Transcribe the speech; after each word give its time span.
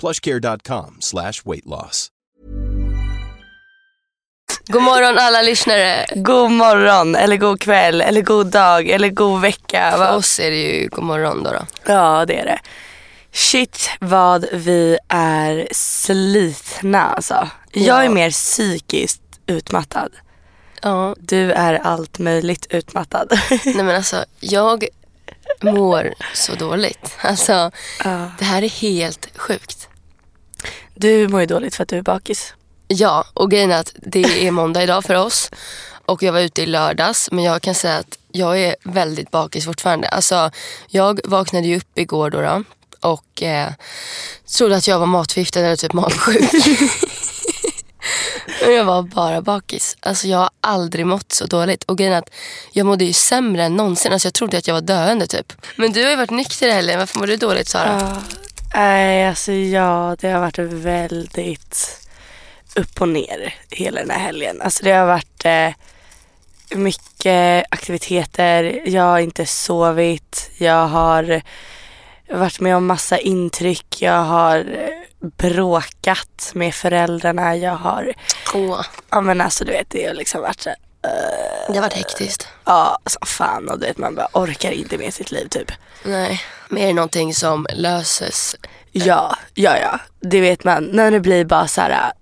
plushcare.com 0.00 0.96
slash 1.00 1.32
weight 1.44 1.66
loss. 1.66 2.08
God 4.68 4.82
morgon 4.82 5.18
alla 5.18 5.42
lyssnare. 5.42 6.06
God 6.16 6.50
morgon, 6.50 7.14
eller 7.16 7.36
god 7.36 7.60
kväll, 7.60 8.00
eller 8.00 8.20
god 8.22 8.46
dag, 8.46 8.88
eller 8.88 9.08
god 9.08 9.40
vecka. 9.40 9.90
För 9.90 9.98
va? 9.98 10.14
oss 10.16 10.38
är 10.40 10.50
det 10.50 10.56
ju 10.56 10.88
god 10.88 11.04
morgon 11.04 11.42
då. 11.42 11.50
då. 11.50 11.66
Ja, 11.92 12.24
det 12.26 12.38
är 12.40 12.44
det. 12.44 12.58
Shit 13.32 13.90
vad 14.00 14.46
vi 14.52 14.98
är 15.08 15.68
slitna 15.72 17.02
alltså. 17.04 17.48
Jag 17.72 18.04
är 18.04 18.08
mer 18.08 18.30
psykiskt 18.30 19.22
utmattad. 19.46 20.12
Ja, 20.82 21.14
Du 21.18 21.52
är 21.52 21.74
allt 21.74 22.18
möjligt 22.18 22.66
utmattad. 22.70 23.28
nej 23.64 23.74
men 23.74 23.96
alltså 23.96 24.24
jag 24.40 24.86
mår 25.62 26.14
så 26.34 26.54
dåligt. 26.54 27.16
Alltså 27.20 27.70
Ja. 28.04 28.30
det 28.38 28.44
här 28.44 28.62
är 28.62 28.68
helt 28.68 29.28
sjukt. 29.38 29.85
Du 30.96 31.28
mår 31.28 31.40
ju 31.40 31.46
dåligt 31.46 31.74
för 31.74 31.82
att 31.82 31.88
du 31.88 31.96
är 31.96 32.02
bakis. 32.02 32.54
Ja, 32.88 33.24
och 33.34 33.50
grejen 33.50 33.70
är 33.70 33.80
att 33.80 33.92
det 33.94 34.46
är 34.46 34.50
måndag 34.50 34.82
idag 34.82 35.04
för 35.04 35.14
oss. 35.14 35.50
Och 36.06 36.22
jag 36.22 36.32
var 36.32 36.40
ute 36.40 36.62
i 36.62 36.66
lördags. 36.66 37.28
Men 37.32 37.44
jag 37.44 37.62
kan 37.62 37.74
säga 37.74 37.96
att 37.96 38.18
jag 38.32 38.60
är 38.60 38.76
väldigt 38.84 39.30
bakis 39.30 39.64
fortfarande. 39.64 40.08
Alltså, 40.08 40.50
jag 40.88 41.20
vaknade 41.24 41.66
ju 41.66 41.76
upp 41.76 41.98
igår 41.98 42.30
då. 42.30 42.40
då 42.40 42.64
och 43.00 43.42
eh, 43.42 43.70
trodde 44.56 44.76
att 44.76 44.88
jag 44.88 44.98
var 44.98 45.06
matförgiftad 45.06 45.60
eller 45.60 45.76
typ 45.76 45.92
magsjuk. 45.92 46.52
Men 48.64 48.74
jag 48.74 48.84
var 48.84 49.02
bara 49.02 49.42
bakis. 49.42 49.96
Alltså 50.00 50.28
jag 50.28 50.38
har 50.38 50.50
aldrig 50.60 51.06
mått 51.06 51.32
så 51.32 51.46
dåligt. 51.46 51.84
Och 51.84 51.98
grejen 51.98 52.14
är 52.14 52.18
att 52.18 52.30
jag 52.72 52.86
mådde 52.86 53.04
ju 53.04 53.12
sämre 53.12 53.64
än 53.64 53.76
någonsin. 53.76 54.12
Alltså 54.12 54.26
jag 54.26 54.34
trodde 54.34 54.58
att 54.58 54.66
jag 54.66 54.74
var 54.74 54.80
döende 54.80 55.26
typ. 55.26 55.52
Men 55.76 55.92
du 55.92 56.02
har 56.02 56.10
ju 56.10 56.16
varit 56.16 56.30
nykter 56.30 56.68
i 56.68 56.70
helgen. 56.70 56.98
Varför 56.98 57.18
mår 57.18 57.26
du 57.26 57.36
dåligt 57.36 57.68
Sara? 57.68 57.98
Ja. 58.00 58.22
Nej, 58.76 59.28
alltså 59.28 59.52
ja, 59.52 60.16
det 60.20 60.28
har 60.28 60.40
varit 60.40 60.58
väldigt 60.58 62.00
upp 62.76 63.00
och 63.00 63.08
ner 63.08 63.54
hela 63.70 64.00
den 64.00 64.10
här 64.10 64.18
helgen. 64.18 64.62
Alltså 64.62 64.84
det 64.84 64.92
har 64.92 65.06
varit 65.06 65.44
eh, 65.44 65.70
mycket 66.78 67.64
aktiviteter, 67.70 68.82
jag 68.86 69.02
har 69.02 69.18
inte 69.18 69.46
sovit, 69.46 70.50
jag 70.58 70.86
har 70.86 71.42
varit 72.30 72.60
med 72.60 72.76
om 72.76 72.86
massa 72.86 73.18
intryck, 73.18 74.02
jag 74.02 74.22
har 74.22 74.58
eh, 74.58 75.28
bråkat 75.28 76.50
med 76.54 76.74
föräldrarna, 76.74 77.56
jag 77.56 77.76
har, 77.76 78.14
Åh, 78.54 78.80
ja 79.10 79.20
men 79.20 79.40
alltså 79.40 79.64
du 79.64 79.72
vet 79.72 79.90
det 79.90 80.06
har 80.06 80.14
liksom 80.14 80.40
varit 80.42 80.66
det 81.68 81.74
har 81.74 81.80
varit 81.80 81.92
hektiskt. 81.92 82.48
ja 82.64 82.98
alltså 83.04 83.18
fan 83.26 83.68
och 83.68 83.78
du 83.78 83.86
vet 83.86 83.98
man 83.98 84.14
bara 84.14 84.28
orkar 84.32 84.70
inte 84.70 84.98
med 84.98 85.14
sitt 85.14 85.30
liv 85.30 85.48
typ. 85.48 85.72
Nej. 86.04 86.42
Men 86.68 86.82
är 86.82 86.86
det 86.86 86.92
någonting 86.92 87.34
som 87.34 87.66
löses? 87.74 88.56
Ja, 88.92 89.36
ja, 89.54 89.78
ja. 89.78 90.00
Det 90.20 90.40
vet 90.40 90.64
man. 90.64 90.84
När 90.84 91.10
det 91.10 91.20
blir 91.20 91.44
bara 91.44 91.68
så 91.68 91.80
här, 91.80 92.12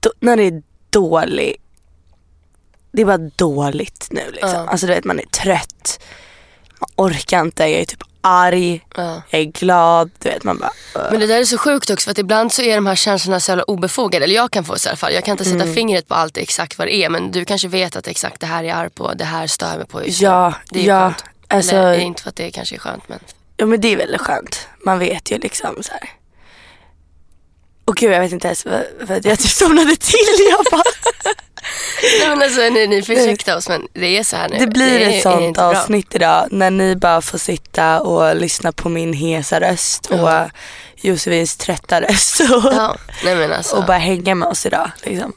då, 0.00 0.12
när 0.20 0.36
det 0.36 0.42
är 0.42 0.62
dåligt. 0.90 1.62
Det 2.92 3.02
är 3.02 3.06
bara 3.06 3.30
dåligt 3.36 4.08
nu 4.10 4.30
liksom. 4.30 4.50
Ja. 4.50 4.68
Alltså 4.68 4.86
du 4.86 4.94
vet 4.94 5.04
man 5.04 5.18
är 5.18 5.26
trött. 5.26 6.00
Man 6.80 6.90
orkar 6.96 7.40
inte. 7.40 7.62
Jag 7.62 7.80
är 7.80 7.84
typ 7.84 8.02
arg. 8.26 8.86
Ja. 8.96 9.22
Jag 9.30 9.40
är 9.40 9.44
glad. 9.44 10.10
Du 10.18 10.28
vet 10.28 10.44
man 10.44 10.58
bara. 10.58 10.70
uh. 11.04 11.10
Men 11.10 11.20
det 11.20 11.26
där 11.26 11.40
är 11.40 11.44
så 11.44 11.58
sjukt 11.58 11.90
också 11.90 12.04
för 12.04 12.10
att 12.10 12.18
ibland 12.18 12.52
så 12.52 12.62
är 12.62 12.74
de 12.74 12.86
här 12.86 12.94
känslorna 12.94 13.40
så 13.40 13.50
jävla 13.50 13.64
obefogade. 13.64 14.24
Eller 14.24 14.34
jag 14.34 14.50
kan 14.50 14.64
få 14.64 14.78
så 14.78 14.88
i 14.88 14.90
alla 14.90 14.96
fall. 14.96 15.12
Jag 15.12 15.24
kan 15.24 15.32
inte 15.32 15.44
sätta 15.44 15.62
Mm. 15.62 15.74
fingret 15.74 16.08
på 16.08 16.14
allt 16.14 16.36
exakt 16.36 16.78
vad 16.78 16.86
det 16.88 16.94
är. 16.94 17.08
Men 17.08 17.30
du 17.32 17.44
kanske 17.44 17.68
vet 17.68 17.96
att 17.96 18.06
exakt 18.08 18.40
det 18.40 18.46
här 18.46 18.64
är 18.64 18.68
jag 18.68 18.76
arg 18.78 18.90
på. 18.90 19.12
Det 19.14 19.24
här 19.24 19.46
stör 19.46 19.68
jag 19.68 19.76
mig 19.78 19.86
på 19.86 20.04
just. 20.06 20.20
Ja, 20.20 20.54
Det 20.70 20.80
är 20.80 20.84
ja. 20.88 21.00
skönt. 21.00 21.24
Alltså, 21.48 21.76
Eller 21.76 21.98
inte 21.98 22.22
för 22.22 22.28
att 22.28 22.36
det 22.36 22.50
kanske 22.50 22.74
är 22.74 22.78
skönt 22.78 23.08
men. 23.08 23.18
ja 23.56 23.66
men 23.66 23.80
det 23.80 23.92
är 23.92 23.96
väldigt 23.96 24.20
skönt. 24.20 24.68
Man 24.84 24.98
vet 24.98 25.30
ju 25.32 25.38
liksom 25.38 25.82
så 25.82 25.92
här. 25.92 26.10
Och 27.86 27.96
gud 27.96 28.12
jag 28.12 28.20
vet 28.20 28.32
inte 28.32 28.46
ens 28.48 28.64
vad 28.64 29.26
jag 29.26 29.38
typ 29.38 29.50
somnade 29.50 29.96
till. 29.96 30.18
Jag 30.50 30.64
bara, 30.70 30.82
Nej 32.20 32.28
men 32.28 32.42
alltså 32.42 32.60
ni, 32.60 32.86
ni 32.86 33.02
får 33.02 33.14
ursäkta 33.14 33.56
oss 33.56 33.68
men 33.68 33.88
det 33.92 34.18
är 34.18 34.24
så 34.24 34.36
här 34.36 34.48
nu. 34.48 34.58
Det 34.58 34.66
blir 34.66 35.00
ett 35.00 35.22
sånt 35.22 35.58
avsnitt 35.58 36.14
idag 36.14 36.48
när 36.50 36.70
ni 36.70 36.96
bara 36.96 37.20
får 37.20 37.38
sitta 37.38 38.00
och 38.00 38.36
lyssna 38.36 38.72
på 38.72 38.88
min 38.88 39.12
hesa 39.12 39.60
röst 39.60 40.06
och 40.06 40.18
Ja. 40.18 40.50
Josefins 40.96 41.56
trötta 41.56 42.00
röst 42.00 42.40
och, 42.40 42.46
Ja, 42.72 42.96
nej 43.24 43.52
alltså. 43.54 43.76
och 43.76 43.84
bara 43.86 43.98
hänga 43.98 44.34
med 44.34 44.48
oss 44.48 44.66
idag. 44.66 44.90
Liksom. 45.02 45.32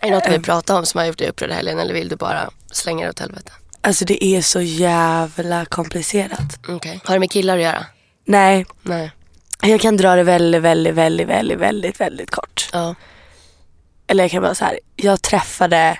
Är 0.00 0.10
det 0.10 0.14
något 0.14 0.28
vi 0.30 0.38
pratar 0.38 0.78
om 0.78 0.86
som 0.86 0.98
har 0.98 1.06
gjort 1.06 1.18
dig 1.18 1.28
upprörd 1.28 1.50
i 1.50 1.52
helgen 1.52 1.78
eller 1.78 1.94
vill 1.94 2.08
du 2.08 2.16
bara 2.16 2.50
slänga 2.72 3.04
det 3.04 3.10
åt 3.10 3.20
helvete? 3.20 3.52
Alltså 3.80 4.04
det 4.04 4.24
är 4.24 4.42
så 4.42 4.60
jävla 4.60 5.64
komplicerat. 5.64 6.58
Okej. 6.68 7.00
Har 7.04 7.14
det 7.14 7.20
med 7.20 7.30
killar 7.30 7.56
att 7.56 7.62
göra? 7.62 7.84
Nej, 8.26 8.66
Nej. 8.82 9.12
Jag 9.68 9.80
kan 9.80 9.96
dra 9.96 10.14
det 10.16 10.22
väldigt, 10.22 10.62
väldigt, 10.62 10.94
väldigt, 10.94 11.28
väldigt, 11.28 11.58
väldigt, 11.58 12.00
väldigt 12.00 12.30
kort. 12.30 12.68
Ja. 12.72 12.94
Eller 14.06 14.24
jag 14.24 14.30
kan 14.30 14.42
bara 14.42 14.54
så 14.54 14.64
här. 14.64 14.78
jag 14.96 15.22
träffade 15.22 15.98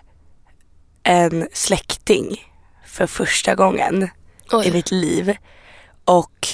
en 1.03 1.49
släkting 1.53 2.45
för 2.87 3.07
första 3.07 3.55
gången 3.55 4.09
Oj. 4.53 4.67
i 4.67 4.73
mitt 4.73 4.91
liv. 4.91 5.37
Och 6.05 6.49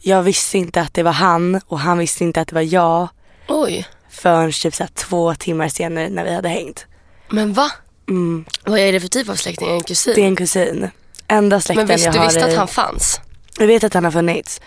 jag 0.00 0.22
visste 0.22 0.58
inte 0.58 0.80
att 0.80 0.94
det 0.94 1.02
var 1.02 1.12
han 1.12 1.60
och 1.66 1.80
han 1.80 1.98
visste 1.98 2.24
inte 2.24 2.40
att 2.40 2.48
det 2.48 2.54
var 2.54 2.62
jag 2.62 3.08
Oj. 3.48 3.86
förrän 4.10 4.52
typ 4.52 4.74
så 4.74 4.82
här 4.82 4.90
två 4.94 5.34
timmar 5.34 5.68
senare 5.68 6.08
när 6.08 6.24
vi 6.24 6.34
hade 6.34 6.48
hängt. 6.48 6.86
Men 7.28 7.52
va? 7.52 7.70
Mm. 8.08 8.44
Vad 8.64 8.78
är 8.78 8.92
det 8.92 9.00
för 9.00 9.08
typ 9.08 9.28
av 9.28 9.34
släkting? 9.34 9.68
En 9.68 9.82
kusin? 9.82 10.12
Det 10.14 10.20
är 10.20 10.26
en 10.26 10.36
kusin. 10.36 10.90
Enda 11.28 11.60
släkten 11.60 11.86
men 11.86 11.96
visst, 11.96 12.06
jag 12.06 12.14
du 12.14 12.18
har 12.18 12.26
visste 12.26 12.40
i... 12.40 12.42
att 12.42 12.56
han 12.56 12.68
fanns? 12.68 13.20
Jag 13.58 13.66
vet 13.66 13.84
att 13.84 13.94
han 13.94 14.04
har 14.04 14.10
funnits. 14.10 14.60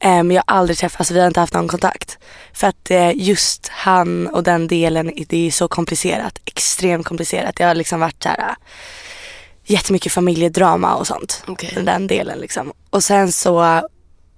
Eh, 0.00 0.10
Men 0.10 0.30
jag 0.30 0.44
har 0.46 0.56
aldrig 0.56 0.78
träffat, 0.78 1.00
alltså 1.00 1.14
vi 1.14 1.20
har 1.20 1.26
inte 1.26 1.40
haft 1.40 1.54
någon 1.54 1.68
kontakt. 1.68 2.18
För 2.52 2.66
att 2.66 2.90
eh, 2.90 3.10
just 3.16 3.68
han 3.68 4.26
och 4.28 4.42
den 4.42 4.68
delen, 4.68 5.12
det 5.28 5.46
är 5.46 5.50
så 5.50 5.68
komplicerat. 5.68 6.38
Extremt 6.44 7.06
komplicerat. 7.06 7.56
Det 7.56 7.64
har 7.64 7.74
liksom 7.74 8.00
varit 8.00 8.22
så 8.22 8.28
här 8.28 8.38
äh, 8.38 8.54
jättemycket 9.64 10.12
familjedrama 10.12 10.94
och 10.94 11.06
sånt. 11.06 11.44
Okej. 11.46 11.82
Den 11.84 12.06
delen 12.06 12.38
liksom. 12.38 12.72
Och 12.90 13.04
sen 13.04 13.32
så 13.32 13.82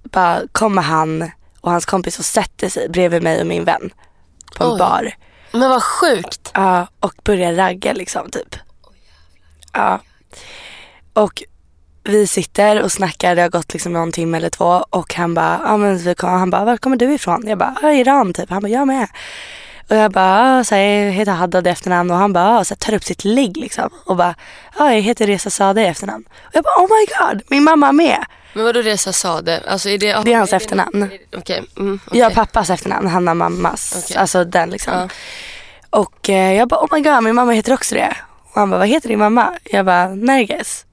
bara 0.03 0.43
kommer 0.53 0.83
han 0.83 1.31
och 1.61 1.71
hans 1.71 1.87
kompis 1.87 2.19
och 2.19 2.25
sätter 2.25 2.69
sig 2.69 2.89
bredvid 2.89 3.23
mig 3.23 3.41
och 3.41 3.47
min 3.47 3.65
vän 3.65 3.91
på 4.57 4.65
en 4.65 4.73
Oj. 4.73 4.79
bar. 4.79 5.15
Men 5.53 5.71
vad 5.71 5.83
sjukt. 5.83 6.51
Ja, 6.55 6.87
och 7.01 7.15
börjar 7.25 7.53
ragga 7.55 7.93
liksom 7.93 8.31
typ. 8.31 8.57
Ja. 9.73 10.01
Och 11.13 11.43
vi 12.05 12.27
sitter 12.27 12.83
och 12.83 12.93
snackar, 12.93 13.35
det 13.37 13.43
har 13.43 13.49
gått 13.49 13.73
liksom 13.73 13.93
någon 13.93 14.13
timme 14.13 14.37
eller 14.37 14.51
två 14.51 14.85
och 14.91 15.15
han 15.15 15.35
bara, 15.35 15.61
ja 15.65 15.77
men 15.77 15.99
vi 15.99 16.15
kom, 16.15 16.31
han 16.31 16.51
bara, 16.51 16.65
var 16.65 16.77
kommer 16.77 16.97
du 16.97 17.13
ifrån? 17.15 17.45
Jag 17.47 17.59
bara, 17.59 17.75
"Ja, 17.83 17.93
Iran 17.93 18.33
typ. 18.33 18.51
Han 18.51 18.63
bara, 18.63 18.69
jag 18.69 18.87
med. 18.87 19.09
Och 19.91 19.97
jag 19.97 20.13
bara, 20.13 20.57
"Ja", 20.57 20.65
så 20.65 20.75
här, 20.75 20.83
jag 20.83 21.13
heter 21.13 21.33
Haddad 21.33 21.67
i 21.67 21.71
efternamn 21.71 22.11
och 22.11 22.17
han 22.17 22.33
bara, 22.33 22.65
så 22.65 22.75
här, 22.75 22.77
tar 22.77 22.95
upp 22.95 23.05
sitt 23.05 23.25
ligg 23.25 23.57
liksom 23.57 23.91
och 24.07 24.17
bara, 24.17 24.35
ja 24.79 24.93
jag 24.95 25.01
heter 25.01 25.27
Reza 25.27 25.51
Sadeh 25.51 25.85
i 25.85 25.87
efternamn. 25.87 26.25
Och 26.29 26.51
jag 26.55 26.65
bara, 26.65 26.85
oh 26.85 26.89
my 26.89 27.07
god, 27.19 27.43
min 27.51 27.65
mamma 27.65 27.93
med. 27.93 28.25
Men 28.55 28.65
vadå 28.65 28.81
Reza 28.83 29.13
Sade? 29.13 29.63
Alltså 29.69 29.89
är 29.89 29.99
det, 29.99 30.23
Det 30.25 30.33
är 30.33 30.39
hans 30.39 30.53
efternamn. 30.53 31.11
Okej. 31.37 31.63
Mm, 31.79 32.01
okej. 32.07 32.19
Jag 32.19 32.27
har 32.27 32.35
pappas 32.35 32.71
efternamn, 32.71 33.07
han 33.09 33.27
har 33.27 33.35
mammas. 33.35 33.95
Okej. 34.05 34.17
Alltså 34.17 34.45
den 34.45 34.71
liksom. 34.71 34.93
Ja. 34.95 35.09
Och 35.91 36.31
eh, 36.31 36.53
jag 36.55 36.69
bara, 36.69 36.81
oh 36.81 36.89
my 36.93 37.01
god, 37.01 37.23
min 37.25 37.35
mamma 37.35 37.53
heter 37.53 37.73
också 37.73 37.95
det. 37.95 38.17
Och 38.53 38.61
han 38.61 38.71
bara, 38.71 38.79
vad 38.79 38.89
heter 38.89 39.09
din 39.09 39.19
mamma? 39.19 39.53
Jag 39.65 39.87
bara, 39.87 40.09
Nerges. 40.09 40.85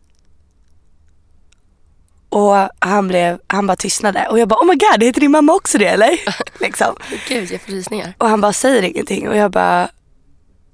Och 2.29 2.69
han, 2.79 3.07
blev, 3.07 3.39
han 3.47 3.67
bara 3.67 3.75
tystnade 3.77 4.27
och 4.29 4.39
jag 4.39 4.47
bara 4.47 4.59
oh 4.59 4.65
my 4.67 4.75
god, 4.75 5.03
heter 5.03 5.21
din 5.21 5.31
mamma 5.31 5.53
också 5.53 5.77
det 5.77 5.85
eller? 5.87 6.19
liksom. 6.61 6.95
Gud, 7.27 7.51
jag 7.51 7.61
får 7.61 7.71
rysningar. 7.71 8.13
Och 8.17 8.29
han 8.29 8.41
bara 8.41 8.53
säger 8.53 8.81
ingenting 8.83 9.29
och 9.29 9.37
jag 9.37 9.51
bara 9.51 9.89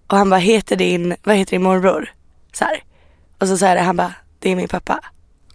och 0.08 0.18
han 0.18 0.30
bara 0.30 0.40
heter 0.40 0.76
din, 0.76 1.16
vad 1.24 1.36
heter 1.36 1.52
din 1.52 1.64
morbror? 1.64 2.12
Så 2.54 2.66
här. 2.66 2.84
Och 3.40 3.48
så 3.48 3.58
säger 3.58 3.84
han 3.84 3.98
bara 3.98 4.14
det 4.40 4.52
är 4.52 4.56
min 4.56 4.68
pappa. 4.68 5.00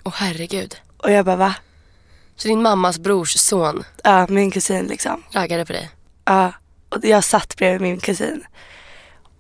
Åh 0.04 0.12
herregud. 0.16 0.76
Och 0.96 1.12
jag 1.12 1.24
bara 1.24 1.36
va? 1.36 1.54
Så 2.36 2.48
din 2.48 2.62
mammas 2.62 2.98
brors 2.98 3.34
son 3.38 3.84
Ja, 4.04 4.26
min 4.28 4.50
kusin 4.50 4.86
liksom. 4.86 5.22
raggade 5.32 5.66
på 5.66 5.72
dig? 5.72 5.90
Ja, 6.24 6.52
och 6.88 7.04
jag 7.04 7.24
satt 7.24 7.56
bredvid 7.56 7.80
min 7.80 8.00
kusin. 8.00 8.44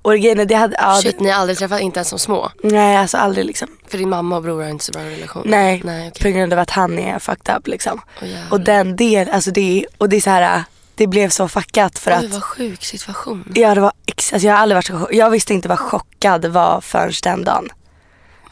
Och 0.08 0.18
grejen 0.18 0.48
det 0.48 0.54
hade, 0.54 0.76
ja, 0.78 1.00
Shit, 1.02 1.20
ni 1.20 1.28
har 1.30 1.40
aldrig 1.40 1.58
träffat, 1.58 1.80
inte 1.80 1.98
ens 1.98 2.08
som 2.08 2.18
små? 2.18 2.50
det, 2.62 2.68
nej 2.68 2.96
alltså 2.96 3.16
aldrig 3.16 3.44
liksom. 3.46 3.68
För 3.88 3.98
din 3.98 4.08
mamma 4.08 4.36
och 4.36 4.42
bror 4.42 4.62
har 4.62 4.70
inte 4.70 4.84
så 4.84 4.92
bra 4.92 5.02
relation? 5.02 5.42
Nej, 5.46 5.80
Nej 5.84 6.08
okej. 6.08 6.22
på 6.32 6.38
grund 6.38 6.52
av 6.52 6.58
att 6.58 6.70
han 6.70 6.98
är 6.98 7.18
fucked 7.18 7.56
up 7.56 7.66
liksom. 7.66 8.00
Jävlar. 8.22 8.42
och 8.50 8.60
den 8.60 8.96
del, 8.96 9.28
alltså 9.28 9.50
det, 9.50 9.86
och 9.98 10.08
det 10.08 10.16
är 10.16 10.20
så 10.20 10.30
här, 10.30 10.64
det 10.94 11.06
blev 11.06 11.28
så 11.28 11.48
fuckat 11.48 11.98
för 11.98 12.10
Oj, 12.10 12.16
att 12.26 12.32
vad 12.32 12.42
sjuk 12.42 12.84
situation. 12.84 13.52
Ja, 13.54 13.74
det 13.74 13.80
var 13.80 13.92
alltså 14.32 14.46
jag 14.46 14.54
har 14.54 14.60
aldrig 14.60 14.76
varit 14.76 14.86
så 14.86 14.92
chockad. 14.98 15.14
Jag 15.14 15.30
visste 15.30 15.54
inte 15.54 15.68
vad 15.68 15.78
chockad 15.78 16.46
var 16.46 16.80
förrän 16.80 17.12
den 17.22 17.44
dagen. 17.44 17.68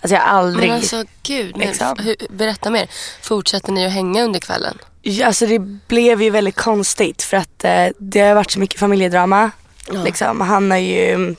Alltså 0.00 0.14
jag 0.14 0.22
har 0.22 0.38
aldrig. 0.38 0.68
Men 0.68 0.76
alltså 0.76 1.04
gud, 1.22 1.56
men, 1.56 1.68
Liksom. 1.68 1.96
hur, 1.98 2.16
berätta 2.30 2.70
mer. 2.70 2.88
Fortsätter 3.22 3.72
ni 3.72 3.86
att 3.86 3.92
hänga 3.92 4.22
under 4.22 4.40
kvällen? 4.40 4.78
Ja, 5.02 5.26
Alltså 5.26 5.46
det 5.46 5.58
blev 5.88 6.22
ju 6.22 6.30
väldigt 6.30 6.56
konstigt 6.56 7.22
för 7.22 7.36
att 7.36 7.64
eh, 7.64 7.86
det 7.98 8.20
har 8.20 8.34
varit 8.34 8.50
så 8.50 8.60
mycket 8.60 8.80
familjedrama. 8.80 9.50
Ja. 9.92 10.02
Liksom, 10.02 10.40
han 10.40 10.70
har 10.70 10.78
ju 10.78 11.34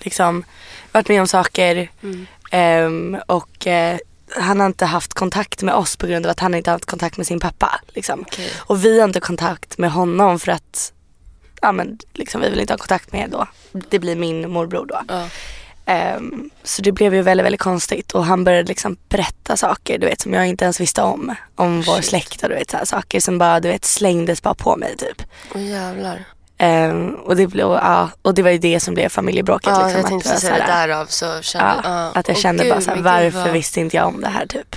liksom 0.00 0.44
varit 0.92 1.08
med 1.08 1.20
om 1.20 1.28
saker 1.28 1.88
Mm. 2.02 2.26
ehm, 2.50 3.16
och 3.26 3.66
eh, 3.66 3.98
han 4.36 4.60
har 4.60 4.66
inte 4.66 4.86
haft 4.86 5.14
kontakt 5.14 5.62
med 5.62 5.74
oss 5.74 5.96
på 5.96 6.06
grund 6.06 6.26
av 6.26 6.30
att 6.30 6.40
han 6.40 6.54
inte 6.54 6.70
haft 6.70 6.84
kontakt 6.84 7.16
med 7.16 7.26
sin 7.26 7.40
pappa. 7.40 7.80
Liksom. 7.88 8.20
Okej. 8.20 8.50
Och 8.56 8.84
vi 8.84 8.98
har 9.00 9.08
inte 9.08 9.20
kontakt 9.20 9.78
med 9.78 9.90
honom 9.92 10.38
för 10.38 10.52
att 10.52 10.92
ja, 11.62 11.72
men, 11.72 11.98
liksom, 12.14 12.40
vi 12.40 12.50
vill 12.50 12.60
inte 12.60 12.72
ha 12.72 12.78
kontakt 12.78 13.12
med 13.12 13.30
då. 13.30 13.46
Det 13.72 13.98
blir 13.98 14.16
min 14.16 14.50
morbror 14.50 14.86
då. 14.86 15.00
Ja. 15.08 15.28
Ehm, 15.86 16.50
så 16.62 16.82
det 16.82 16.92
blev 16.92 17.14
ju 17.14 17.22
väldigt, 17.22 17.44
väldigt 17.44 17.60
konstigt 17.60 18.12
och 18.12 18.24
han 18.24 18.44
började 18.44 18.68
liksom 18.68 18.96
berätta 19.08 19.56
saker 19.56 19.98
du 19.98 20.06
vet 20.06 20.20
som 20.20 20.34
jag 20.34 20.46
inte 20.46 20.64
ens 20.64 20.80
visste 20.80 21.02
om. 21.02 21.34
Om 21.56 21.82
vår 21.82 21.94
Shit. 21.96 22.04
släkt 22.04 22.42
och 22.42 22.48
du 22.48 22.54
vet 22.54 22.70
så 22.70 22.76
här, 22.76 22.84
saker 22.84 23.20
som 23.20 23.38
bara 23.38 23.60
du 23.60 23.68
vet 23.68 23.84
slängdes 23.84 24.42
bara 24.42 24.54
på 24.54 24.76
mig 24.76 24.96
typ. 24.96 25.22
Åh 25.54 25.62
jävlar. 25.66 26.24
Ehm, 26.58 27.14
och, 27.14 27.36
det 27.36 27.46
blev, 27.46 27.66
ja, 27.66 28.10
och 28.22 28.34
det 28.34 28.42
var 28.42 28.50
ju 28.50 28.58
det 28.58 28.80
som 28.80 28.94
blev 28.94 29.08
familjebråket. 29.08 29.66
Ja, 29.68 29.72
liksom, 29.72 29.90
jag 29.90 30.00
att 30.00 30.06
tänkte 30.08 30.28
det 30.28 30.32
var 30.34 30.40
säga 30.40 30.56
så 30.56 30.62
här, 30.62 30.86
därav 30.88 31.06
så 31.06 31.42
kände 31.42 31.66
ja, 31.84 31.90
ja. 32.14 32.20
Att 32.20 32.28
jag 32.28 32.36
Åh, 32.36 32.42
kände 32.42 32.62
gud, 32.64 32.72
bara 32.72 32.80
så 32.80 32.90
här, 32.90 32.96
men 32.96 33.22
gud, 33.24 33.32
varför 33.34 33.44
vad- 33.48 33.52
visste 33.52 33.80
inte 33.80 33.96
jag 33.96 34.06
om 34.06 34.20
det 34.20 34.28
här 34.28 34.46
typ. 34.46 34.76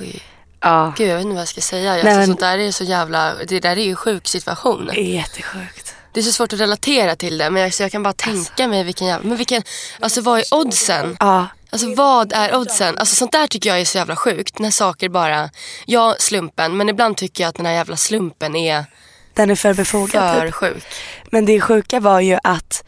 Oj. 0.00 0.22
Ja, 0.60 0.92
Gud, 0.96 1.08
jag 1.08 1.14
vet 1.16 1.22
inte 1.24 1.34
vad 1.34 1.40
jag 1.40 1.48
ska 1.48 1.60
säga. 1.60 1.90
Nej, 1.92 2.00
Alltså, 2.00 2.16
men- 2.16 2.26
Sånt 2.26 2.40
där 2.40 2.58
är 2.58 2.70
så 2.72 2.84
jävla, 2.84 3.34
det 3.48 3.60
där 3.60 3.70
är 3.76 3.82
ju 3.84 3.90
en 3.90 3.96
sjuk 3.96 4.28
situation. 4.28 4.90
det 4.94 5.00
är 5.00 5.14
jättesjukt. 5.14 5.94
Det 6.12 6.20
är 6.20 6.24
så 6.24 6.32
svårt 6.32 6.52
att 6.52 6.60
relatera 6.60 7.16
till 7.16 7.38
det 7.38 7.50
men 7.50 7.62
jag, 7.62 7.74
så 7.74 7.82
jag 7.82 7.92
kan 7.92 8.02
bara 8.02 8.12
tänka 8.12 8.68
mig 8.68 8.84
vilken 8.84 9.06
jävla, 9.06 9.28
men 9.28 9.36
vilken, 9.36 9.62
alltså 10.00 10.20
vad 10.20 10.38
är 10.38 10.44
oddsen? 10.54 11.16
Ja, 11.20 11.46
Alltså 11.70 11.94
vad 11.94 12.32
är 12.32 12.54
oddsen? 12.56 12.98
Alltså 12.98 13.16
sånt 13.16 13.32
där 13.32 13.46
tycker 13.46 13.70
jag 13.70 13.80
är 13.80 13.84
så 13.84 13.98
jävla 13.98 14.16
sjukt. 14.16 14.58
När 14.58 14.70
saker 14.70 15.08
bara, 15.08 15.50
ja 15.86 16.16
slumpen 16.18 16.76
men 16.76 16.88
ibland 16.88 17.16
tycker 17.16 17.44
jag 17.44 17.48
att 17.48 17.54
den 17.54 17.66
här 17.66 17.72
jävla 17.72 17.96
slumpen 17.96 18.56
är 18.56 18.84
den 19.36 19.50
är 19.50 19.54
för 19.54 19.74
befogad 19.74 20.34
för 20.34 20.46
typ. 20.46 20.54
sjuk. 20.54 20.84
Men 21.30 21.44
det 21.44 21.60
sjuka 21.60 22.00
var 22.00 22.20
ju 22.20 22.38
att 22.42 22.84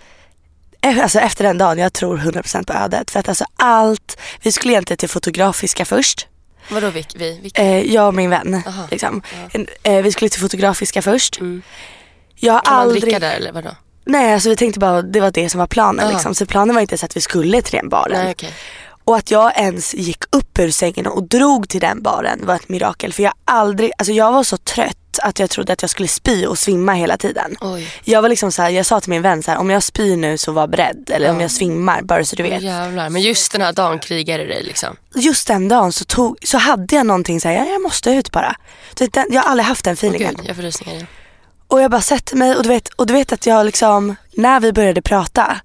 eh, 0.82 0.98
Alltså 1.02 1.18
efter 1.18 1.44
den 1.44 1.58
dagen, 1.58 1.78
jag 1.78 1.92
tror 1.92 2.16
100% 2.18 2.64
på 2.66 2.72
ödet. 2.72 3.10
För 3.10 3.20
att 3.20 3.28
alltså 3.28 3.44
allt, 3.56 4.18
vi 4.42 4.52
skulle 4.52 4.72
egentligen 4.72 4.98
till 4.98 5.08
Fotografiska 5.08 5.84
först. 5.84 6.26
Vadå 6.70 6.90
vi? 6.90 7.06
vi, 7.14 7.50
Eh, 7.54 7.92
jag 7.94 8.06
och 8.08 8.14
min 8.14 8.30
vän. 8.30 8.62
Aha, 8.66 8.86
Liksom. 8.90 9.22
En- 9.52 9.66
Eh, 9.82 10.02
vi 10.02 10.12
skulle 10.12 10.28
till 10.28 10.40
Fotografiska 10.40 11.02
först. 11.02 11.40
Mm. 11.40 11.62
Jag 12.36 12.52
har 12.52 12.60
kan 12.60 12.74
man 12.74 12.82
aldrig... 12.82 13.02
dricka 13.02 13.18
där 13.18 13.34
eller 13.36 13.52
vadå? 13.52 13.70
Nej 14.04 14.34
alltså 14.34 14.48
vi 14.48 14.56
tänkte 14.56 14.80
bara 14.80 15.02
det 15.02 15.20
var 15.20 15.30
det 15.30 15.50
som 15.50 15.58
var 15.58 15.66
planen. 15.66 16.12
Liksom. 16.12 16.34
Så 16.34 16.46
planen 16.46 16.74
var 16.74 16.82
inte 16.82 16.98
så 16.98 17.06
att 17.06 17.16
vi 17.16 17.20
skulle 17.20 17.62
till 17.62 17.76
den 17.78 17.88
baren. 17.88 18.18
Nej 18.24 18.32
okej. 18.32 18.52
Och 19.04 19.16
att 19.16 19.30
jag 19.30 19.58
ens 19.58 19.94
gick 19.94 20.24
upp 20.30 20.58
ur 20.58 20.70
sängen 20.70 21.06
och 21.06 21.22
drog 21.28 21.68
till 21.68 21.80
den 21.80 22.02
baren 22.02 22.46
var 22.46 22.54
ett 22.54 22.68
mirakel. 22.68 23.12
För 23.12 23.22
jag 23.22 23.32
aldrig, 23.44 23.90
alltså 23.98 24.12
jag 24.12 24.32
var 24.32 24.42
så 24.44 24.56
trött 24.56 25.07
att 25.18 25.38
jag 25.38 25.50
trodde 25.50 25.72
att 25.72 25.82
jag 25.82 25.90
skulle 25.90 26.08
spy 26.08 26.46
och 26.46 26.58
svimma 26.58 26.92
hela 26.92 27.16
tiden. 27.16 27.56
Oj. 27.60 27.88
Jag 28.04 28.22
var 28.22 28.28
liksom 28.28 28.52
så 28.52 28.62
här, 28.62 28.70
jag 28.70 28.86
sa 28.86 29.00
till 29.00 29.10
min 29.10 29.22
vän 29.22 29.42
så 29.42 29.50
här, 29.50 29.58
om 29.58 29.70
jag 29.70 29.82
spyr 29.82 30.16
nu 30.16 30.38
så 30.38 30.52
var 30.52 30.66
beredd. 30.66 31.10
Eller 31.14 31.30
om 31.30 31.36
Ja. 31.36 31.42
jag 31.42 31.50
svimmar, 31.50 32.02
bara 32.02 32.24
så 32.24 32.36
du 32.36 32.42
vet. 32.42 32.62
jävlar. 32.62 33.10
Men 33.10 33.22
just 33.22 33.52
den 33.52 33.60
här 33.60 33.72
dagen 33.72 33.98
krigar 33.98 34.38
du 34.38 34.46
dig 34.46 34.62
liksom. 34.62 34.96
Just 35.14 35.46
den 35.48 35.68
dagen 35.68 35.92
så, 35.92 36.04
tog, 36.04 36.36
så 36.42 36.58
hade 36.58 36.96
jag 36.96 37.06
någonting 37.06 37.40
så 37.40 37.48
här, 37.48 37.54
ja, 37.54 37.64
jag 37.64 37.82
måste 37.82 38.10
ut 38.10 38.32
bara. 38.32 38.56
Den, 38.94 39.26
jag 39.30 39.42
har 39.42 39.50
aldrig 39.50 39.66
haft 39.66 39.84
den 39.84 39.94
feelingen. 39.94 40.34
Gud, 40.38 40.46
jag 40.48 40.56
får 40.56 40.62
rysningar 40.62 40.94
igen. 40.94 41.06
Och 41.68 41.80
jag 41.82 41.90
bara 41.90 42.00
sätter 42.00 42.36
mig 42.36 42.56
och 42.56 42.62
du 42.62 42.68
vet, 42.68 42.88
och 42.88 43.06
du 43.06 43.12
vet 43.14 43.32
att 43.32 43.46
jag 43.46 43.66
liksom, 43.66 44.16
när 44.34 44.60
vi 44.60 44.72
började 44.72 45.02
prata 45.02 45.56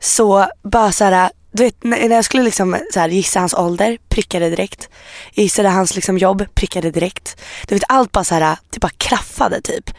så 0.00 0.46
bara 0.62 0.92
så 0.92 1.04
här, 1.04 1.30
du 1.56 1.62
vet 1.62 1.84
när 1.84 2.10
jag 2.10 2.24
skulle 2.24 2.42
liksom 2.42 2.78
så 2.92 3.00
här, 3.00 3.08
gissa 3.08 3.40
hans 3.40 3.54
ålder, 3.54 3.98
prickade 4.08 4.50
direkt. 4.50 4.88
Gissade 5.32 5.68
hans 5.68 5.94
liksom 5.94 6.18
jobb, 6.18 6.44
prickade 6.54 6.90
direkt. 6.90 7.40
Du 7.68 7.74
vet 7.74 7.84
allt 7.88 8.12
bara 8.12 8.24
så 8.24 8.34
här, 8.34 8.56
det 8.70 8.80
bara 8.80 8.92
klaffade 8.96 9.60
typ. 9.60 9.90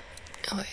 Oj. 0.52 0.68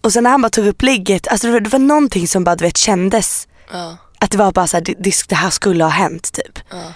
Och 0.00 0.12
sen 0.12 0.22
när 0.22 0.30
han 0.30 0.42
bara 0.42 0.50
tog 0.50 0.66
upp 0.66 0.82
ligget, 0.82 1.28
alltså 1.28 1.46
det 1.46 1.52
var, 1.52 1.60
det 1.60 1.72
var 1.72 1.78
någonting 1.78 2.28
som 2.28 2.44
bara 2.44 2.56
du 2.56 2.64
vet 2.64 2.76
kändes. 2.76 3.48
Ja. 3.72 3.96
Att 4.18 4.30
det 4.30 4.38
var 4.38 4.52
bara 4.52 4.66
så 4.66 4.76
här, 4.76 4.84
det, 4.84 4.94
det, 4.98 5.14
det 5.28 5.34
här 5.34 5.50
skulle 5.50 5.84
ha 5.84 5.90
hänt 5.90 6.32
typ. 6.32 6.58
Ja. 6.70 6.92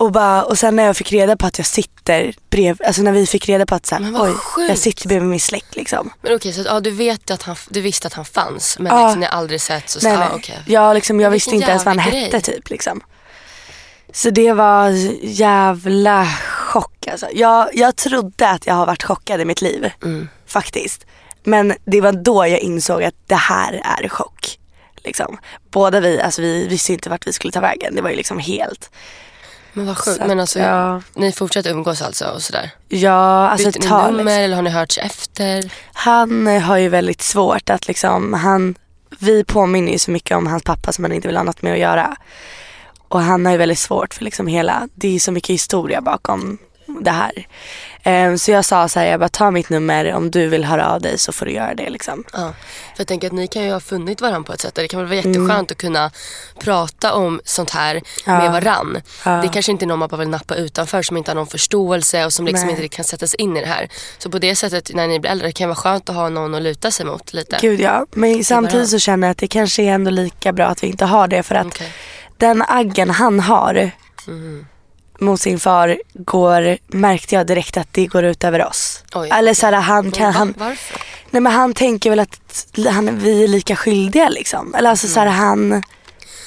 Och, 0.00 0.12
bara, 0.12 0.42
och 0.44 0.58
sen 0.58 0.76
när 0.76 0.84
jag 0.84 0.96
fick 0.96 1.12
reda 1.12 1.36
på 1.36 1.46
att 1.46 1.58
jag 1.58 1.66
sitter 1.66 2.34
brev, 2.50 2.78
alltså 2.86 3.02
när 3.02 3.12
vi 3.12 3.26
fick 3.26 3.48
reda 3.48 3.66
på 3.66 3.74
att 3.74 3.86
så 3.86 3.94
här, 3.94 4.12
oj, 4.22 4.32
sjukt. 4.34 4.68
jag 4.68 4.78
sitter 4.78 5.08
bredvid 5.08 5.28
min 5.28 5.40
släkt 5.40 5.76
liksom. 5.76 6.10
Men 6.22 6.34
okej, 6.36 6.52
så 6.52 6.60
att, 6.60 6.66
ja, 6.66 6.80
du 6.80 6.90
vet 6.90 7.30
att 7.30 7.42
han, 7.42 7.56
du 7.68 7.80
visste 7.80 8.06
att 8.06 8.12
han 8.14 8.24
fanns 8.24 8.78
men 8.78 8.92
Ja. 8.96 9.04
liksom, 9.06 9.20
ni 9.20 9.26
har 9.26 9.32
aldrig 9.32 9.60
sett 9.60 9.88
så, 9.90 10.00
så 10.00 10.06
Nej, 10.08 10.14
ja, 10.14 10.20
nej. 10.20 10.28
okej. 10.34 10.58
Jag, 10.66 10.94
liksom, 10.94 11.20
jag 11.20 11.30
visste 11.30 11.54
inte 11.54 11.70
ens 11.70 11.84
vad 11.84 11.96
han 11.96 12.04
jävla 12.04 12.20
hette 12.20 12.50
grej. 12.50 12.56
typ. 12.56 12.70
Liksom. 12.70 13.00
Så 14.12 14.30
det 14.30 14.52
var 14.52 14.88
jävla 15.22 16.26
chock 16.48 17.06
alltså. 17.06 17.26
Jag, 17.32 17.68
jag 17.74 17.96
trodde 17.96 18.48
att 18.48 18.66
jag 18.66 18.74
har 18.74 18.86
varit 18.86 19.02
chockad 19.02 19.40
i 19.40 19.44
mitt 19.44 19.62
liv. 19.62 19.90
Mm. 20.02 20.28
Faktiskt. 20.46 21.06
Men 21.44 21.74
det 21.84 22.00
var 22.00 22.12
då 22.12 22.46
jag 22.46 22.58
insåg 22.60 23.02
att 23.02 23.14
det 23.26 23.34
här 23.34 23.82
är 24.02 24.08
chock. 24.08 24.58
Liksom. 25.04 25.38
Båda 25.70 26.00
vi, 26.00 26.20
alltså 26.20 26.42
vi 26.42 26.68
visste 26.68 26.92
inte 26.92 27.10
vart 27.10 27.26
vi 27.26 27.32
skulle 27.32 27.52
ta 27.52 27.60
vägen. 27.60 27.94
Det 27.94 28.02
var 28.02 28.10
ju 28.10 28.16
liksom 28.16 28.38
helt. 28.38 28.90
Men 29.72 29.86
vad 29.86 29.98
sjukt. 29.98 30.22
Men 30.26 30.40
alltså, 30.40 30.58
ja. 30.58 31.02
ni 31.14 31.32
fortsätter 31.32 31.70
umgås 31.70 32.02
alltså 32.02 32.24
och 32.24 32.42
sådär? 32.42 32.70
Ja, 32.88 33.48
alltså 33.48 33.66
Bytte 33.66 33.78
ett 33.78 33.84
ni 33.84 34.16
nummer 34.16 34.24
Liksom. 34.24 34.28
eller 34.28 34.56
har 34.56 34.62
ni 34.62 34.70
hörts 34.70 34.98
efter? 34.98 35.72
Han 35.92 36.46
eh, 36.46 36.62
har 36.62 36.76
ju 36.76 36.88
väldigt 36.88 37.22
svårt 37.22 37.70
att 37.70 37.88
liksom, 37.88 38.34
han, 38.34 38.74
vi 39.18 39.44
påminner 39.44 39.92
ju 39.92 39.98
så 39.98 40.10
mycket 40.10 40.36
om 40.36 40.46
hans 40.46 40.62
pappa 40.62 40.92
som 40.92 41.04
han 41.04 41.12
inte 41.12 41.28
vill 41.28 41.36
ha 41.36 41.44
något 41.44 41.62
med 41.62 41.72
att 41.72 41.78
göra. 41.78 42.16
Och 43.08 43.20
han 43.20 43.46
har 43.46 43.52
ju 43.52 43.58
väldigt 43.58 43.78
svårt 43.78 44.14
för 44.14 44.24
liksom 44.24 44.46
hela, 44.46 44.88
det 44.94 45.14
är 45.16 45.18
så 45.18 45.32
mycket 45.32 45.50
historia 45.50 46.00
bakom 46.00 46.58
det 47.00 47.10
här. 47.10 47.46
Ehm, 48.02 48.38
så 48.38 48.50
jag 48.50 48.64
sa 48.64 48.88
så 48.88 49.00
här, 49.00 49.06
jag 49.06 49.20
bara 49.20 49.28
ta 49.28 49.50
mitt 49.50 49.70
nummer, 49.70 50.12
om 50.12 50.30
du 50.30 50.46
vill 50.46 50.64
höra 50.64 50.88
av 50.92 51.00
dig 51.00 51.18
så 51.18 51.32
får 51.32 51.46
du 51.46 51.52
göra 51.52 51.74
det 51.74 51.90
liksom. 51.90 52.24
Ja. 52.32 52.38
För 52.94 53.00
jag 53.00 53.06
tänker 53.06 53.26
att 53.26 53.32
ni 53.32 53.46
kan 53.46 53.62
ju 53.64 53.72
ha 53.72 53.80
funnit 53.80 54.20
varandra 54.20 54.46
på 54.46 54.52
ett 54.52 54.60
sätt. 54.60 54.74
Det 54.74 54.88
kan 54.88 55.00
väl 55.00 55.06
vara 55.08 55.16
jätteskönt 55.16 55.70
att 55.70 55.78
kunna 55.78 56.10
prata 56.60 57.14
om 57.14 57.40
sånt 57.44 57.70
här 57.70 57.90
Mm. 57.90 58.04
Ja. 58.26 58.38
med 58.38 58.52
varann. 58.52 59.00
Ja. 59.24 59.30
Det 59.30 59.48
kanske 59.48 59.72
inte 59.72 59.84
är 59.84 59.86
någon 59.86 59.98
man 59.98 60.08
bara 60.08 60.16
vill 60.16 60.28
nappa 60.28 60.54
utanför 60.54 61.02
som 61.02 61.16
inte 61.16 61.30
har 61.30 61.36
någon 61.36 61.46
förståelse 61.46 62.24
och 62.24 62.32
som 62.32 62.46
liksom 62.46 62.66
Nej. 62.66 62.76
inte 62.76 62.88
kan 62.96 63.04
sätta 63.04 63.26
sig 63.26 63.40
in 63.40 63.56
i 63.56 63.60
det 63.60 63.66
här. 63.66 63.88
Så 64.18 64.30
på 64.30 64.38
det 64.38 64.56
sättet 64.56 64.94
när 64.94 65.08
ni 65.08 65.20
blir 65.20 65.30
äldre 65.30 65.52
kan 65.52 65.64
det 65.64 65.68
vara 65.68 65.76
skönt 65.82 66.08
att 66.08 66.14
ha 66.16 66.28
någon 66.28 66.54
att 66.54 66.62
luta 66.62 66.90
sig 66.90 67.06
mot 67.06 67.32
lite. 67.32 67.58
Gud 67.60 67.80
ja, 67.80 68.06
men 68.12 68.44
samtidigt 68.44 68.88
så 68.88 68.98
känner 68.98 69.26
jag 69.28 69.32
att 69.32 69.38
det 69.38 69.46
kanske 69.48 69.82
är 69.82 69.92
ändå 69.92 70.10
lika 70.10 70.52
bra 70.52 70.66
att 70.66 70.82
vi 70.82 70.86
inte 70.86 71.04
har 71.04 71.28
det 71.28 71.42
för 71.42 71.54
att 71.54 71.66
Okej. 71.66 71.92
den 72.36 72.62
aggen 72.68 73.10
han 73.10 73.40
har 73.40 73.90
Mm. 74.28 74.66
Mot 75.20 75.40
sin 75.40 75.60
far 75.60 75.98
går, 76.14 76.78
märkte 76.86 77.34
jag 77.34 77.46
direkt 77.46 77.76
att 77.76 77.88
det 77.92 78.06
går 78.06 78.24
ut 78.24 78.44
över 78.44 78.66
oss. 78.66 79.04
Oj, 79.14 79.28
Eller 79.32 79.54
så 79.54 79.66
här, 79.66 79.72
han 79.72 80.10
kan, 80.10 80.32
han, 80.32 80.54
Varför? 80.58 81.00
Nej 81.30 81.42
men 81.42 81.52
han 81.52 81.74
tänker 81.74 82.10
väl 82.10 82.20
att 82.20 82.66
han, 82.90 83.18
vi 83.18 83.44
är 83.44 83.48
lika 83.48 83.76
skyldiga 83.76 84.28
liksom. 84.28 84.74
Eller 84.74 84.90
alltså 84.90 85.08
såhär 85.08 85.26
han 85.26 85.82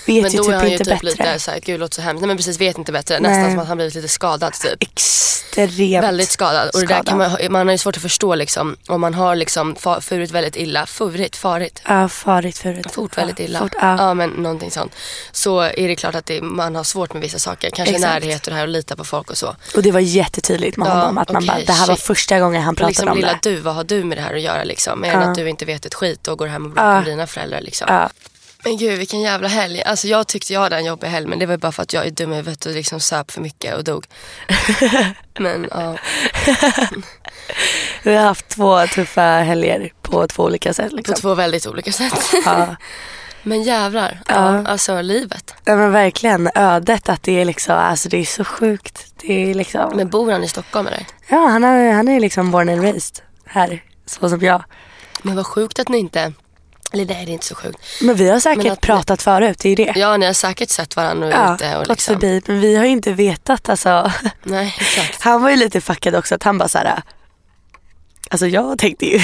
vet 0.05 0.21
Men 0.23 0.31
ju 0.31 0.37
då 0.37 0.43
är 0.43 0.47
typ 0.47 0.55
han 0.61 0.71
ju 0.71 0.77
typ 0.77 0.87
bättre. 0.87 1.05
lite 1.07 1.39
såhär, 1.39 1.59
gud 1.59 1.79
låter 1.79 1.95
så 1.95 2.01
hemskt. 2.01 2.21
Nej 2.21 2.27
men 2.27 2.37
precis, 2.37 2.61
vet 2.61 2.77
inte 2.77 2.91
bättre. 2.91 3.19
Nej. 3.19 3.31
Nästan 3.31 3.51
som 3.51 3.59
att 3.59 3.67
han 3.67 3.77
blivit 3.77 3.95
lite 3.95 4.07
skadad 4.07 4.53
typ. 4.53 4.83
Extremt. 4.83 6.03
Väldigt 6.03 6.29
skadad. 6.29 6.69
Och 6.73 6.79
det 6.79 6.85
där 6.85 6.95
skadad. 6.95 7.07
kan 7.07 7.17
man, 7.17 7.51
man 7.51 7.67
har 7.67 7.71
ju 7.71 7.77
svårt 7.77 7.95
att 7.95 8.01
förstå 8.01 8.35
liksom. 8.35 8.75
Om 8.87 9.01
man 9.01 9.13
har 9.13 9.35
liksom 9.35 9.75
fa- 9.75 10.01
furit 10.01 10.31
väldigt 10.31 10.55
illa, 10.55 10.85
furit, 10.85 11.35
farit. 11.35 11.81
Ja, 11.87 12.09
farligt 12.09 12.57
förut. 12.57 12.87
Fort 12.91 13.17
väldigt 13.17 13.39
illa. 13.39 13.59
Fort, 13.59 13.71
ja. 13.81 13.95
ja. 13.97 14.13
men 14.13 14.29
någonting 14.29 14.71
sånt. 14.71 14.91
Så 15.31 15.59
är 15.61 15.87
det 15.87 15.95
klart 15.95 16.15
att 16.15 16.25
det, 16.25 16.41
man 16.41 16.75
har 16.75 16.83
svårt 16.83 17.13
med 17.13 17.21
vissa 17.21 17.39
saker. 17.39 17.69
Kanske 17.69 17.95
Exakt. 17.95 18.13
närhet 18.25 18.47
och 18.47 18.49
det 18.51 18.55
här 18.55 18.63
och 18.63 18.67
lita 18.69 18.95
på 18.95 19.03
folk 19.03 19.29
och 19.31 19.37
så. 19.37 19.55
Och 19.75 19.83
det 19.83 19.91
var 19.91 19.99
jättetydligt 19.99 20.77
med 20.77 20.87
Ja, 20.87 20.91
honom 20.93 21.17
att 21.17 21.31
man 21.31 21.43
okej, 21.43 21.47
bara, 21.47 21.65
det 21.65 21.71
här 21.73 21.87
var 21.87 21.95
shit. 21.95 22.05
första 22.05 22.39
gången 22.39 22.61
han 22.61 22.75
pratade 22.75 22.89
liksom 22.89 23.09
om 23.09 23.15
lilla 23.17 23.39
det. 23.43 23.49
du, 23.49 23.55
vad 23.59 23.75
har 23.75 23.83
du 23.83 24.03
med 24.03 24.17
det 24.17 24.21
här 24.21 24.35
att 24.35 24.41
göra 24.41 24.63
liksom? 24.63 25.01
Mer 25.01 25.09
Ja. 25.13 25.21
än 25.21 25.29
att 25.29 25.35
du 25.35 25.49
inte 25.49 25.65
vet 25.65 25.85
ett 25.85 25.93
skit 25.93 26.27
och 26.27 26.37
går 26.37 26.47
hem 26.47 26.65
och 26.65 26.71
bråkar 26.71 26.93
med 26.93 27.05
dina 27.05 27.27
föräldrar 27.27 27.61
liksom. 27.61 27.87
Men 28.63 28.77
gud 28.77 28.97
vilken 28.99 29.21
jävla 29.21 29.47
helg. 29.47 29.83
Alltså 29.83 30.07
jag 30.07 30.27
tyckte 30.27 30.53
jag 30.53 30.59
hade 30.61 30.75
en 30.75 30.85
jobbig 30.85 31.07
helg 31.07 31.27
men 31.27 31.39
det 31.39 31.45
var 31.45 31.57
bara 31.57 31.71
för 31.71 31.83
att 31.83 31.93
jag 31.93 32.05
är 32.05 32.11
dum 32.11 32.33
i 32.33 32.35
huvudet 32.35 32.65
och 32.65 32.71
liksom 32.71 32.99
söp 32.99 33.31
för 33.31 33.41
mycket 33.41 33.75
och 33.75 33.83
dog. 33.83 34.05
men 35.39 35.67
ja. 35.71 35.97
Vi 38.03 38.15
har 38.15 38.23
haft 38.23 38.47
två 38.49 38.87
tuffa 38.87 39.21
helger 39.21 39.91
på 40.01 40.27
två 40.27 40.43
olika 40.43 40.73
sätt. 40.73 40.89
På 40.89 40.95
Liksom. 40.95 41.15
två 41.15 41.35
väldigt 41.35 41.67
olika 41.67 41.91
sätt. 41.91 42.31
Ja. 42.45 42.75
men 43.43 43.63
jävlar. 43.63 44.19
Ja. 44.27 44.33
Ja. 44.35 44.67
Alltså 44.67 45.01
livet. 45.01 45.53
ja 45.65 45.75
men 45.75 45.91
verkligen 45.91 46.49
ödet 46.55 47.09
att 47.09 47.23
det 47.23 47.41
är 47.41 47.45
liksom, 47.45 47.75
alltså 47.77 48.09
det 48.09 48.17
är 48.17 48.25
så 48.25 48.43
sjukt. 48.43 49.05
Det 49.21 49.51
är 49.51 49.53
liksom, 49.53 49.91
Men 49.95 50.09
bor 50.09 50.31
han 50.31 50.43
i 50.43 50.47
Stockholm 50.47 50.87
eller? 50.87 51.05
ja 51.27 51.37
han, 51.47 51.63
har, 51.63 51.91
han 51.91 52.07
är 52.07 52.19
liksom 52.19 52.51
born 52.51 52.69
and 52.69 52.81
raised 52.83 53.19
här, 53.45 53.83
så 54.05 54.29
som 54.29 54.39
jag. 54.41 54.63
Men 55.21 55.35
vad 55.35 55.45
sjukt 55.47 55.79
att 55.79 55.89
ni 55.89 55.97
inte... 55.97 56.33
Eller 56.93 57.05
det 57.05 57.13
är 57.13 57.29
inte 57.29 57.45
så 57.45 57.55
sjukt. 57.55 57.79
Men 58.01 58.15
vi 58.15 58.29
har 58.29 58.39
säkert 58.39 58.71
att- 58.71 58.81
pratat 58.81 59.21
förut, 59.21 59.59
det 59.59 59.67
är 59.67 59.77
ju 59.79 59.85
det. 59.85 59.99
Ja 59.99 60.17
ni 60.17 60.25
har 60.25 60.33
säkert 60.33 60.69
sett 60.69 60.95
varandra 60.95 61.29
Ja, 61.31 61.55
ute 61.55 61.77
och 61.77 61.87
liksom. 61.89 62.13
förbi. 62.13 62.41
Men 62.45 62.59
vi 62.59 62.75
har 62.75 62.85
ju 62.85 62.91
inte 62.91 63.11
vetat 63.13 63.69
alltså. 63.69 64.11
Nej 64.43 64.75
exakt. 64.79 65.21
Han 65.21 65.41
var 65.41 65.49
ju 65.49 65.55
lite 65.55 65.81
fuckad 65.81 66.15
också 66.15 66.35
att 66.35 66.43
han 66.43 66.57
bara 66.57 66.69
såhär. 66.69 67.01
Alltså 68.29 68.47
jag 68.47 68.77
tänkte 68.79 69.05
ju 69.05 69.19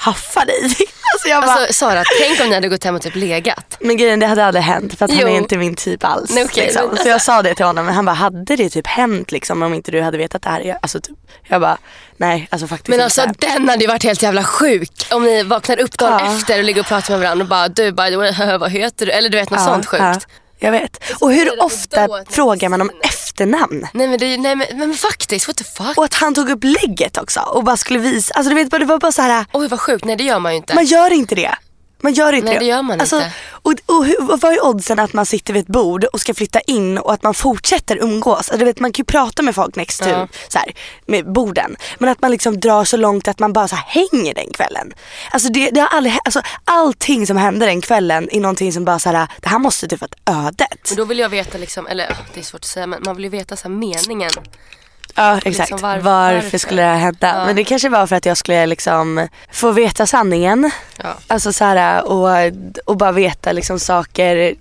haffa 0.00 0.44
dig. 0.44 0.62
Alltså 1.14 1.28
jag 1.28 1.42
bara, 1.42 1.52
Alltså 1.52 1.72
Sara, 1.72 2.02
tänk 2.20 2.40
om 2.40 2.48
ni 2.48 2.54
hade 2.54 2.68
gått 2.68 2.84
hem 2.84 2.94
och 2.94 3.02
typ 3.02 3.14
legat. 3.14 3.76
men 3.80 3.96
grejen 3.96 4.20
det 4.20 4.26
hade 4.26 4.44
aldrig 4.44 4.64
hänt 4.64 4.98
för 4.98 5.04
att 5.04 5.10
han 5.10 5.20
Jo. 5.20 5.28
är 5.28 5.36
inte 5.36 5.56
min 5.56 5.74
typ 5.76 6.04
alls. 6.04 6.30
Nej, 6.30 6.44
okej, 6.44 6.64
liksom. 6.64 6.96
Så 6.96 7.08
jag 7.08 7.22
sa 7.22 7.42
det 7.42 7.54
till 7.54 7.64
honom 7.64 7.86
men 7.86 7.94
han 7.94 8.04
bara, 8.04 8.12
hade 8.12 8.56
det 8.56 8.70
typ 8.70 8.86
hänt 8.86 9.32
liksom 9.32 9.62
om 9.62 9.74
inte 9.74 9.90
du 9.90 10.00
hade 10.02 10.18
vetat 10.18 10.42
det 10.42 10.48
här? 10.50 10.78
Alltså, 10.82 11.00
typ, 11.00 11.16
jag 11.48 11.60
bara, 11.60 11.78
nej 12.16 12.48
alltså 12.50 12.66
faktiskt 12.66 12.88
Men 12.88 12.94
inte. 12.94 13.04
alltså 13.04 13.26
den 13.56 13.68
hade 13.68 13.82
ju 13.84 13.88
varit 13.88 14.02
helt 14.04 14.22
jävla 14.22 14.44
sjuk. 14.44 14.90
Om 15.10 15.22
ni 15.24 15.42
vaknar 15.42 15.80
upp 15.80 15.98
dagen 15.98 16.20
Ja. 16.26 16.36
efter 16.36 16.58
och 16.58 16.64
ligger 16.64 16.80
och 16.80 16.86
pratar 16.86 17.10
med 17.14 17.20
varandra 17.20 17.42
och 17.44 17.48
bara 17.48 17.68
du 17.68 17.92
by 17.92 18.08
the 18.10 18.16
way, 18.16 18.56
vad 18.58 18.70
heter 18.70 19.06
du? 19.06 19.12
Eller 19.12 19.28
du 19.28 19.36
vet 19.38 19.50
något 19.50 19.64
sånt 19.64 19.86
sjukt. 19.86 20.02
Ja, 20.02 20.20
jag 20.60 20.72
vet. 20.72 21.02
Och 21.20 21.32
hur 21.32 21.62
ofta 21.62 22.08
frågar 22.30 22.68
man 22.68 22.80
om 22.80 22.90
efternamn? 23.02 23.86
Nej 23.94 24.08
men, 24.08 24.18
det, 24.18 24.36
nej, 24.36 24.56
men, 24.56 24.78
men 24.78 24.94
faktiskt, 24.94 25.48
what 25.48 25.56
the 25.56 25.64
fuck? 25.64 25.98
Och 25.98 26.04
att 26.04 26.14
han 26.14 26.34
tog 26.34 26.50
upp 26.50 26.64
lägget 26.64 27.18
också 27.18 27.40
och 27.40 27.64
bara 27.64 27.76
skulle 27.76 27.98
visa. 27.98 28.34
Alltså 28.34 28.48
du 28.50 28.54
vet, 28.54 28.70
det 28.70 28.84
var 28.84 28.98
bara 28.98 29.12
så 29.12 29.22
här. 29.22 29.46
Oj 29.52 29.68
vad 29.68 29.80
sjukt, 29.80 30.04
nej 30.04 30.16
det 30.16 30.24
gör 30.24 30.38
man 30.38 30.52
ju 30.52 30.56
inte. 30.56 30.74
Man 30.74 30.84
gör 30.84 31.12
inte 31.12 31.34
det. 31.34 31.54
Man 32.02 32.12
gör 32.12 32.32
inte 32.32 32.50
Nej, 32.50 32.58
det 32.58 32.64
gör 32.64 32.82
man 32.82 33.00
alltså, 33.00 33.16
inte. 33.16 33.32
Och, 33.50 33.72
och, 33.86 34.30
och 34.30 34.40
vad 34.40 34.52
är 34.52 34.64
oddsen 34.64 34.98
att 34.98 35.12
man 35.12 35.26
sitter 35.26 35.52
vid 35.52 35.62
ett 35.62 35.68
bord 35.68 36.04
och 36.04 36.20
ska 36.20 36.34
flytta 36.34 36.60
in 36.60 36.98
och 36.98 37.12
att 37.12 37.22
man 37.22 37.34
fortsätter 37.34 37.96
umgås? 38.02 38.36
Alltså, 38.36 38.56
du 38.56 38.64
vet, 38.64 38.80
man 38.80 38.92
kan 38.92 39.02
ju 39.02 39.04
prata 39.04 39.42
med 39.42 39.54
folk 39.54 39.76
next 39.76 40.02
to, 40.02 40.08
Ja. 40.08 40.28
så 40.48 40.58
här, 40.58 40.72
med 41.06 41.32
borden. 41.32 41.76
Men 41.98 42.08
att 42.08 42.22
man 42.22 42.30
liksom 42.30 42.60
drar 42.60 42.84
så 42.84 42.96
långt 42.96 43.28
att 43.28 43.38
man 43.38 43.52
bara 43.52 43.68
så 43.68 43.76
här, 43.76 43.84
hänger 43.86 44.34
den 44.34 44.52
kvällen. 44.52 44.92
Alltså, 45.30 45.48
det, 45.48 45.70
det 45.70 45.80
har 45.80 45.88
aldrig, 45.88 46.18
alltså, 46.24 46.42
allting 46.64 47.26
som 47.26 47.36
händer 47.36 47.66
den 47.66 47.80
kvällen 47.80 48.28
är 48.32 48.40
någonting 48.40 48.72
som 48.72 48.84
bara 48.84 48.98
så 48.98 49.10
här, 49.10 49.28
det 49.40 49.48
här 49.48 49.58
måste 49.58 49.88
typ 49.88 50.00
vara 50.00 50.46
ödet. 50.46 50.86
Men 50.88 50.96
då 50.96 51.04
vill 51.04 51.18
jag 51.18 51.28
veta 51.28 51.58
liksom, 51.58 51.86
eller 51.86 52.16
det 52.34 52.40
är 52.40 52.44
svårt 52.44 52.60
att 52.60 52.64
säga 52.64 52.86
men 52.86 53.02
man 53.04 53.16
vill 53.16 53.24
ju 53.24 53.30
veta 53.30 53.56
så 53.56 53.68
här, 53.68 53.74
meningen. 53.74 54.30
Ja 55.14 55.36
exakt. 55.36 55.58
Liksom, 55.58 55.78
varför, 55.80 56.00
varför- 56.02 56.34
varför? 56.42 56.58
skulle 56.58 56.82
det 56.82 56.88
här 56.88 56.96
hända? 56.96 57.28
Ja. 57.36 57.46
Men 57.46 57.56
det 57.56 57.64
kanske 57.64 57.88
var 57.88 58.06
för 58.06 58.16
att 58.16 58.26
jag 58.26 58.36
skulle 58.36 58.66
liksom 58.66 59.28
få 59.52 59.72
veta 59.72 60.06
sanningen. 60.06 60.70
Ja. 61.02 61.14
Alltså 61.26 61.52
så 61.52 61.64
här, 61.64 62.04
och, 62.04 62.52
och 62.84 62.96
bara 62.96 63.12
veta 63.12 63.52
liksom 63.52 63.80
saker 63.80 64.54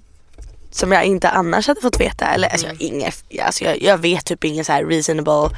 som 0.72 0.92
jag 0.92 1.04
inte 1.04 1.30
annars 1.30 1.68
hade 1.68 1.82
fått 1.82 2.00
veta. 2.00 2.26
Eller 2.26 2.48
alltså, 2.50 2.68
jag, 2.68 2.74
har 2.74 2.82
inga, 2.84 3.12
alltså, 3.46 3.64
jag, 3.64 3.82
jag 3.82 3.98
vet 3.98 4.26
typ 4.26 4.44
ingen 4.44 4.66
så 4.66 4.72
här 4.72 4.86
reasonable 4.86 5.50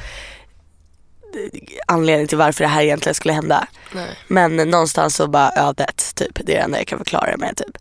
anledning 1.86 2.26
till 2.28 2.38
varför 2.38 2.64
det 2.64 2.68
här 2.70 2.82
egentligen 2.82 3.14
skulle 3.14 3.34
hända. 3.34 3.66
Nej. 3.92 4.08
Men 4.28 4.56
någonstans 4.56 5.16
så 5.16 5.26
bara 5.28 5.50
ödet 5.56 6.12
typ. 6.14 6.34
Det 6.34 6.52
är 6.52 6.56
det 6.56 6.62
enda 6.62 6.78
jag 6.78 6.86
kan 6.86 6.98
förklara 6.98 7.30
det 7.30 7.36
med 7.36 7.56
typ. 7.56 7.76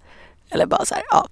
Eller 0.51 0.65
bara 0.65 0.85
så 0.85 0.95
här, 0.95 1.03
ja. 1.11 1.27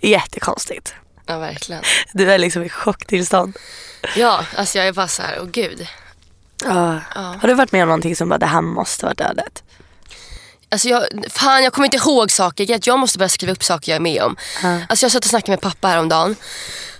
Jättekonstigt. 0.00 0.94
Ja 1.26 1.38
verkligen. 1.38 1.82
Du 2.12 2.32
är 2.32 2.38
liksom 2.38 2.62
i 2.62 2.68
chocktillstånd. 2.68 3.56
Ja, 4.16 4.44
alltså 4.56 4.78
jag 4.78 4.86
är 4.86 4.92
bara 4.92 5.08
så 5.08 5.22
här, 5.22 5.38
åh 5.40 5.46
gud. 5.46 5.86
Ja. 6.64 7.00
Ja. 7.14 7.20
Har 7.40 7.48
du 7.48 7.54
varit 7.54 7.72
med 7.72 7.82
om 7.82 7.88
någonting 7.88 8.16
som 8.16 8.28
bara, 8.28 8.38
det 8.38 8.46
här 8.46 8.60
måste 8.60 9.06
varit 9.06 9.20
ödet? 9.20 9.62
Alltså 10.68 10.88
jag, 10.88 11.04
fan 11.28 11.64
jag 11.64 11.72
kommer 11.72 11.86
inte 11.86 11.96
ihåg 11.96 12.30
saker. 12.30 12.78
Jag 12.82 12.98
måste 12.98 13.18
börja 13.18 13.28
skriva 13.28 13.52
upp 13.52 13.64
saker 13.64 13.92
jag 13.92 13.96
är 13.96 14.00
med 14.00 14.22
om. 14.22 14.36
Alltså 14.88 15.04
jag 15.04 15.12
satt 15.12 15.24
och 15.24 15.30
snackade 15.30 15.52
med 15.52 15.60
pappa 15.60 15.88
häromdagen. 15.88 16.36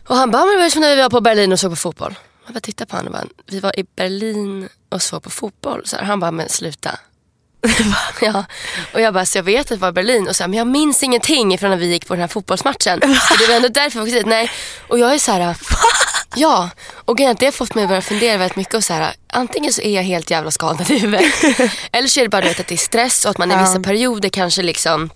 Och 0.07 0.17
han 0.17 0.31
bara, 0.31 0.45
men 0.45 0.57
det 0.57 0.63
var 0.63 0.71
som 0.71 0.81
när 0.81 0.97
vi 0.97 1.03
var 1.03 1.11
på 1.11 1.21
Berlin 1.21 1.53
och 1.53 1.61
såg 1.61 1.73
på 1.73 1.77
fotboll. 1.77 2.19
Jag 2.47 2.55
bara 2.55 2.61
tittade 2.61 2.91
på 2.91 2.97
honom 2.97 3.15
och 3.15 3.21
bara, 3.21 3.29
vi 3.47 3.61
var 3.61 3.79
i 3.79 3.85
Berlin 3.97 4.69
och 4.89 5.03
såg 5.03 5.23
på 5.23 5.31
fotboll. 5.31 5.83
Så 5.85 5.97
här, 5.97 6.05
han 6.05 6.21
bara, 6.21 6.31
men 6.31 6.49
sluta. 6.49 6.99
ja. 8.21 8.45
Och 8.93 9.01
jag 9.01 9.15
bara, 9.15 9.27
så 9.27 9.39
jag 9.39 9.43
vet 9.43 9.61
att 9.61 9.69
det 9.69 9.77
var 9.77 9.93
Berlin 9.93 10.29
och 10.29 10.37
så 10.37 10.43
här, 10.43 10.49
men 10.49 10.59
jag 10.59 10.67
minns 10.67 11.03
ingenting 11.03 11.59
från 11.59 11.71
när 11.71 11.77
vi 11.77 11.87
gick 11.87 12.07
på 12.07 12.15
den 12.15 12.21
här 12.21 12.29
fotbollsmatchen. 12.29 12.99
Och 13.03 13.39
det 13.39 13.47
var 13.49 13.55
ändå 13.55 13.69
därför 13.69 13.99
jag 13.99 14.05
åkte 14.05 14.19
dit. 14.19 14.27
Nej. 14.27 14.51
Och 14.89 14.99
jag 14.99 15.15
är 15.15 15.19
så 15.19 15.33
här, 15.33 15.57
ja. 16.37 16.71
Och 16.95 17.17
grejen 17.17 17.37
det 17.39 17.47
har 17.47 17.53
fått 17.53 17.75
mig 17.75 17.85
att 17.85 17.91
börja 17.91 18.03
fundera 18.03 18.37
väldigt 18.37 18.57
mycket 18.57 18.75
och 18.75 18.85
så 18.85 18.93
här, 18.93 19.15
antingen 19.33 19.73
så 19.73 19.81
är 19.81 19.95
jag 19.95 20.03
helt 20.03 20.31
jävla 20.31 20.51
skadad 20.51 20.91
i 20.91 20.99
huvudet. 20.99 21.35
eller 21.93 22.09
så 22.09 22.21
är 22.21 22.25
det 22.25 22.31
bara 22.31 22.43
vet, 22.43 22.61
att 22.61 22.67
det 22.67 22.75
är 22.75 22.77
stress 22.77 23.25
och 23.25 23.31
att 23.31 23.39
man 23.39 23.53
i 23.53 23.57
vissa 23.57 23.81
perioder 23.81 24.29
kanske 24.29 24.63
liksom, 24.63 25.11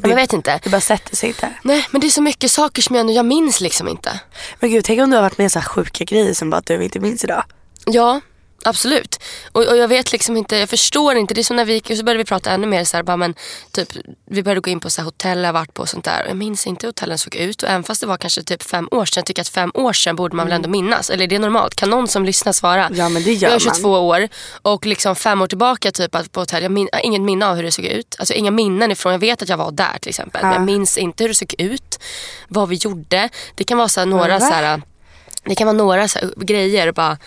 men 0.00 0.10
jag 0.10 0.16
vet 0.16 0.32
inte. 0.32 0.60
Det 0.62 0.70
bara 0.70 0.80
sätter 0.80 1.16
sig 1.16 1.28
inte. 1.28 1.50
Nej 1.62 1.86
men 1.90 2.00
det 2.00 2.06
är 2.06 2.10
så 2.10 2.22
mycket 2.22 2.50
saker 2.50 2.82
som 2.82 2.96
jag, 2.96 3.10
jag 3.10 3.26
minns 3.26 3.60
liksom 3.60 3.88
inte. 3.88 4.20
Men 4.60 4.70
gud, 4.70 4.84
tänk 4.84 5.00
om 5.00 5.10
du 5.10 5.16
har 5.16 5.22
varit 5.22 5.38
med 5.38 5.46
i 5.46 5.50
så 5.50 5.58
här 5.58 5.66
sjuka 5.66 6.04
grejer 6.04 6.34
som 6.34 6.50
bara 6.50 6.56
att 6.56 6.66
du 6.66 6.84
inte 6.84 7.00
minns 7.00 7.24
idag. 7.24 7.44
Ja, 7.86 8.20
absolut. 8.64 9.20
Och, 9.52 9.62
och 9.66 9.76
jag 9.76 9.88
vet 9.88 10.12
liksom 10.12 10.36
inte, 10.36 10.56
jag 10.56 10.68
förstår 10.68 11.16
inte. 11.16 11.34
Det 11.34 11.40
är 11.40 11.42
som 11.42 11.56
när 11.56 11.64
vi 11.64 11.72
gick 11.72 11.90
och 11.90 11.96
så 11.96 12.04
började 12.04 12.18
vi 12.18 12.24
prata 12.24 12.50
ännu 12.50 12.66
mer 12.66 12.84
så 12.84 12.96
här, 12.96 13.04
bara, 13.04 13.16
men 13.16 13.34
typ, 13.70 13.88
vi 14.30 14.42
började 14.42 14.60
gå 14.60 14.70
in 14.70 14.80
på 14.80 14.90
så 14.90 15.00
här, 15.00 15.04
hotell 15.04 15.44
jag 15.44 15.52
varit 15.52 15.74
på 15.74 15.82
och 15.82 15.88
sånt 15.88 16.04
där. 16.04 16.22
Och 16.22 16.30
jag 16.30 16.36
minns 16.36 16.66
inte 16.66 16.86
hur 16.86 16.88
hotellen 16.88 17.18
såg 17.18 17.34
ut 17.34 17.62
och 17.62 17.68
även 17.68 17.84
fast 17.84 18.00
det 18.00 18.06
var 18.06 18.16
kanske 18.16 18.42
typ 18.42 18.62
fem 18.62 18.88
år 18.90 19.04
sedan. 19.04 19.20
Jag 19.20 19.26
tycker 19.26 19.42
att 19.42 19.48
fem 19.48 19.70
år 19.74 19.92
sedan 19.92 20.16
borde 20.16 20.36
man 20.36 20.46
väl 20.46 20.52
ändå 20.52 20.68
minnas. 20.68 21.10
Eller 21.10 21.24
är 21.24 21.28
det 21.28 21.38
normalt? 21.38 21.74
Kan 21.74 21.90
någon 21.90 22.08
som 22.08 22.24
lyssnar 22.24 22.52
svara? 22.52 22.90
Ja, 22.92 23.08
men 23.08 23.22
det 23.22 23.32
gör 23.32 23.50
jag 23.50 23.60
är 23.60 23.66
man. 23.66 23.74
22 23.74 23.90
år 23.90 24.28
och 24.62 24.86
liksom 24.86 25.16
fem 25.16 25.42
år 25.42 25.46
tillbaka 25.46 25.92
typ 25.92 26.14
att 26.14 26.32
på 26.32 26.40
hotell. 26.40 26.62
Jag 26.62 26.72
min, 26.72 26.88
jag 26.92 26.98
har 26.98 27.04
inget 27.04 27.22
minne 27.22 27.46
av 27.46 27.56
hur 27.56 27.62
det 27.62 27.72
såg 27.72 27.84
ut. 27.84 28.16
Alltså 28.18 28.34
inga 28.34 28.50
minnen 28.50 28.90
ifrån. 28.90 29.12
Jag 29.12 29.18
vet 29.18 29.42
att 29.42 29.48
jag 29.48 29.56
var 29.56 29.70
där 29.70 29.98
till 30.00 30.08
exempel. 30.08 30.42
Men 30.42 30.52
jag 30.52 30.62
minns 30.62 30.98
inte 30.98 31.24
hur 31.24 31.28
det 31.28 31.34
såg 31.34 31.54
ut. 31.58 31.98
Vad 32.48 32.68
vi 32.68 32.76
gjorde. 32.76 33.28
Det 33.54 33.64
kan 33.64 33.78
vara 33.78 33.88
så 33.88 34.00
här, 34.00 34.06
några 34.06 34.40
så 34.40 34.46
här, 34.46 34.82
det 35.44 35.54
kan 35.54 35.66
vara 35.66 35.76
några 35.76 36.08
så 36.08 36.18
här, 36.18 36.32
grejer 36.36 36.92
bara, 36.92 37.18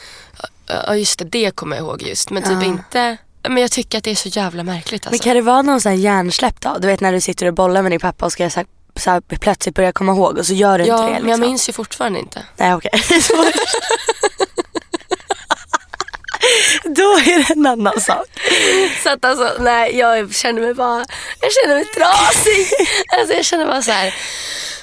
ja 0.68 0.96
just 0.96 1.20
det, 1.20 1.26
det 1.26 1.56
kommer 1.56 1.76
jag 1.76 1.86
ihåg 1.86 2.02
just. 2.02 2.30
Men 2.30 2.44
typ 2.44 2.64
inte, 2.64 3.18
men 3.50 3.58
jag 3.58 3.72
tycker 3.72 3.98
att 3.98 4.04
det 4.04 4.12
är 4.12 4.16
så 4.16 4.30
jävla 4.30 4.64
märkligt 4.64 5.04
Men 5.04 5.14
alltså. 5.14 5.24
kan 5.24 5.36
det 5.36 5.42
vara 5.42 5.62
någon 5.62 5.82
sån 5.82 5.92
här 5.92 6.00
hjärnsläpp 6.00 6.62
då? 6.62 6.78
Du 6.80 6.88
vet 6.88 7.02
när 7.02 7.12
du 7.12 7.22
sitter 7.22 7.46
och 7.46 7.54
bollar 7.54 7.82
med 7.82 7.92
din 7.92 8.00
pappa 8.00 8.26
och 8.26 8.32
ska 8.32 8.50
så 8.50 8.60
här, 8.60 8.68
så 8.96 9.10
här, 9.10 9.22
plötsligt 9.22 9.76
börja 9.76 9.92
komma 9.92 10.12
ihåg 10.12 10.38
och 10.38 10.46
så 10.46 10.54
gör 10.54 10.78
du 10.78 10.86
ja, 10.86 10.94
inte 10.94 11.06
det. 11.06 11.10
Liksom. 11.10 11.30
men 11.30 11.32
jag 11.32 11.40
minns 11.50 11.70
ju 11.70 11.74
fortfarande 11.74 12.20
inte. 12.20 12.44
Nej 12.58 12.76
okej. 12.76 12.92
Då 16.84 17.02
är 17.02 17.48
det 17.48 17.54
en 17.54 17.66
annan 17.66 18.02
sak. 18.02 18.28
Så 19.04 19.10
att 19.10 19.26
alltså, 19.26 19.52
nej 19.60 19.98
jag 19.98 20.34
känner 20.36 20.62
mig 20.62 20.74
bara, 20.74 21.06
jag 21.42 21.52
känner 21.52 21.76
mig 21.76 21.86
trasig. 21.86 22.68
alltså 23.20 23.36
jag 23.36 23.46
känner 23.46 23.66
bara 23.66 23.82
så 23.82 23.92
här, 23.92 24.16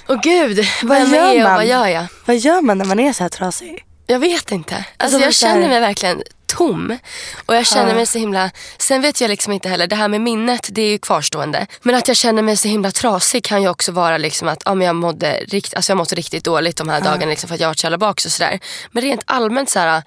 åh 0.09 0.21
gud, 0.23 0.67
Vad 0.83 0.99
vem 0.99 1.15
gör 1.15 1.23
är 1.23 1.27
jag 1.27 1.37
och 1.37 1.43
man? 1.43 1.55
vad 1.55 1.67
gör 1.67 1.87
jag? 1.87 2.07
Vad 2.25 2.37
gör 2.37 2.61
man 2.61 2.79
när 2.79 2.85
man 2.85 3.01
är 3.01 3.13
så 3.13 3.23
här 3.23 3.29
trasig? 3.31 3.85
Jag 4.07 4.19
vet 4.19 4.53
inte. 4.53 4.75
Alltså, 4.75 4.95
Alltså, 4.99 5.19
jag 5.19 5.25
här- 5.25 5.33
känner 5.33 5.69
mig 5.69 5.81
verkligen 5.81 6.23
tom. 6.47 6.99
Och 7.47 7.57
jag 7.57 7.67
känner 7.67 7.95
mig 7.95 8.07
så 8.07 8.19
himla... 8.19 8.51
Sen 8.79 9.03
vet 9.03 9.21
jag 9.21 9.29
liksom 9.29 9.53
inte 9.53 9.69
heller, 9.69 9.87
det 9.87 9.97
här 9.97 10.09
med 10.09 10.21
minnet 10.21 10.69
det 10.73 10.83
är 10.83 10.91
ju 10.91 10.99
kvarstående. 10.99 11.67
Men 11.83 11.95
att 11.95 12.09
jag 12.09 12.17
känner 12.17 12.43
mig 12.43 12.57
så 12.57 12.69
himla 12.69 12.91
trasig 12.91 13.45
kan 13.45 13.63
ju 13.63 13.69
också 13.69 13.93
vara 13.93 14.19
liksom 14.19 14.49
att 14.49 14.63
ja, 14.65 14.75
men 14.75 14.87
jag, 14.87 14.97
mådde 14.97 15.41
rikt, 15.49 15.75
alltså 15.75 15.91
jag 15.93 15.97
mådde 15.97 16.15
riktigt 16.17 16.45
dåligt 16.45 16.77
de 16.77 16.89
här 16.89 17.01
dagarna 17.01 17.27
liksom 17.31 17.49
för 17.49 17.55
att 17.55 17.61
jag 17.61 17.67
har 17.67 17.71
varit 17.71 17.79
så 17.79 17.87
jävla 17.87 17.99
bakis 17.99 18.27
och 18.27 18.33
sådär. 18.33 18.61
Men 18.93 19.03
rent 19.03 19.23
allmänt 19.25 19.71
så 19.71 19.79
här... 19.79 20.03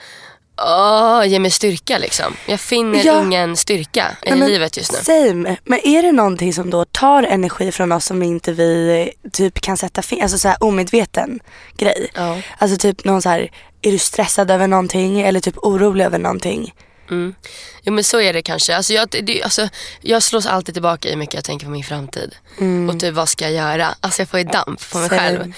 Åh, 0.61 1.23
ge 1.27 1.39
mig 1.39 1.51
styrka 1.51 1.97
liksom. 1.97 2.33
Jag 2.45 2.59
finner 2.59 3.05
Ja. 3.05 3.21
ingen 3.21 3.57
styrka 3.57 4.17
i 4.25 4.31
Nej, 4.35 4.49
livet 4.49 4.77
just 4.77 4.91
nu. 4.91 4.97
Same. 4.97 5.55
Men 5.63 5.87
är 5.87 6.01
det 6.03 6.11
någonting 6.11 6.53
som 6.53 6.69
då 6.69 6.85
tar 6.85 7.23
energi 7.23 7.71
från 7.71 7.91
oss 7.91 8.05
som 8.05 8.23
inte 8.23 8.51
vi 8.53 9.01
eh, 9.23 9.29
typ 9.31 9.61
kan 9.61 9.77
sätta 9.77 10.01
fingret 10.01 10.23
Alltså 10.23 10.37
så 10.39 10.47
här 10.47 10.63
omedveten 10.63 11.39
grej. 11.77 12.07
Ja. 12.13 12.37
Alltså 12.57 12.77
typ 12.77 13.03
någon 13.05 13.21
så 13.21 13.29
här, 13.29 13.51
är 13.81 13.91
du 13.91 13.97
stressad 13.97 14.51
över 14.51 14.67
någonting 14.67 15.21
eller 15.21 15.39
typ 15.39 15.57
orolig 15.57 16.05
över 16.05 16.19
någonting? 16.19 16.73
Jo 17.81 17.93
men 17.93 18.03
så 18.03 18.21
är 18.21 18.33
det 18.33 18.41
kanske. 18.41 18.75
Alltså 18.75 18.93
jag, 18.93 19.07
det, 19.23 19.43
alltså, 19.43 19.69
jag 20.01 20.23
slås 20.23 20.45
alltid 20.45 20.75
tillbaka 20.75 21.07
i 21.07 21.11
hur 21.11 21.17
mycket 21.19 21.35
jag 21.35 21.43
tänker 21.43 21.65
på 21.65 21.71
min 21.71 21.83
framtid. 21.83 22.35
Och 22.89 22.99
typ 22.99 23.13
vad 23.13 23.29
ska 23.29 23.45
jag 23.49 23.53
göra? 23.53 23.95
Alltså 24.01 24.21
jag 24.21 24.29
får 24.29 24.39
ju 24.39 24.45
damp 24.45 24.91
på 24.91 24.97
mig 24.97 25.09
Same. 25.09 25.21
själv. 25.21 25.53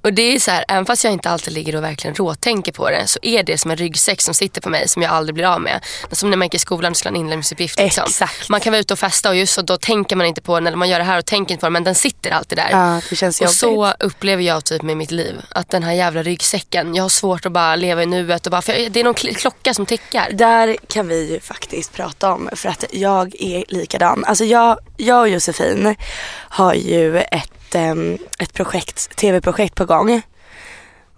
Och 0.00 0.12
det 0.12 0.22
är 0.22 0.38
så 0.40 0.50
här, 0.50 0.64
även 0.68 0.86
fast 0.86 1.04
jag 1.04 1.12
inte 1.12 1.30
alltid 1.30 1.52
ligger 1.54 1.76
och 1.76 1.82
verkligen 1.84 2.14
råtänker 2.14 2.72
på 2.72 2.90
det 2.90 3.06
så 3.06 3.18
är 3.22 3.42
det 3.42 3.58
som 3.58 3.70
en 3.70 3.76
ryggsäck 3.76 4.20
som 4.20 4.34
sitter 4.34 4.60
på 4.60 4.70
mig 4.70 4.88
som 4.88 5.02
jag 5.02 5.12
aldrig 5.12 5.34
blir 5.34 5.44
av 5.44 5.60
med. 5.60 5.84
Som 6.12 6.30
när 6.30 6.36
man 6.36 6.46
gick 6.46 6.54
i 6.54 6.58
skolan 6.58 6.90
och 6.90 6.96
skulle 6.96 7.10
ha 7.10 7.16
en 7.16 7.20
inlämningsuppgift. 7.20 7.78
Liksom. 7.78 8.04
Exakt. 8.08 8.48
Man 8.48 8.60
kan 8.60 8.72
vara 8.72 8.80
ute 8.80 8.92
och 8.92 8.98
festa 8.98 9.28
och 9.28 9.36
just 9.36 9.54
så 9.54 9.62
då 9.62 9.76
tänker 9.76 10.16
man 10.16 10.26
inte 10.26 10.40
på 10.42 10.54
den 10.54 10.66
eller 10.66 10.76
man 10.76 10.88
gör 10.88 10.98
det 10.98 11.04
här 11.04 11.18
och 11.18 11.24
tänker 11.26 11.54
inte 11.54 11.60
på 11.60 11.66
den 11.66 11.72
men 11.72 11.84
den 11.84 11.94
sitter 11.94 12.30
alltid 12.30 12.58
där. 12.58 12.68
Ja, 12.70 13.00
det 13.10 13.16
känns 13.16 13.40
och 13.40 13.44
jobbigt. 13.44 13.58
så 13.58 13.94
upplever 14.06 14.42
jag 14.42 14.64
typ 14.64 14.82
med 14.82 14.96
mitt 14.96 15.10
liv. 15.10 15.34
Att 15.50 15.70
den 15.70 15.82
här 15.82 15.92
jävla 15.92 16.22
ryggsäcken, 16.22 16.94
jag 16.94 17.04
har 17.04 17.08
svårt 17.08 17.46
att 17.46 17.52
bara 17.52 17.76
leva 17.76 18.02
i 18.02 18.06
nuet 18.06 18.46
och 18.46 18.50
bara, 18.50 18.62
för 18.62 18.90
det 18.90 19.00
är 19.00 19.04
någon 19.04 19.14
kl- 19.14 19.34
klocka 19.34 19.74
som 19.74 19.86
tickar. 19.86 20.30
Där 20.32 20.76
kan 20.94 21.08
vi 21.08 21.32
ju 21.32 21.40
faktiskt 21.40 21.92
prata 21.92 22.32
om 22.32 22.48
för 22.52 22.68
att 22.68 22.84
jag 22.90 23.34
är 23.38 23.64
likadan. 23.68 24.24
Alltså 24.24 24.44
jag, 24.44 24.78
jag 24.96 25.20
och 25.20 25.28
Josefin 25.28 25.96
har 26.32 26.74
ju 26.74 27.18
ett, 27.18 27.74
um, 27.74 28.18
ett 28.38 28.52
projekt, 28.52 29.16
tv-projekt 29.16 29.74
på 29.74 29.84
gång. 29.84 30.22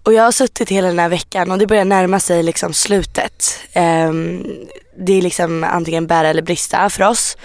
Och 0.03 0.13
jag 0.13 0.25
har 0.25 0.33
suttit 0.33 0.69
hela 0.69 0.89
den 0.89 0.99
här 0.99 1.09
veckan 1.09 1.51
och 1.51 1.59
det 1.59 1.67
börjar 1.67 1.85
närma 1.85 2.21
sig 2.21 2.43
liksom 2.43 2.73
slutet. 2.73 3.59
Um, 3.75 4.47
det 4.99 5.13
är 5.13 5.23
liksom 5.23 5.65
antingen 5.65 6.07
bära 6.07 6.29
eller 6.29 6.43
brista 6.43 6.91
för 6.91 7.05
oss. 7.05 7.37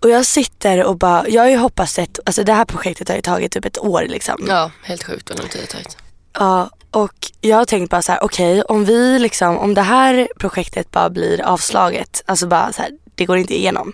Och 0.00 0.10
jag 0.10 0.26
sitter 0.26 0.84
och 0.84 0.98
bara, 0.98 1.28
jag 1.28 1.42
har 1.42 1.48
ju 1.48 1.56
hoppats 1.56 1.98
ett, 1.98 2.18
alltså 2.26 2.44
det 2.44 2.52
här 2.52 2.64
projektet 2.64 3.08
har 3.08 3.16
ju 3.16 3.22
tagit 3.22 3.52
typ 3.52 3.64
ett 3.64 3.78
år 3.78 4.06
liksom. 4.08 4.46
Ja, 4.48 4.70
helt 4.82 5.04
sjukt 5.04 5.30
vad 5.30 5.38
lång 5.38 5.48
tid 5.48 5.60
det 5.60 5.66
tagit. 5.66 5.96
Ja, 6.32 6.70
och 6.92 7.14
jag 7.40 7.56
har 7.56 7.64
tänkt 7.64 7.90
bara 7.90 8.02
så 8.02 8.12
här: 8.12 8.24
okej 8.24 8.52
okay, 8.52 8.62
om 8.62 8.84
vi 8.84 9.18
liksom, 9.18 9.58
om 9.58 9.74
det 9.74 9.82
här 9.82 10.28
projektet 10.38 10.90
bara 10.90 11.10
blir 11.10 11.42
avslaget, 11.42 12.22
alltså 12.26 12.46
bara 12.46 12.72
så 12.72 12.82
här, 12.82 12.90
det 13.14 13.24
går 13.24 13.36
inte 13.36 13.54
igenom. 13.54 13.92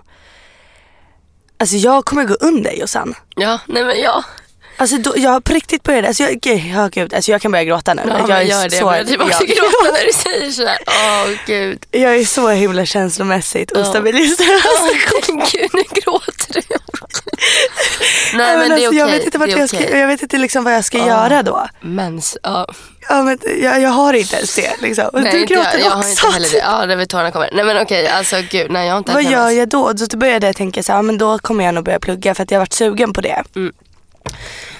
Alltså 1.59 1.77
jag 1.77 2.05
kommer 2.05 2.25
gå 2.25 2.35
under 2.35 2.73
Jossan. 2.73 3.15
Ja, 3.37 3.59
nej 3.67 3.85
men 3.85 4.01
ja. 4.01 4.25
Alltså 4.81 4.97
då, 4.99 5.15
jag 5.17 5.45
på 5.45 5.55
riktigt 5.55 5.83
började, 5.83 6.09
alltså 6.09 6.23
jag, 6.23 6.47
ja, 6.75 6.89
gud, 6.93 7.15
alltså 7.15 7.31
jag 7.31 7.41
kan 7.41 7.53
börja 7.53 7.65
gråta 7.65 7.95
nu. 7.95 8.03
Ja, 8.07 8.29
jag 8.29 8.41
är 8.41 8.43
gör 8.43 8.65
det, 8.65 8.71
så, 8.71 8.85
jag 8.85 9.07
börjar 9.07 9.25
också 9.25 9.45
gråta 9.45 9.93
när 9.93 10.07
du 10.07 10.13
säger 10.13 10.51
sådär. 10.51 10.79
Åh 10.87 11.25
oh, 11.25 11.37
gud. 11.47 11.85
Jag 11.91 12.17
är 12.17 12.25
så 12.25 12.49
himla 12.49 12.87
känslomässigt 12.87 13.73
ja. 13.75 13.81
ostabil 13.81 14.19
just 14.19 14.41
nu. 14.41 14.47
Oh, 14.47 15.49
gud, 15.53 15.71
nu 15.73 15.83
gråter. 15.93 16.38
Nej 18.35 18.57
men, 18.57 18.59
men 18.59 18.73
alltså, 18.73 18.77
det 18.77 18.85
är 18.85 18.89
okej. 18.89 18.89
Okay. 18.89 18.99
Jag 18.99 19.07
vet 19.07 19.25
inte, 19.25 19.39
vart 19.39 19.49
jag, 19.49 19.69
ska, 19.69 19.99
jag 19.99 20.07
vet 20.07 20.23
inte 20.23 20.39
liksom 20.39 20.65
vad 20.65 20.75
jag 20.75 20.85
ska 20.85 20.99
oh. 20.99 21.07
göra 21.07 21.43
då. 21.43 21.69
Mens, 21.81 22.39
ja. 22.43 22.67
Ja 23.09 23.23
men 23.23 23.39
jag, 23.63 23.81
jag 23.81 23.91
har 23.91 24.13
inte 24.15 24.37
ens 24.37 24.55
det 24.55 24.83
liksom. 24.83 25.11
Nej, 25.13 25.33
du 25.33 25.45
gråter 25.45 25.79
jag, 25.79 25.81
jag 25.81 25.99
också. 25.99 26.27
har 26.27 26.29
inte 26.29 26.33
heller 26.33 26.49
det. 26.51 26.59
Ja 26.59 26.87
det 26.87 27.03
är 27.03 27.07
tårarna 27.07 27.31
kommer. 27.31 27.51
Nej 27.53 27.65
men 27.65 27.83
okej, 27.83 28.09
alltså 28.09 28.37
gud. 28.51 28.71
Nej 28.71 28.87
jag 28.87 28.95
har 28.95 28.99
inte 28.99 29.13
Vad 29.13 29.25
gör 29.25 29.51
jag 29.51 29.69
då? 29.69 29.93
Då 29.93 30.17
började 30.17 30.47
jag 30.47 30.57
tänka 30.57 30.83
så 30.83 30.93
här, 30.93 31.03
men 31.03 31.19
då 31.19 31.39
kommer 31.39 31.65
jag 31.65 31.75
nog 31.75 31.85
börja 31.85 32.01
plugga 32.01 32.35
för 32.35 32.43
att 32.43 32.51
jag 32.51 32.59
har 32.59 32.63
varit 32.63 32.73
sugen 32.73 33.13
på 33.13 33.21
det. 33.21 33.43
Mm. 33.57 33.73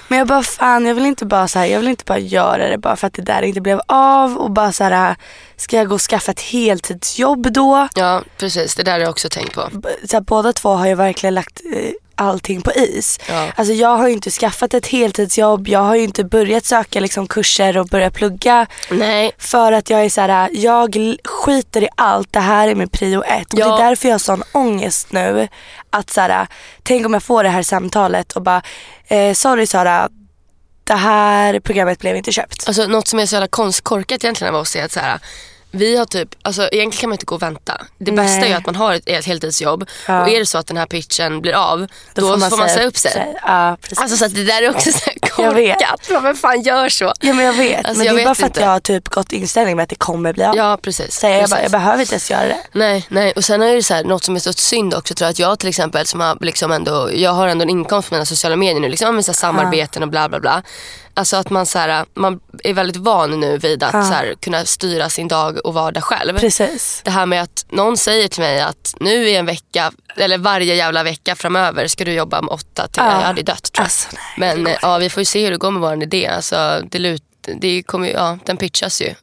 Men 0.07 0.19
jag 0.19 0.27
bara 0.27 0.43
fan 0.43 0.85
jag 0.85 0.95
vill 0.95 1.05
inte 1.05 1.25
bara 1.25 1.47
så 1.47 1.59
här, 1.59 1.65
jag 1.65 1.79
vill 1.79 1.87
inte 1.87 2.03
bara 2.05 2.19
göra 2.19 2.69
det 2.69 2.77
bara 2.77 2.95
för 2.95 3.07
att 3.07 3.13
det 3.13 3.21
där 3.21 3.41
inte 3.41 3.61
blev 3.61 3.81
av 3.87 4.37
och 4.37 4.51
bara 4.51 4.71
så 4.71 4.83
här, 4.83 5.15
ska 5.57 5.77
jag 5.77 5.87
gå 5.87 5.95
och 5.95 6.01
skaffa 6.01 6.31
ett 6.31 6.41
heltidsjobb 6.41 7.51
då? 7.51 7.87
Ja 7.95 8.23
precis, 8.37 8.75
det 8.75 8.83
där 8.83 8.91
har 8.91 8.99
jag 8.99 9.09
också 9.09 9.29
tänkt 9.29 9.55
på. 9.55 9.69
Så 10.09 10.15
här, 10.15 10.21
båda 10.21 10.53
två 10.53 10.69
har 10.69 10.87
ju 10.87 10.95
verkligen 10.95 11.33
lagt 11.33 11.61
eh, 11.73 11.91
allting 12.19 12.61
på 12.61 12.71
is. 12.71 13.19
Ja. 13.29 13.51
Alltså 13.55 13.73
jag 13.73 13.97
har 13.97 14.07
ju 14.07 14.13
inte 14.13 14.31
skaffat 14.31 14.73
ett 14.73 14.87
heltidsjobb, 14.87 15.67
jag 15.67 15.79
har 15.79 15.95
ju 15.95 16.03
inte 16.03 16.23
börjat 16.23 16.65
söka 16.65 16.99
liksom 16.99 17.27
kurser 17.27 17.77
och 17.77 17.87
börja 17.87 18.11
plugga. 18.11 18.67
Nej. 18.89 19.31
För 19.37 19.71
att 19.71 19.89
jag 19.89 20.05
är 20.05 20.09
så 20.09 20.21
här, 20.21 20.49
jag 20.53 21.15
skiter 21.25 21.83
i 21.83 21.87
allt, 21.95 22.33
det 22.33 22.39
här 22.39 22.67
är 22.67 22.75
min 22.75 22.89
prio 22.89 23.23
ett. 23.23 23.53
Och 23.53 23.59
ja. 23.59 23.67
det 23.67 23.83
är 23.83 23.89
därför 23.89 24.07
jag 24.07 24.13
har 24.13 24.19
sån 24.19 24.43
ångest 24.51 25.11
nu. 25.11 25.47
Att 25.89 26.09
så 26.09 26.21
här, 26.21 26.47
tänk 26.83 27.05
om 27.05 27.13
jag 27.13 27.23
får 27.23 27.43
det 27.43 27.49
här 27.49 27.63
samtalet 27.63 28.31
och 28.31 28.41
bara, 28.41 28.61
eh, 29.07 29.33
sorry 29.33 29.67
Sara, 29.67 30.09
det 30.83 30.95
här 30.95 31.59
programmet 31.59 31.99
blev 31.99 32.15
inte 32.15 32.31
köpt. 32.31 32.67
Alltså 32.67 32.87
något 32.87 33.07
som 33.07 33.19
är 33.19 33.25
så 33.25 33.35
jävla 33.35 33.47
konstkorkat 33.47 34.23
egentligen 34.23 34.55
av 34.55 34.61
oss 34.61 34.75
är 34.75 34.85
att 34.85 34.91
så 34.91 34.99
här, 34.99 35.19
vi 35.71 35.97
har 35.97 36.05
typ, 36.05 36.35
alltså 36.41 36.61
egentligen 36.61 36.91
kan 36.91 37.09
man 37.09 37.13
inte 37.13 37.25
gå 37.25 37.35
och 37.35 37.41
vänta. 37.41 37.81
Det 37.97 38.11
Nej. 38.11 38.25
bästa 38.25 38.47
är 38.47 38.55
att 38.55 38.65
man 38.65 38.75
har 38.75 38.93
ett, 38.93 39.03
ett 39.05 39.25
heltidsjobb 39.25 39.89
ja. 40.07 40.21
och 40.21 40.29
är 40.29 40.39
det 40.39 40.45
så 40.45 40.57
att 40.57 40.67
den 40.67 40.77
här 40.77 40.85
pitchen 40.85 41.41
blir 41.41 41.53
av 41.53 41.79
då, 41.79 42.21
då 42.21 42.21
får 42.21 42.37
man, 42.37 42.49
får 42.49 42.57
man 42.57 42.69
säga 42.69 42.87
upp 42.87 42.97
sig. 42.97 43.11
sig. 43.11 43.35
Ja, 43.41 43.77
alltså 43.95 44.17
så 44.17 44.25
att 44.25 44.35
det 44.35 44.43
där 44.43 44.61
är 44.61 44.69
också 44.69 44.91
så 44.91 45.11
korkat. 45.21 46.09
Vem 46.23 46.35
fan 46.35 46.61
gör 46.61 46.89
så? 46.89 47.13
Ja 47.19 47.33
men 47.33 47.45
jag 47.45 47.53
vet. 47.53 47.85
Alltså, 47.85 47.97
men 47.97 48.07
jag 48.07 48.15
det 48.15 48.21
är 48.21 48.25
bara 48.25 48.35
för 48.35 48.45
inte. 48.45 48.59
att 48.59 48.65
jag 48.65 48.71
har 48.71 48.79
typ 48.79 49.09
gått 49.09 49.31
inställning 49.31 49.75
med 49.75 49.83
att 49.83 49.89
det 49.89 49.95
kommer 49.95 50.33
bli 50.33 50.43
av. 50.43 50.55
Ja 50.55 50.77
precis. 50.81 51.19
Så 51.19 51.27
jag, 51.27 51.33
precis. 51.33 51.55
bara, 51.55 51.61
jag 51.61 51.71
behöver 51.71 51.99
inte 51.99 52.13
ens 52.13 52.31
göra 52.31 52.45
det. 52.45 52.59
Nej, 52.71 53.05
nej. 53.09 53.31
och 53.35 53.43
sen 53.43 53.61
är 53.61 53.75
det 53.75 53.83
så 53.83 53.93
här, 53.93 54.03
något 54.03 54.23
som 54.23 54.35
är 54.35 54.39
så 54.39 54.53
synd 54.53 54.93
också 54.93 55.13
tror 55.13 55.25
jag 55.25 55.31
att 55.31 55.39
jag 55.39 55.59
till 55.59 55.69
exempel 55.69 56.05
som 56.05 56.19
har 56.19 56.37
liksom 56.41 56.71
ändå, 56.71 57.09
jag 57.13 57.31
har 57.31 57.47
ändå 57.47 57.63
en 57.63 57.69
inkomst 57.69 58.09
på 58.09 58.15
mina 58.15 58.25
sociala 58.25 58.55
medier 58.55 58.79
nu, 58.79 58.89
liksom 58.89 59.15
med 59.15 59.25
så 59.25 59.33
samarbeten 59.33 60.03
och 60.03 60.09
bla 60.09 60.29
bla 60.29 60.39
bla. 60.39 60.63
Alltså 61.19 61.37
att 61.37 61.49
man, 61.49 61.65
så 61.65 61.79
här, 61.79 62.05
man 62.13 62.39
är 62.63 62.73
väldigt 62.73 62.97
van 62.97 63.39
nu 63.39 63.57
vid 63.57 63.83
att 63.83 63.93
ja. 63.93 64.03
så 64.03 64.13
här, 64.13 64.35
kunna 64.41 64.65
styra 64.65 65.09
sin 65.09 65.27
dag 65.27 65.65
och 65.65 65.73
vardag 65.73 66.03
själv. 66.03 66.39
Precis. 66.39 67.01
Det 67.03 67.11
här 67.11 67.25
med 67.25 67.41
att 67.41 67.65
någon 67.69 67.97
säger 67.97 68.27
till 68.27 68.41
mig 68.41 68.61
att 68.61 68.95
nu 68.99 69.29
i 69.29 69.35
en 69.35 69.45
vecka, 69.45 69.91
eller 70.15 70.37
varje 70.37 70.75
jävla 70.75 71.03
vecka 71.03 71.35
framöver 71.35 71.87
ska 71.87 72.05
du 72.05 72.13
jobba 72.13 72.41
med 72.41 72.51
åtta 72.51 72.87
till, 72.87 73.03
ja. 73.03 73.11
jag 73.11 73.27
hade 73.27 73.41
dött 73.41 73.63
tror 73.63 73.73
jag. 73.73 73.83
Alltså, 73.83 74.07
nej, 74.37 74.57
Men 74.57 74.75
ja, 74.81 74.97
vi 74.97 75.09
får 75.09 75.21
ju 75.21 75.25
se 75.25 75.43
hur 75.43 75.51
det 75.51 75.57
går 75.57 75.71
med 75.71 75.81
vår 75.81 76.03
idé. 76.03 76.27
Alltså, 76.27 76.81
det 76.91 76.99
lut, 76.99 77.23
det 77.61 77.83
kommer, 77.83 78.07
ja, 78.07 78.37
den 78.45 78.57
pitchas 78.57 79.01
ju. 79.01 79.13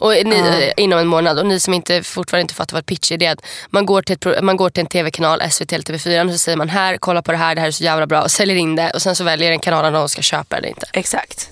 Och 0.00 0.12
ni, 0.24 0.36
ja. 0.36 0.72
inom 0.76 0.98
en 0.98 1.06
månad. 1.06 1.38
Och 1.38 1.46
ni 1.46 1.60
som 1.60 1.74
inte, 1.74 2.02
fortfarande 2.02 2.42
inte 2.42 2.54
fattar 2.54 2.76
vad 2.76 2.86
pitch 2.86 3.12
är, 3.12 3.18
det 3.18 3.26
är 3.26 3.32
att 3.32 3.44
man 3.70 3.86
går 3.86 4.02
till, 4.02 4.14
ett, 4.14 4.44
man 4.44 4.56
går 4.56 4.70
till 4.70 4.80
en 4.80 4.86
tv-kanal, 4.86 5.42
SVT 5.50 5.72
eller 5.72 5.84
TV4 5.84 6.24
och 6.24 6.32
så 6.32 6.38
säger 6.38 6.58
man 6.58 6.68
här, 6.68 6.96
kolla 6.96 7.22
på 7.22 7.32
det 7.32 7.38
här, 7.38 7.54
det 7.54 7.60
här 7.60 7.68
är 7.68 7.72
så 7.72 7.84
jävla 7.84 8.06
bra. 8.06 8.22
Och 8.22 8.30
säljer 8.30 8.56
in 8.56 8.76
det 8.76 8.90
och 8.90 9.02
sen 9.02 9.16
så 9.16 9.24
väljer 9.24 9.50
den 9.50 9.60
kanalen 9.60 9.94
om 9.94 10.00
de 10.00 10.08
ska 10.08 10.22
köpa 10.22 10.56
eller 10.56 10.68
inte. 10.68 10.86
Exakt. 10.92 11.48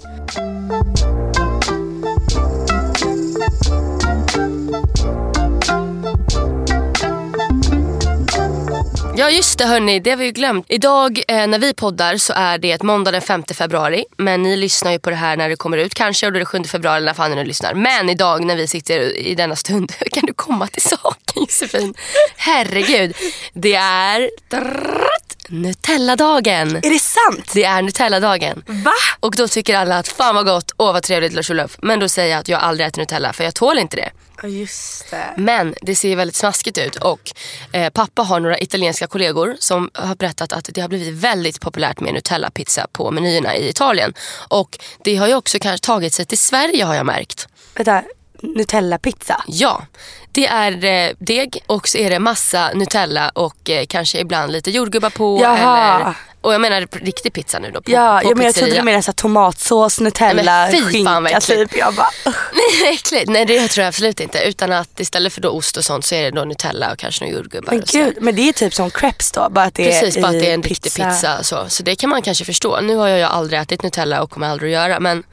Ja 9.18 9.30
just 9.30 9.58
det 9.58 9.64
hörni, 9.64 10.00
det 10.00 10.10
har 10.10 10.16
vi 10.16 10.24
ju 10.24 10.30
glömt. 10.30 10.66
Idag 10.68 11.22
eh, 11.28 11.46
när 11.46 11.58
vi 11.58 11.74
poddar 11.74 12.16
så 12.16 12.32
är 12.36 12.58
det 12.58 12.82
måndag 12.82 13.10
den 13.10 13.20
5 13.22 13.42
februari. 13.54 14.04
Men 14.16 14.42
ni 14.42 14.56
lyssnar 14.56 14.92
ju 14.92 14.98
på 14.98 15.10
det 15.10 15.16
här 15.16 15.36
när 15.36 15.48
det 15.48 15.56
kommer 15.56 15.76
ut 15.76 15.94
kanske 15.94 16.26
och 16.26 16.32
då 16.32 16.36
är 16.36 16.40
det 16.40 16.46
7 16.46 16.64
februari 16.64 17.04
när 17.04 17.14
fan 17.14 17.30
ni 17.30 17.36
nu 17.36 17.44
lyssnar. 17.44 17.74
Men 17.74 18.08
idag 18.08 18.44
när 18.44 18.56
vi 18.56 18.66
sitter 18.66 19.16
i 19.16 19.34
denna 19.34 19.56
stund, 19.56 19.92
kan 20.12 20.26
du 20.26 20.32
komma 20.32 20.66
till 20.66 20.82
saken 20.82 21.42
Josefin? 21.42 21.94
Herregud. 22.36 23.16
Det 23.52 23.74
är 23.74 24.30
Nutella-dagen. 25.48 26.76
Är 26.76 26.90
det 26.90 26.98
sant? 26.98 27.52
Det 27.54 27.64
är 27.64 27.82
Nutella-dagen. 27.82 28.62
Va? 28.66 28.92
Och 29.20 29.34
då 29.36 29.48
tycker 29.48 29.76
alla 29.76 29.98
att 29.98 30.08
fan 30.08 30.34
vad 30.34 30.46
gott, 30.46 30.72
åh 30.76 30.92
vad 30.92 31.02
trevligt 31.02 31.32
Lars 31.32 31.50
Olof. 31.50 31.76
Men 31.82 32.00
då 32.00 32.08
säger 32.08 32.30
jag 32.30 32.40
att 32.40 32.48
jag 32.48 32.60
aldrig 32.60 32.86
äter 32.86 33.00
Nutella 33.02 33.32
för 33.32 33.44
jag 33.44 33.54
tål 33.54 33.78
inte 33.78 33.96
det. 33.96 34.10
Just 34.48 35.10
det. 35.10 35.34
Men 35.36 35.74
det 35.82 35.94
ser 35.94 36.16
väldigt 36.16 36.36
smaskigt 36.36 36.78
ut 36.78 36.96
och 36.96 37.32
eh, 37.72 37.90
pappa 37.90 38.22
har 38.22 38.40
några 38.40 38.58
italienska 38.58 39.06
kollegor 39.06 39.56
som 39.58 39.90
har 39.94 40.14
berättat 40.14 40.52
att 40.52 40.70
det 40.72 40.80
har 40.80 40.88
blivit 40.88 41.14
väldigt 41.14 41.60
populärt 41.60 42.00
med 42.00 42.14
Nutella-pizza 42.14 42.86
på 42.92 43.10
menyerna 43.10 43.56
i 43.56 43.68
Italien. 43.68 44.14
Och 44.48 44.78
det 45.04 45.16
har 45.16 45.28
ju 45.28 45.34
också 45.34 45.58
kanske 45.58 45.86
tagit 45.86 46.14
sig 46.14 46.24
till 46.24 46.38
Sverige 46.38 46.84
har 46.84 46.94
jag 46.94 47.06
märkt. 47.06 47.48
Vänta, 47.74 48.02
Nutella-pizza? 48.42 49.44
Ja, 49.46 49.82
det 50.38 50.46
är 50.46 50.84
eh, 50.84 51.14
deg 51.18 51.62
och 51.66 51.88
så 51.88 51.98
är 51.98 52.10
det 52.10 52.18
massa 52.18 52.70
Nutella 52.74 53.28
och 53.28 53.70
eh, 53.70 53.86
kanske 53.86 54.18
ibland 54.18 54.52
lite 54.52 54.70
jordgubbar 54.70 55.10
på. 55.10 55.40
Jaha. 55.42 56.00
Eller, 56.00 56.14
och 56.40 56.54
jag 56.54 56.60
menar 56.60 56.88
riktig 57.04 57.32
pizza 57.32 57.58
nu 57.58 57.70
då. 57.70 57.80
På, 57.82 57.90
ja, 57.90 58.20
på 58.22 58.30
jag, 58.30 58.36
men 58.36 58.46
jag 58.46 58.54
trodde 58.54 58.74
du 58.74 58.82
menade 58.82 59.12
tomatsås, 59.12 60.00
Nutella, 60.00 60.66
Nej, 60.66 60.82
skinka 60.82 61.40
typ. 61.40 61.76
Jag 61.76 61.94
bara, 61.94 62.10
Nej, 62.24 62.94
äckligt. 62.94 63.28
Nej 63.28 63.44
det 63.44 63.68
tror 63.68 63.82
jag 63.82 63.88
absolut 63.88 64.20
inte. 64.20 64.38
Utan 64.38 64.72
att 64.72 65.00
istället 65.00 65.32
för 65.32 65.40
då 65.40 65.48
ost 65.48 65.76
och 65.76 65.84
sånt 65.84 66.04
så 66.04 66.14
är 66.14 66.22
det 66.22 66.30
då 66.30 66.44
Nutella 66.44 66.92
och 66.92 66.98
kanske 66.98 67.24
några 67.24 67.36
jordgubbar. 67.36 67.72
Men 67.72 67.82
gud, 67.86 68.18
men 68.20 68.36
det 68.36 68.48
är 68.48 68.52
typ 68.52 68.74
som 68.74 68.90
crepes 68.90 69.32
då? 69.32 69.48
Bara 69.50 69.64
att 69.64 69.74
det 69.74 69.84
Precis, 69.84 70.16
är 70.16 70.22
bara 70.22 70.28
att 70.28 70.40
det 70.40 70.50
är 70.50 70.54
en 70.54 70.62
pizza. 70.62 70.74
riktig 70.74 71.04
pizza. 71.04 71.42
Så. 71.42 71.66
så 71.68 71.82
det 71.82 71.96
kan 71.96 72.10
man 72.10 72.22
kanske 72.22 72.44
förstå. 72.44 72.80
Nu 72.80 72.96
har 72.96 73.08
jag 73.08 73.18
ju 73.18 73.24
aldrig 73.24 73.60
ätit 73.60 73.82
Nutella 73.82 74.22
och 74.22 74.30
kommer 74.30 74.48
aldrig 74.48 74.74
att 74.74 74.82
göra. 74.82 75.00
Men 75.00 75.24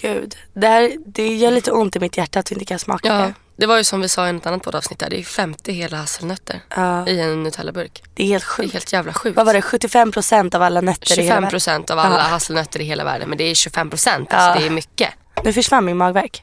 gud. 0.00 0.36
Det, 0.54 0.66
här, 0.66 0.92
det 1.06 1.26
gör 1.26 1.50
lite 1.50 1.72
ont 1.72 1.96
i 1.96 1.98
mitt 1.98 2.16
hjärta 2.16 2.38
att 2.38 2.50
vi 2.50 2.54
inte 2.54 2.64
kan 2.64 2.78
smaka 2.78 3.08
ja, 3.08 3.14
det. 3.14 3.34
Det 3.56 3.66
var 3.66 3.78
ju 3.78 3.84
som 3.84 4.00
vi 4.00 4.08
sa 4.08 4.28
i 4.28 4.36
ett 4.36 4.46
annat 4.46 4.62
poddavsnitt 4.62 4.98
där. 4.98 5.10
Det 5.10 5.18
är 5.18 5.22
50 5.22 5.72
hela 5.72 5.96
hasselnötter 5.96 6.60
ja. 6.76 7.08
i 7.08 7.20
en 7.20 7.42
Nutella-burk. 7.42 8.02
Det 8.14 8.22
är 8.22 8.26
helt 8.26 8.44
sjukt. 8.44 8.68
Det 8.68 8.70
är 8.70 8.72
helt 8.72 8.92
jävla 8.92 9.12
sjukt. 9.12 9.36
Vad 9.36 9.46
var 9.46 9.54
det? 9.54 9.60
75% 9.60 10.56
av 10.56 10.62
alla 10.62 10.80
nötter 10.80 11.06
25 11.06 11.24
i 11.24 11.26
hela 11.26 11.40
världen? 11.40 11.58
25% 11.58 11.92
av 11.92 11.98
alla 11.98 12.16
ja. 12.16 12.22
hasselnötter 12.22 12.80
i 12.80 12.84
hela 12.84 13.04
världen. 13.04 13.28
Men 13.28 13.38
det 13.38 13.44
är 13.44 13.54
25%. 13.54 14.26
Ja. 14.30 14.36
Alltså 14.36 14.60
det 14.60 14.66
är 14.66 14.70
mycket. 14.70 15.10
Nu 15.44 15.52
försvann 15.52 15.84
min 15.84 15.96
magverk. 15.96 16.42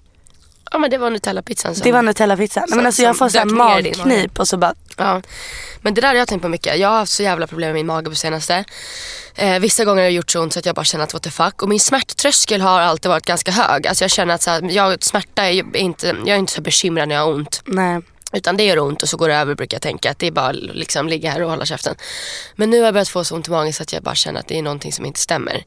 Ja 0.71 0.79
men 0.79 0.89
det 0.89 0.97
var 0.97 1.09
Nutella-pizzan 1.09 1.75
som... 1.75 1.83
Det 1.83 1.91
var 1.91 2.01
Nutella-pizzan. 2.01 2.65
Men 2.69 2.85
alltså 2.85 3.01
jag 3.01 3.17
får 3.17 3.29
sån 3.29 3.53
magknip 3.53 4.39
och 4.39 4.47
så 4.47 4.57
bara... 4.57 4.73
Ja. 4.97 5.21
Men 5.81 5.93
det 5.93 6.01
där 6.01 6.07
har 6.07 6.15
jag 6.15 6.27
tänkt 6.27 6.41
på 6.41 6.49
mycket. 6.49 6.79
Jag 6.79 6.89
har 6.89 6.97
haft 6.97 7.11
så 7.11 7.23
jävla 7.23 7.47
problem 7.47 7.67
med 7.67 7.75
min 7.75 7.85
mage 7.85 8.09
på 8.09 8.15
senaste. 8.15 8.65
Eh, 9.35 9.59
vissa 9.59 9.85
gånger 9.85 10.01
har 10.01 10.09
det 10.09 10.15
gjort 10.15 10.31
så 10.31 10.41
ont 10.41 10.53
så 10.53 10.59
att 10.59 10.65
jag 10.65 10.75
bara 10.75 10.85
känner 10.85 11.03
att 11.03 11.13
what 11.13 11.23
the 11.23 11.29
fuck. 11.29 11.61
Och 11.61 11.69
min 11.69 11.79
smärttröskel 11.79 12.61
har 12.61 12.81
alltid 12.81 13.09
varit 13.09 13.25
ganska 13.25 13.51
hög. 13.51 13.87
Alltså 13.87 14.03
jag 14.03 14.11
känner 14.11 14.33
att 14.33 14.41
så 14.41 14.49
här, 14.49 14.61
jag, 14.71 15.03
smärta 15.03 15.43
är 15.43 15.77
inte, 15.77 16.07
jag 16.07 16.29
är 16.29 16.37
inte 16.37 16.53
så 16.53 16.61
bekymrad 16.61 17.07
när 17.07 17.15
jag 17.15 17.21
har 17.21 17.33
ont. 17.33 17.61
Nej. 17.65 18.01
Utan 18.33 18.57
det 18.57 18.63
gör 18.63 18.79
ont 18.79 19.03
och 19.03 19.09
så 19.09 19.17
går 19.17 19.29
det 19.29 19.35
över 19.35 19.55
brukar 19.55 19.75
jag 19.75 19.81
tänka. 19.81 20.11
Att 20.11 20.19
det 20.19 20.27
är 20.27 20.31
bara 20.31 20.51
liksom 20.51 21.07
ligga 21.07 21.31
här 21.31 21.43
och 21.43 21.49
hålla 21.49 21.65
käften. 21.65 21.95
Men 22.55 22.69
nu 22.69 22.77
har 22.77 22.85
jag 22.85 22.93
börjat 22.93 23.09
få 23.09 23.23
så 23.23 23.35
ont 23.35 23.47
i 23.47 23.51
magen 23.51 23.73
så 23.73 23.83
att 23.83 23.93
jag 23.93 24.03
bara 24.03 24.15
känner 24.15 24.39
att 24.39 24.47
det 24.47 24.57
är 24.57 24.61
någonting 24.61 24.93
som 24.93 25.05
inte 25.05 25.19
stämmer. 25.19 25.63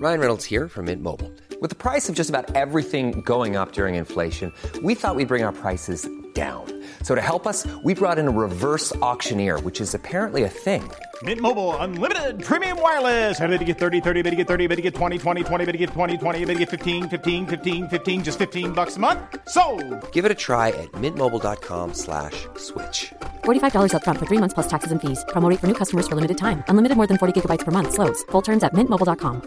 Ryan 0.00 0.20
Reynolds 0.20 0.46
here 0.46 0.68
from 0.68 0.84
Mint 0.84 1.02
Mobile. 1.02 1.30
With 1.60 1.70
the 1.70 1.90
price 1.90 2.08
of 2.08 2.14
just 2.14 2.30
about 2.30 2.54
everything 2.54 3.20
going 3.24 3.56
up 3.56 3.72
during 3.72 3.96
inflation, 3.96 4.52
we 4.82 4.94
thought 4.94 5.16
we'd 5.16 5.28
bring 5.28 5.44
our 5.44 5.52
prices 5.52 6.06
down. 6.34 6.77
So 7.02 7.16
to 7.16 7.20
help 7.20 7.46
us, 7.46 7.66
we 7.82 7.94
brought 7.94 8.18
in 8.18 8.28
a 8.28 8.30
reverse 8.30 8.94
auctioneer, 8.96 9.58
which 9.60 9.80
is 9.80 9.94
apparently 9.94 10.44
a 10.44 10.48
thing. 10.48 10.88
Mint 11.24 11.40
Mobile 11.40 11.74
unlimited 11.78 12.44
premium 12.44 12.80
wireless. 12.80 13.40
Ready 13.40 13.58
to 13.58 13.64
get 13.64 13.78
30, 13.78 14.00
30, 14.00 14.22
bit 14.22 14.30
to 14.30 14.36
get 14.36 14.46
30, 14.46 14.66
bit 14.68 14.76
to 14.76 14.82
get 14.82 14.94
20, 14.94 15.18
20, 15.18 15.42
20, 15.42 15.64
bit 15.64 15.72
to 15.72 15.78
get 15.78 15.90
20, 15.90 16.16
20, 16.18 16.44
bit 16.44 16.54
to 16.54 16.58
get 16.60 16.68
15, 16.68 17.08
15, 17.08 17.46
15, 17.46 17.88
15 17.88 18.22
just 18.24 18.38
15 18.38 18.72
bucks 18.72 18.96
a 18.96 19.00
month. 19.00 19.18
So, 19.48 19.64
Give 20.12 20.24
it 20.24 20.30
a 20.30 20.36
try 20.36 20.68
at 20.68 20.92
mintmobile.com 20.92 21.94
slash 21.94 22.46
switch. 22.56 23.12
$45 23.44 23.90
upfront 23.94 24.18
for 24.18 24.26
three 24.26 24.38
months 24.38 24.54
plus 24.54 24.68
taxes 24.68 24.92
and 24.92 25.00
fees. 25.00 25.24
Promo 25.30 25.48
rate 25.50 25.58
for 25.58 25.66
new 25.66 25.74
customers 25.74 26.06
for 26.06 26.14
limited 26.14 26.38
time. 26.38 26.62
Unlimited 26.68 26.96
more 26.96 27.08
than 27.08 27.18
40 27.18 27.32
gigabytes 27.34 27.64
per 27.64 27.72
month. 27.72 27.94
Slows. 27.94 28.22
Full 28.30 28.42
terms 28.42 28.62
at 28.62 28.72
mintmobile.com. 28.72 29.42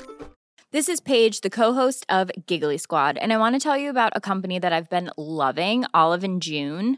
This 0.71 0.87
is 0.87 1.01
Paige, 1.01 1.41
the 1.41 1.49
co-host 1.49 2.05
of 2.07 2.31
Giggly 2.47 2.77
Squad, 2.77 3.17
and 3.17 3.33
I 3.33 3.37
want 3.37 3.55
to 3.55 3.59
tell 3.59 3.75
you 3.75 3.89
about 3.89 4.13
a 4.15 4.21
company 4.21 4.57
that 4.57 4.71
I've 4.71 4.89
been 4.89 5.11
loving, 5.17 5.83
Olive 5.93 6.23
and 6.23 6.41
June. 6.41 6.97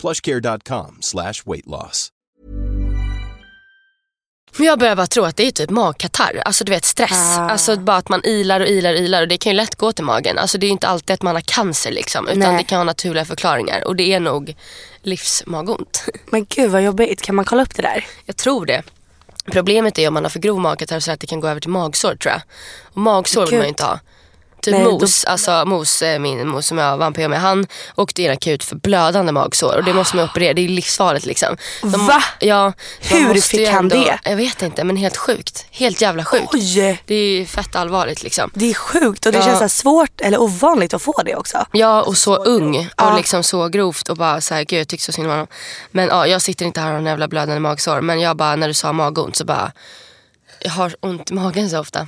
plushcare.com 0.00 0.98
slash 1.00 1.34
weight 1.46 1.66
loss. 1.66 2.12
Men 4.56 4.66
jag 4.66 4.78
börjar 4.78 4.96
bara 4.96 5.06
tro 5.06 5.24
att 5.24 5.36
det 5.36 5.46
är 5.46 5.50
typ 5.50 5.70
magkatarr. 5.70 6.42
Alltså 6.44 6.64
du 6.64 6.72
vet 6.72 6.84
stress. 6.84 7.38
Ah. 7.38 7.50
Alltså 7.50 7.76
bara 7.76 7.96
att 7.96 8.08
man 8.08 8.20
ilar 8.24 8.60
och 8.60 8.66
ilar 8.66 8.92
och 8.92 8.98
ilar 8.98 9.22
och 9.22 9.28
det 9.28 9.38
kan 9.38 9.52
ju 9.52 9.56
lätt 9.56 9.74
gå 9.74 9.92
till 9.92 10.04
magen. 10.04 10.38
Alltså 10.38 10.58
det 10.58 10.66
är 10.66 10.68
ju 10.68 10.72
inte 10.72 10.88
alltid 10.88 11.14
att 11.14 11.22
man 11.22 11.34
har 11.34 11.42
cancer 11.42 11.90
liksom. 11.90 12.28
Utan 12.28 12.38
Nej. 12.38 12.56
det 12.56 12.64
kan 12.64 12.78
ha 12.78 12.84
naturliga 12.84 13.24
förklaringar. 13.24 13.86
Och 13.86 13.96
det 13.96 14.12
är 14.12 14.20
nog 14.20 14.54
livsmagont. 15.02 16.04
Men 16.30 16.44
gud 16.44 16.70
vad 16.70 16.82
jobbigt. 16.82 17.22
Kan 17.22 17.34
man 17.34 17.44
kolla 17.44 17.62
upp 17.62 17.76
det 17.76 17.82
där? 17.82 18.06
Jag 18.24 18.36
tror 18.36 18.66
det. 18.66 18.82
Problemet 19.52 19.98
är 19.98 20.08
om 20.08 20.14
man 20.14 20.24
har 20.24 20.30
för 20.30 20.40
grov 20.40 20.60
magkatarr 20.60 21.00
så 21.00 21.12
att 21.12 21.20
det 21.20 21.26
kan 21.26 21.40
gå 21.40 21.48
över 21.48 21.60
till 21.60 21.70
magsår 21.70 22.14
tror 22.14 22.32
jag. 22.32 22.42
Och 22.84 23.00
magsår 23.00 23.46
vill 23.46 23.54
man 23.54 23.62
ju 23.62 23.68
inte 23.68 23.84
ha. 23.84 24.00
Typ 24.62 24.74
Nej, 24.74 24.84
då- 24.84 24.90
Mos, 24.98 25.24
alltså 25.24 25.64
Mos, 25.66 26.02
eh, 26.02 26.18
min 26.18 26.48
mos 26.48 26.66
som 26.66 26.78
jag 26.78 26.96
vann 26.96 27.12
på 27.12 27.28
med, 27.28 27.40
han 27.40 27.66
åkte 27.96 28.22
in 28.22 28.30
akut 28.30 28.64
för 28.64 28.76
blödande 28.76 29.32
magsår 29.32 29.76
och 29.76 29.84
det 29.84 29.92
måste 29.94 30.16
man 30.16 30.24
operera, 30.24 30.54
det 30.54 30.64
är 30.64 30.68
livsfarligt 30.68 31.26
liksom. 31.26 31.56
De- 31.82 32.06
Va? 32.06 32.22
Ja. 32.40 32.72
Hur 33.00 33.40
fick 33.40 33.68
han 33.68 33.88
det? 33.88 34.18
Jag 34.24 34.36
vet 34.36 34.62
inte 34.62 34.84
men 34.84 34.96
helt 34.96 35.16
sjukt. 35.16 35.66
Helt 35.70 36.00
jävla 36.00 36.24
sjukt. 36.24 36.54
Oj! 36.54 37.00
Det 37.06 37.14
är 37.14 37.44
fett 37.46 37.76
allvarligt 37.76 38.22
liksom. 38.22 38.50
Det 38.54 38.70
är 38.70 38.74
sjukt 38.74 39.26
och 39.26 39.32
det 39.32 39.38
Ja. 39.38 39.44
känns 39.44 39.58
så 39.58 39.68
svårt 39.68 40.20
eller 40.20 40.40
ovanligt 40.40 40.94
att 40.94 41.02
få 41.02 41.22
det 41.24 41.34
också. 41.36 41.66
Ja 41.72 42.02
och 42.02 42.16
så 42.16 42.36
ung 42.36 42.78
och 42.78 42.84
Ja. 42.96 43.16
liksom 43.16 43.42
så 43.42 43.68
grovt 43.68 44.08
och 44.08 44.16
bara 44.16 44.40
såhär, 44.40 44.64
gud 44.64 44.80
jag 44.80 44.88
tycker 44.88 45.04
så 45.04 45.12
synd 45.12 45.26
om 45.26 45.30
honom. 45.32 45.46
Men 45.90 46.08
ja, 46.08 46.26
jag 46.26 46.42
sitter 46.42 46.66
inte 46.66 46.80
här 46.80 46.92
och 46.94 47.00
har 47.00 47.06
jävla 47.06 47.28
blödande 47.28 47.60
magsår 47.60 48.00
men 48.00 48.20
jag 48.20 48.36
bara, 48.36 48.56
när 48.56 48.68
du 48.68 48.74
sa 48.74 48.92
magont 48.92 49.36
så 49.36 49.44
bara, 49.44 49.72
jag 50.60 50.70
har 50.70 50.94
ont 51.00 51.30
i 51.30 51.34
magen 51.34 51.70
så 51.70 51.78
ofta. 51.80 52.06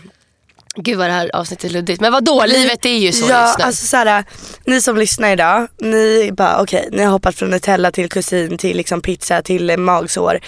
Gud 0.75 0.99
vad 0.99 1.07
det 1.09 1.13
här 1.13 1.31
avsnittet 1.37 1.71
är 1.71 1.75
luddigt. 1.75 2.01
Men 2.01 2.13
vadå, 2.13 2.45
livet 2.47 2.87
är 2.87 2.99
ju 2.99 3.13
så 3.13 3.27
ja, 3.29 3.47
just 3.47 3.59
nu. 3.59 3.65
alltså 3.65 3.87
så 3.87 3.97
här, 3.97 4.25
ni 4.65 4.81
som 4.81 4.97
lyssnar 4.97 5.33
idag, 5.33 5.69
ni 5.79 6.31
bara 6.33 6.63
okej, 6.63 6.89
ni 6.93 7.03
har 7.03 7.13
hoppat 7.13 7.35
från 7.35 7.51
Nutella 7.51 7.91
till 7.91 8.09
kusin 8.09 8.59
till 8.59 8.77
liksom 8.77 9.01
pizza 9.01 9.43
till 9.43 9.79
magsår. 9.79 10.41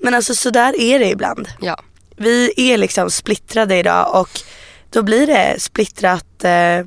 Men 0.00 0.14
alltså 0.14 0.34
så 0.34 0.50
där 0.50 0.80
är 0.80 0.98
det 0.98 1.08
ibland. 1.08 1.48
Ja. 1.60 1.82
Vi 2.16 2.52
är 2.56 2.78
liksom 2.78 3.10
splittrade 3.10 3.76
idag 3.76 4.20
och 4.20 4.40
då 4.90 5.02
blir 5.02 5.26
det 5.26 5.60
splittrat, 5.60 6.44
eh, 6.44 6.84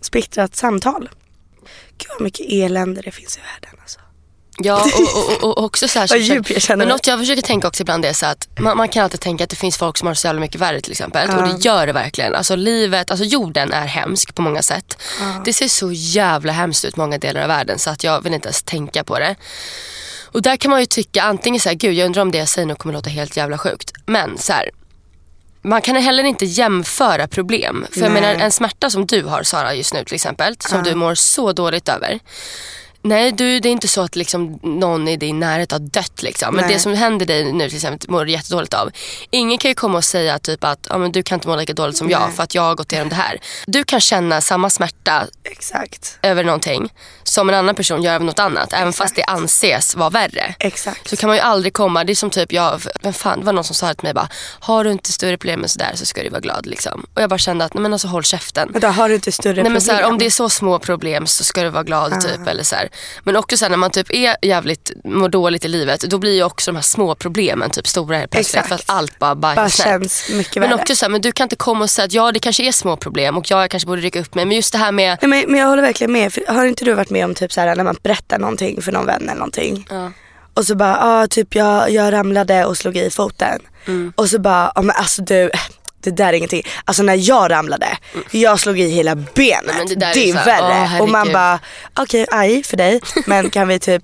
splittrat 0.00 0.56
samtal. 0.56 1.08
Gud 1.98 2.08
vad 2.08 2.20
mycket 2.20 2.46
elände 2.48 3.00
det 3.00 3.10
finns 3.10 3.36
i 3.36 3.40
världen 3.40 3.80
alltså. 3.82 4.00
Ja 4.62 4.84
och, 4.84 5.42
och, 5.44 5.44
och, 5.58 5.64
också 5.64 5.88
så 5.88 5.98
här, 5.98 6.06
så 6.06 6.14
försöker- 6.14 6.60
känner 6.60 6.78
Men 6.86 6.88
något 6.88 7.06
jag 7.06 7.18
försöker 7.18 7.42
tänka 7.42 7.68
också 7.68 7.82
ibland 7.82 8.04
är 8.04 8.12
så 8.12 8.26
att 8.26 8.48
man, 8.58 8.76
man 8.76 8.88
kan 8.88 9.04
alltid 9.04 9.20
tänka 9.20 9.44
att 9.44 9.50
det 9.50 9.56
finns 9.56 9.76
folk 9.76 9.98
som 9.98 10.06
har 10.08 10.14
så 10.14 10.26
jävla 10.26 10.40
mycket 10.40 10.60
värre 10.60 10.80
till 10.80 10.92
exempel. 10.92 11.30
Och 11.30 11.42
det 11.48 11.64
gör 11.64 11.86
det 11.86 11.92
verkligen. 11.92 12.34
Alltså 12.34 12.56
livet, 12.56 13.10
alltså 13.10 13.24
jorden 13.24 13.72
är 13.72 13.86
hemsk 13.86 14.34
på 14.34 14.42
många 14.42 14.62
sätt. 14.62 14.98
Det 15.44 15.52
ser 15.52 15.68
så 15.68 15.92
jävla 15.92 16.52
hemskt 16.52 16.84
ut 16.84 16.96
många 16.96 17.18
delar 17.18 17.42
av 17.42 17.48
världen 17.48 17.78
så 17.78 17.90
att 17.90 18.04
jag 18.04 18.20
vill 18.22 18.34
inte 18.34 18.46
ens 18.48 18.62
tänka 18.62 19.04
på 19.04 19.18
det. 19.18 19.36
Och 20.32 20.42
där 20.42 20.56
kan 20.56 20.70
man 20.70 20.80
ju 20.80 20.86
tycka 20.86 21.22
antingen 21.22 21.60
så 21.60 21.68
här, 21.68 21.76
gud 21.76 21.94
jag 21.94 22.06
undrar 22.06 22.22
om 22.22 22.30
det 22.30 22.38
jag 22.38 22.48
säger 22.48 22.66
nu 22.66 22.74
kommer 22.74 22.92
låta 22.92 23.10
helt 23.10 23.36
jävla 23.36 23.58
sjukt. 23.58 23.92
Men 24.06 24.38
så 24.38 24.52
här, 24.52 24.70
man 25.62 25.82
kan 25.82 25.96
heller 25.96 26.24
inte 26.24 26.44
jämföra 26.44 27.28
problem. 27.28 27.86
För 27.92 28.00
jag 28.00 28.12
menar 28.12 28.34
en 28.34 28.52
smärta 28.52 28.90
som 28.90 29.06
du 29.06 29.22
har 29.24 29.42
Sara 29.42 29.74
just 29.74 29.94
nu 29.94 30.04
till 30.04 30.14
exempel, 30.14 30.56
som 30.58 30.82
du 30.82 30.94
mår 30.94 31.14
så 31.14 31.52
dåligt 31.52 31.88
över. 31.88 32.18
Nej, 33.02 33.32
du, 33.32 33.60
det 33.60 33.68
är 33.68 33.72
inte 33.72 33.88
så 33.88 34.00
att 34.00 34.16
liksom 34.16 34.58
någon 34.62 35.08
i 35.08 35.16
din 35.16 35.40
närhet 35.40 35.72
har 35.72 35.78
dött. 35.78 36.22
Liksom. 36.22 36.54
Men 36.54 36.64
Nej. 36.64 36.74
det 36.74 36.80
som 36.80 36.94
händer 36.94 37.26
dig 37.26 37.52
nu 37.52 37.68
till 37.68 37.76
exempel 37.76 38.10
mår 38.10 38.24
du 38.24 38.32
jättedåligt 38.32 38.74
av. 38.74 38.90
Ingen 39.30 39.58
kan 39.58 39.70
ju 39.70 39.74
komma 39.74 39.98
och 39.98 40.04
säga 40.04 40.38
typ 40.38 40.64
att 40.64 40.86
ja, 40.90 40.98
men 40.98 41.12
du 41.12 41.22
kan 41.22 41.36
inte 41.36 41.48
må 41.48 41.56
lika 41.56 41.72
dåligt 41.72 41.96
som 41.96 42.10
jag 42.10 42.34
för 42.34 42.42
att 42.42 42.54
jag 42.54 42.62
har 42.62 42.74
gått 42.74 42.92
igenom 42.92 43.08
det 43.08 43.14
här. 43.14 43.40
Du 43.66 43.84
kan 43.84 44.00
känna 44.00 44.40
samma 44.40 44.70
smärta 44.70 45.26
Exakt. 45.44 46.18
över 46.22 46.44
någonting 46.44 46.92
som 47.22 47.48
en 47.48 47.54
annan 47.54 47.74
person 47.74 48.02
gör 48.02 48.14
över 48.14 48.24
något 48.24 48.38
annat. 48.38 48.72
Även 48.72 48.92
fast 48.92 49.16
det 49.16 49.24
anses 49.24 49.96
vara 49.96 50.10
värre. 50.10 50.54
Exakt. 50.58 51.08
Så 51.10 51.16
kan 51.16 51.26
man 51.28 51.36
ju 51.36 51.42
aldrig 51.42 51.72
komma, 51.72 52.04
det 52.04 52.12
är 52.12 52.14
som 52.14 52.30
typ 52.30 52.52
jag, 52.52 52.82
vem 53.02 53.12
fan, 53.12 53.40
det 53.40 53.46
var 53.46 53.52
någon 53.52 53.64
som 53.64 53.74
sa 53.74 53.94
till 53.94 54.04
mig 54.04 54.14
bara, 54.14 54.28
har 54.60 54.84
du 54.84 54.92
inte 54.92 55.12
större 55.12 55.36
problem 55.36 55.60
med 55.60 55.70
sådär 55.70 55.92
så 55.94 56.06
ska 56.06 56.22
du 56.22 56.28
vara 56.28 56.40
glad 56.40 56.66
liksom. 56.66 57.06
Och 57.14 57.22
jag 57.22 57.30
bara 57.30 57.38
kände 57.38 57.64
att, 57.64 57.74
nej 57.74 57.82
men 57.82 57.92
alltså 57.92 58.08
håll 58.08 58.24
käften. 58.24 58.68
Men 58.72 58.80
då 58.80 58.88
har 58.88 59.08
du 59.08 59.14
inte 59.14 59.32
större 59.32 59.54
Nej, 59.54 59.62
men 59.62 59.72
problem. 59.72 59.80
så 59.80 59.92
här, 59.92 60.04
om 60.04 60.18
det 60.18 60.26
är 60.26 60.30
så 60.30 60.50
små 60.50 60.78
problem 60.78 61.26
så 61.26 61.44
ska 61.44 61.62
du 61.62 61.68
vara 61.68 61.82
glad 61.82 62.20
typ. 62.20 62.46
Eller 62.46 62.62
så 62.62 62.76
här. 62.76 62.89
Men 63.24 63.36
också 63.36 63.56
så 63.56 63.64
här, 63.64 63.70
när 63.70 63.76
man 63.76 63.90
typ 63.90 64.14
är 64.14 64.36
jävligt, 64.42 64.92
mår 65.04 65.28
dåligt 65.28 65.64
i 65.64 65.68
livet 65.68 66.00
då 66.00 66.18
blir 66.18 66.34
ju 66.34 66.42
också 66.42 66.70
de 66.70 66.76
här 66.76 66.82
små 66.82 67.14
problemen 67.14 67.70
typ 67.70 67.86
stora 67.86 68.16
helt 68.16 68.30
plötsligt. 68.30 68.54
Exakt. 68.54 68.68
För 68.68 68.74
att 68.74 68.98
allt 68.98 69.18
bara, 69.18 69.34
bara, 69.34 69.54
bara 69.54 69.68
känns 69.68 70.30
mycket 70.30 70.54
Men 70.56 70.70
värre. 70.70 70.74
också 70.80 70.96
så 70.96 71.04
här, 71.04 71.10
men 71.10 71.20
du 71.20 71.32
kan 71.32 71.44
inte 71.44 71.56
komma 71.56 71.84
och 71.84 71.90
säga 71.90 72.06
att 72.06 72.12
ja 72.12 72.32
det 72.32 72.38
kanske 72.38 72.68
är 72.68 72.72
små 72.72 72.96
problem 72.96 73.36
och 73.36 73.50
jag 73.50 73.70
kanske 73.70 73.86
borde 73.86 74.02
rycka 74.02 74.20
upp 74.20 74.34
mig. 74.34 74.44
Men 74.44 74.56
just 74.56 74.72
det 74.72 74.78
här 74.78 74.92
med, 74.92 75.18
Nej, 75.22 75.28
men, 75.28 75.44
men 75.52 75.60
jag 75.60 75.68
håller 75.68 75.82
verkligen 75.82 76.12
med. 76.12 76.32
För 76.32 76.54
har 76.54 76.64
inte 76.64 76.84
du 76.84 76.94
varit 76.94 77.10
med 77.10 77.24
om 77.24 77.34
typ 77.34 77.52
så 77.52 77.60
här, 77.60 77.76
när 77.76 77.84
man 77.84 77.96
berättar 78.02 78.38
någonting 78.38 78.82
för 78.82 78.92
någon 78.92 79.06
vän 79.06 79.22
eller 79.22 79.34
någonting. 79.34 79.86
Och 80.54 80.66
så 80.66 80.74
bara, 80.74 80.98
ah, 81.00 81.26
typ 81.26 81.54
jag, 81.54 81.90
jag 81.90 82.12
ramlade 82.12 82.64
och 82.64 82.76
slog 82.76 82.96
i 82.96 83.10
foten. 83.10 83.60
Mm. 83.86 84.12
Och 84.16 84.28
så 84.28 84.38
bara, 84.38 84.72
ah, 84.74 84.82
men 84.82 84.96
alltså 84.96 85.22
du, 85.22 85.50
det 86.02 86.10
där 86.10 86.26
är 86.28 86.32
ingenting. 86.32 86.62
Alltså 86.84 87.02
när 87.02 87.14
jag 87.28 87.50
ramlade, 87.50 87.96
jag 88.30 88.60
slog 88.60 88.80
i 88.80 88.88
hela 88.88 89.14
benet. 89.14 89.62
Mm. 89.64 89.76
men 89.76 89.86
det 89.88 89.94
det, 89.94 90.30
är 90.30 90.36
är 90.38 90.44
värre. 90.44 90.90
åh, 90.94 91.00
och 91.00 91.08
man 91.08 91.32
bara, 91.32 91.58
okej 91.98 92.26
aj 92.30 92.62
för 92.62 92.76
dig. 92.76 93.00
Men 93.26 93.50
kan 93.50 93.68
vi 93.68 93.78
typ 93.78 94.02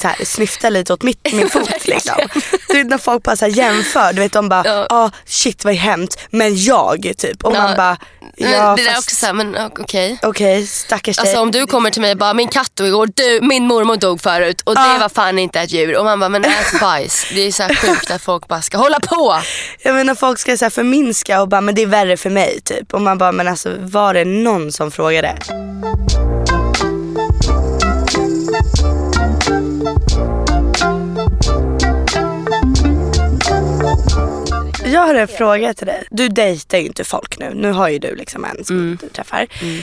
så 0.00 0.08
här, 0.08 0.24
snyfta 0.24 0.70
lite 0.70 0.92
åt 0.92 1.02
mitt, 1.02 1.32
min 1.32 1.48
fot 1.50 1.86
liksom. 1.86 2.14
Du 2.68 2.74
vet 2.78 2.86
när 2.86 2.98
folk 2.98 3.22
bara 3.22 3.36
så 3.36 3.44
här, 3.44 3.52
jämför, 3.52 4.12
du 4.12 4.20
vet 4.20 4.32
de 4.32 4.48
bara, 4.48 4.62
Ja. 4.64 4.86
ah, 4.90 5.10
shit 5.26 5.64
vad 5.64 5.74
hemskt. 5.74 6.20
Men 6.30 6.56
jag 6.64 7.12
typ. 7.18 7.44
Och 7.44 7.52
man 7.52 7.70
Ja, 7.70 7.76
bara, 7.76 7.96
men 8.40 8.50
ja 8.52 8.76
det 8.76 8.82
där 8.82 8.90
är 8.90 8.94
fast 8.94 9.06
också 9.08 9.16
så 9.16 9.26
här, 9.26 9.32
men 9.32 9.56
okej. 9.78 10.18
okej 10.22 10.66
stackars 10.66 11.16
dig. 11.16 11.22
Alltså 11.22 11.40
om 11.40 11.50
du 11.50 11.66
kommer 11.66 11.90
till 11.90 12.02
mig 12.02 12.12
och 12.12 12.18
bara, 12.18 12.34
min 12.34 12.48
katt 12.48 12.76
dog 12.76 12.86
igår, 12.86 13.08
du, 13.14 13.40
min 13.42 13.66
mormor 13.66 13.96
dog 13.96 14.20
förut 14.20 14.60
och 14.64 14.74
det 14.74 14.80
Ja. 14.80 14.98
var 15.00 15.08
fan 15.08 15.38
inte 15.38 15.60
ett 15.60 15.70
djur. 15.70 15.96
Och 15.96 16.04
man 16.04 16.20
bara, 16.20 16.28
men 16.28 16.44
ät 16.44 16.80
bajs. 16.80 17.26
Det 17.34 17.40
är 17.40 17.52
så 17.52 17.62
här 17.62 17.74
sjukt 17.74 18.10
att 18.10 18.22
folk 18.22 18.48
bara 18.48 18.62
ska 18.62 18.78
hålla 18.78 19.00
på. 19.00 19.40
Jag 19.82 19.94
menar 19.94 20.14
folk 20.14 20.38
ska 20.38 20.56
så 20.56 20.64
här 20.64 20.70
förminska 20.70 21.37
och 21.40 21.48
bara, 21.48 21.60
men 21.60 21.74
det 21.74 21.82
är 21.82 21.86
värre 21.86 22.16
för 22.16 22.30
mig 22.30 22.60
typ. 22.60 22.94
Och 22.94 23.00
man 23.00 23.18
bara, 23.18 23.32
men 23.32 23.48
alltså 23.48 23.76
var 23.78 24.14
det 24.14 24.24
någon 24.24 24.72
som 24.72 24.90
frågade? 24.90 25.38
Jag 34.84 35.00
har 35.00 35.14
en 35.14 35.28
fråga 35.28 35.74
till 35.74 35.86
dig. 35.86 36.06
Du 36.10 36.28
dejtar 36.28 36.78
ju 36.78 36.86
inte 36.86 37.04
folk 37.04 37.38
nu. 37.38 37.52
Nu 37.54 37.72
har 37.72 37.88
ju 37.88 37.98
du 37.98 38.14
liksom 38.14 38.44
en 38.44 38.64
som 38.64 38.76
mm. 38.76 38.98
du 39.00 39.08
träffar. 39.08 39.46
Mm. 39.62 39.82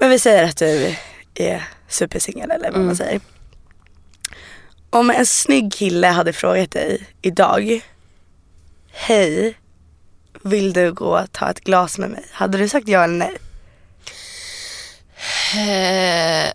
Men 0.00 0.10
vi 0.10 0.18
säger 0.18 0.44
att 0.44 0.56
du 0.56 0.94
är 1.34 1.68
supersingel 1.88 2.50
eller 2.50 2.64
vad 2.64 2.74
mm. 2.74 2.86
man 2.86 2.96
säger. 2.96 3.20
Om 4.90 5.10
en 5.10 5.26
snygg 5.26 5.72
kille 5.72 6.06
hade 6.06 6.32
frågat 6.32 6.70
dig 6.70 7.06
idag. 7.22 7.80
Hej, 8.92 9.54
vill 10.44 10.72
du 10.72 10.92
gå 10.92 11.18
och 11.18 11.32
ta 11.32 11.50
ett 11.50 11.60
glas 11.60 11.98
med 11.98 12.10
mig? 12.10 12.24
Hade 12.32 12.58
du 12.58 12.68
sagt 12.68 12.88
ja 12.88 13.04
eller 13.04 13.14
nej? 13.14 13.36
Eh, 15.56 16.52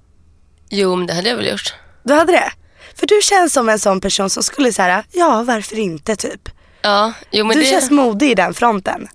jo, 0.69 0.95
men 0.95 1.07
det 1.07 1.13
hade 1.13 1.29
jag 1.29 1.35
väl 1.35 1.47
gjort. 1.47 1.73
Du 2.03 2.13
hade 2.13 2.31
det? 2.31 2.51
För 2.95 3.07
du 3.07 3.19
känns 3.23 3.53
som 3.53 3.69
en 3.69 3.79
sån 3.79 4.01
person 4.01 4.29
som 4.29 4.43
skulle 4.43 4.73
säga 4.73 5.03
ja 5.11 5.43
varför 5.43 5.79
inte 5.79 6.15
typ. 6.15 6.49
Ja, 6.81 7.13
jo 7.31 7.45
men, 7.45 7.57
du 7.57 7.63
det, 7.63 7.69
känns 7.69 7.91
modig 7.91 8.31
i 8.31 8.35
den 8.35 8.53
fronten. 8.53 9.07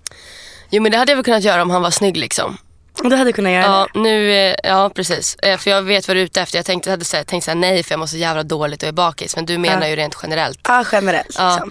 jo 0.70 0.82
men 0.82 0.92
det 0.92 0.98
hade 0.98 1.12
jag 1.12 1.16
väl 1.16 1.24
kunnat 1.24 1.42
göra 1.42 1.62
om 1.62 1.70
han 1.70 1.82
var 1.82 1.90
snygg 1.90 2.16
liksom. 2.16 2.56
Du 3.02 3.16
hade 3.16 3.32
kunnat 3.32 3.52
göra 3.52 3.62
Ja, 3.62 3.88
det. 3.94 4.00
nu, 4.00 4.32
eh, 4.32 4.54
ja 4.62 4.90
precis. 4.94 5.36
Eh, 5.36 5.58
För 5.58 5.70
jag 5.70 5.82
vet 5.82 6.08
vad 6.08 6.16
du 6.16 6.20
är 6.20 6.24
ute 6.24 6.40
efter. 6.40 6.58
Jag 6.58 6.66
tänkte, 6.66 6.90
hade 6.90 7.04
tänkt 7.24 7.44
säga 7.44 7.54
nej 7.54 7.82
för 7.82 7.92
jag 7.92 7.98
mår 7.98 8.06
så 8.06 8.16
jävla 8.16 8.42
dåligt 8.42 8.82
och 8.82 8.88
är 8.88 8.92
bakis. 8.92 9.36
Men 9.36 9.46
du 9.46 9.58
menar 9.58 9.82
Ja. 9.82 9.88
ju 9.88 9.96
rent 9.96 10.16
generellt. 10.22 10.60
Ja 10.68 10.84
generellt 10.92 11.34
Ja. 11.38 11.66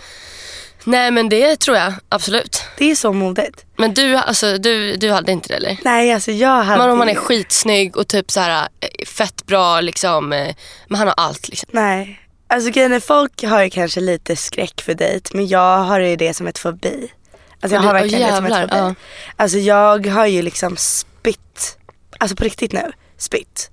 Nej 0.84 1.12
men 1.12 1.30
det 1.30 1.60
tror 1.60 1.78
jag 1.78 1.94
absolut. 2.10 2.64
Det 2.78 2.92
är 2.92 2.96
så 2.96 3.14
modigt. 3.14 3.66
Men 3.78 3.94
du, 3.94 4.16
alltså, 4.16 4.58
du, 4.58 4.96
du 4.96 5.12
hade 5.12 5.32
inte 5.32 5.48
det 5.48 5.56
eller? 5.56 5.78
Nej 5.84 6.14
alltså 6.14 6.32
jag 6.32 6.64
hade 6.64 6.78
Men 6.78 6.90
om 6.90 6.98
man 6.98 7.10
är 7.10 7.16
skitsnygg 7.16 7.98
och 7.98 8.08
typ 8.08 8.32
så 8.32 8.40
här 8.40 8.68
eh, 8.80 9.06
fett 9.06 9.46
bra 9.46 9.82
liksom. 9.82 10.34
eh, 10.34 10.56
Men 10.88 10.98
han 10.98 11.08
har 11.08 11.16
allt 11.18 11.50
liksom. 11.50 11.70
Nej. 11.72 12.20
Alltså 12.48 12.70
grejen 12.70 12.94
är, 12.94 13.00
folk 13.00 13.44
har 13.44 13.64
ju 13.64 13.70
kanske 13.70 14.00
lite 14.00 14.36
skräck 14.36 14.82
för 14.82 14.94
dejt 14.94 15.30
men 15.34 15.48
jag 15.48 15.78
har 15.78 16.00
ju 16.00 16.16
det 16.16 16.34
som 16.34 16.48
ett 16.48 16.60
fobi. 16.60 17.12
Alltså 17.62 17.76
jag 17.76 17.82
har 17.82 17.94
verkligen 17.94 18.22
åh, 18.24 18.30
det 18.30 18.36
som 18.36 18.46
ett 18.46 18.62
fobi. 18.62 18.78
ja. 18.78 18.96
Alltså 19.36 19.58
jag 19.58 20.08
har 20.08 20.26
ju 20.26 20.42
liksom 20.42 20.78
spytt, 20.78 21.78
alltså 22.18 22.36
på 22.36 22.44
riktigt 22.44 22.74
nu, 22.74 22.92
spytt. 23.18 23.70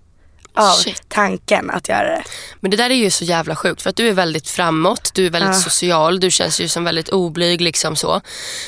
Av 0.61 0.73
Shit. 0.73 1.03
tanken 1.09 1.71
att 1.71 1.89
göra 1.89 2.09
det. 2.09 2.23
Men 2.61 2.71
det 2.71 2.77
där 2.77 2.91
är 2.91 2.95
ju 2.95 3.11
så 3.11 3.25
jävla 3.25 3.57
sjukt 3.57 3.83
för 3.83 3.91
att 3.91 3.97
du 3.97 4.09
är 4.09 4.13
väldigt 4.13 4.49
framåt, 4.49 5.11
du 5.15 5.27
är 5.27 5.31
väldigt 5.31 5.55
Ja. 5.55 5.61
social, 5.61 6.21
du 6.21 6.31
känns 6.31 6.61
ju 6.61 6.69
som 6.69 6.85
väldigt 6.85 7.09
oblyg 7.09 7.61
liksom 7.61 7.97
så. 7.97 8.21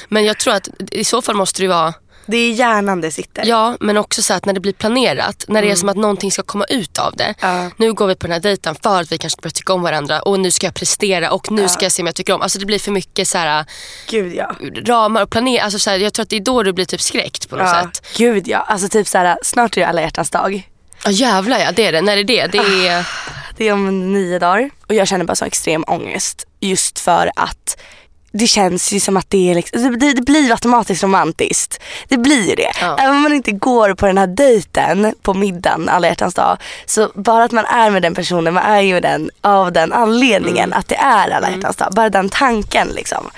Men 0.09 0.25
jag 0.25 0.39
tror 0.39 0.55
att 0.55 0.69
i 0.91 1.05
så 1.05 1.23
fall 1.23 1.35
måste 1.37 1.63
det 1.63 1.69
vara 1.69 1.95
Det 2.27 2.37
är 2.37 2.53
hjärnan 2.53 3.01
det 3.01 3.11
sitter. 3.11 3.47
Ja, 3.47 3.77
men 3.81 3.97
också 3.97 4.23
så 4.23 4.35
att 4.35 4.45
när 4.45 4.53
det 4.53 4.61
blir 4.61 4.73
planerat, 4.73 5.45
när 5.49 5.63
det 5.63 5.71
är 5.71 5.75
som 5.75 5.89
att 5.89 5.97
någonting 5.97 6.33
ska 6.33 6.43
komma 6.43 6.65
ut 6.65 6.99
av 6.99 7.17
det. 7.17 7.35
Ja. 7.41 7.71
Nu 7.77 7.93
går 7.93 8.07
vi 8.07 8.15
på 8.15 8.27
den 8.27 8.33
här 8.33 8.41
dejten 8.41 8.75
för 8.83 9.01
att 9.01 9.13
vi 9.13 9.19
kanske 9.19 9.41
börjar 9.43 9.53
tycka 9.53 9.73
om 9.73 9.83
varandra 9.83 10.23
och 10.23 10.41
nu 10.41 10.51
ska 10.51 10.67
jag 10.67 10.75
prestera 10.75 11.31
och 11.31 11.51
nu 11.51 11.69
ska 11.69 11.85
jag 11.85 11.93
se 11.93 12.03
om 12.03 12.07
jag 12.07 12.15
tycker 12.15 12.35
om. 12.35 12.43
Alltså 12.43 12.59
det 12.59 12.67
blir 12.67 12.79
för 12.79 12.91
mycket 12.93 13.29
så 13.29 13.39
här, 13.39 13.65
Gud 14.11 14.35
ja. 14.35 14.57
ramar 14.87 15.23
och 15.23 15.31
planera. 15.31 15.65
Alltså 15.65 15.79
så 15.79 15.91
här, 15.91 15.99
jag 15.99 16.13
tror 16.13 16.23
att 16.23 16.31
det 16.31 16.37
är 16.37 16.41
då 16.41 16.63
du 16.63 16.73
blir 16.73 16.85
typ 16.85 17.01
skräckt 17.01 17.49
på 17.51 17.57
något 17.57 17.67
ja. 17.67 17.83
sätt. 17.83 18.07
Gud 18.17 18.49
ja. 18.49 18.59
Alltså 18.59 18.89
typ 18.89 19.09
såhär, 19.09 19.39
snart 19.43 19.77
är 19.77 19.81
det 19.81 19.87
alla 19.87 20.01
hjärtans 20.01 20.31
dag. 20.31 20.69
Ja 21.05 21.11
jävlar 21.11 21.59
ja, 21.59 21.73
det 21.73 21.87
är 21.87 21.93
det. 21.93 22.01
När 22.01 22.17
är 22.17 22.25
det? 22.25 22.47
Det 22.47 22.59
är... 22.59 23.07
Det 23.57 23.69
är 23.69 23.73
om 23.73 24.13
nio 24.13 24.39
dagar. 24.39 24.71
Och 24.89 24.95
jag 24.95 25.09
känner 25.09 25.25
bara 25.25 25.35
så 25.35 25.45
extrem 25.45 25.85
ångest. 25.87 26.47
Just 26.61 26.99
för 26.99 27.31
att 27.37 27.77
det 28.33 28.47
känns 28.47 28.93
ju 28.93 29.01
som 29.01 29.17
att 29.17 29.31
det 29.31 29.51
är 29.51 29.55
liksom, 29.55 29.99
det, 29.99 30.13
det, 30.13 30.23
blir 30.23 30.51
automatiskt 30.51 31.03
romantiskt. 31.03 31.81
Det 32.09 32.17
blir 32.17 32.57
det. 32.57 32.73
Ja. 32.81 32.97
Även 32.99 33.17
om 33.17 33.23
man 33.23 33.33
inte 33.33 33.53
går 33.53 33.95
på 33.95 34.07
den 34.07 34.19
här 34.19 34.27
dejten 34.27 35.15
på 35.23 35.35
middagen 35.35 35.89
alla 35.89 36.09
hjärtans 36.09 36.35
dag. 36.35 36.57
Så 36.87 37.11
bara 37.15 37.45
att 37.45 37.53
man 37.53 37.65
är 37.65 37.91
med 37.91 38.03
den 38.03 38.15
personen, 38.15 38.55
man 38.55 38.65
är 38.65 38.81
ju 38.81 39.01
den 39.01 39.31
av 39.41 39.73
den 39.73 39.93
anledningen 39.93 40.65
Mm. 40.65 40.79
att 40.79 40.89
det 40.89 40.97
är 40.97 41.29
alla 41.35 41.51
hjärtans 41.51 41.77
dag. 41.77 41.89
Bara 41.93 42.11
den 42.11 42.29
tanken 42.29 42.89
liksom. 42.89 43.31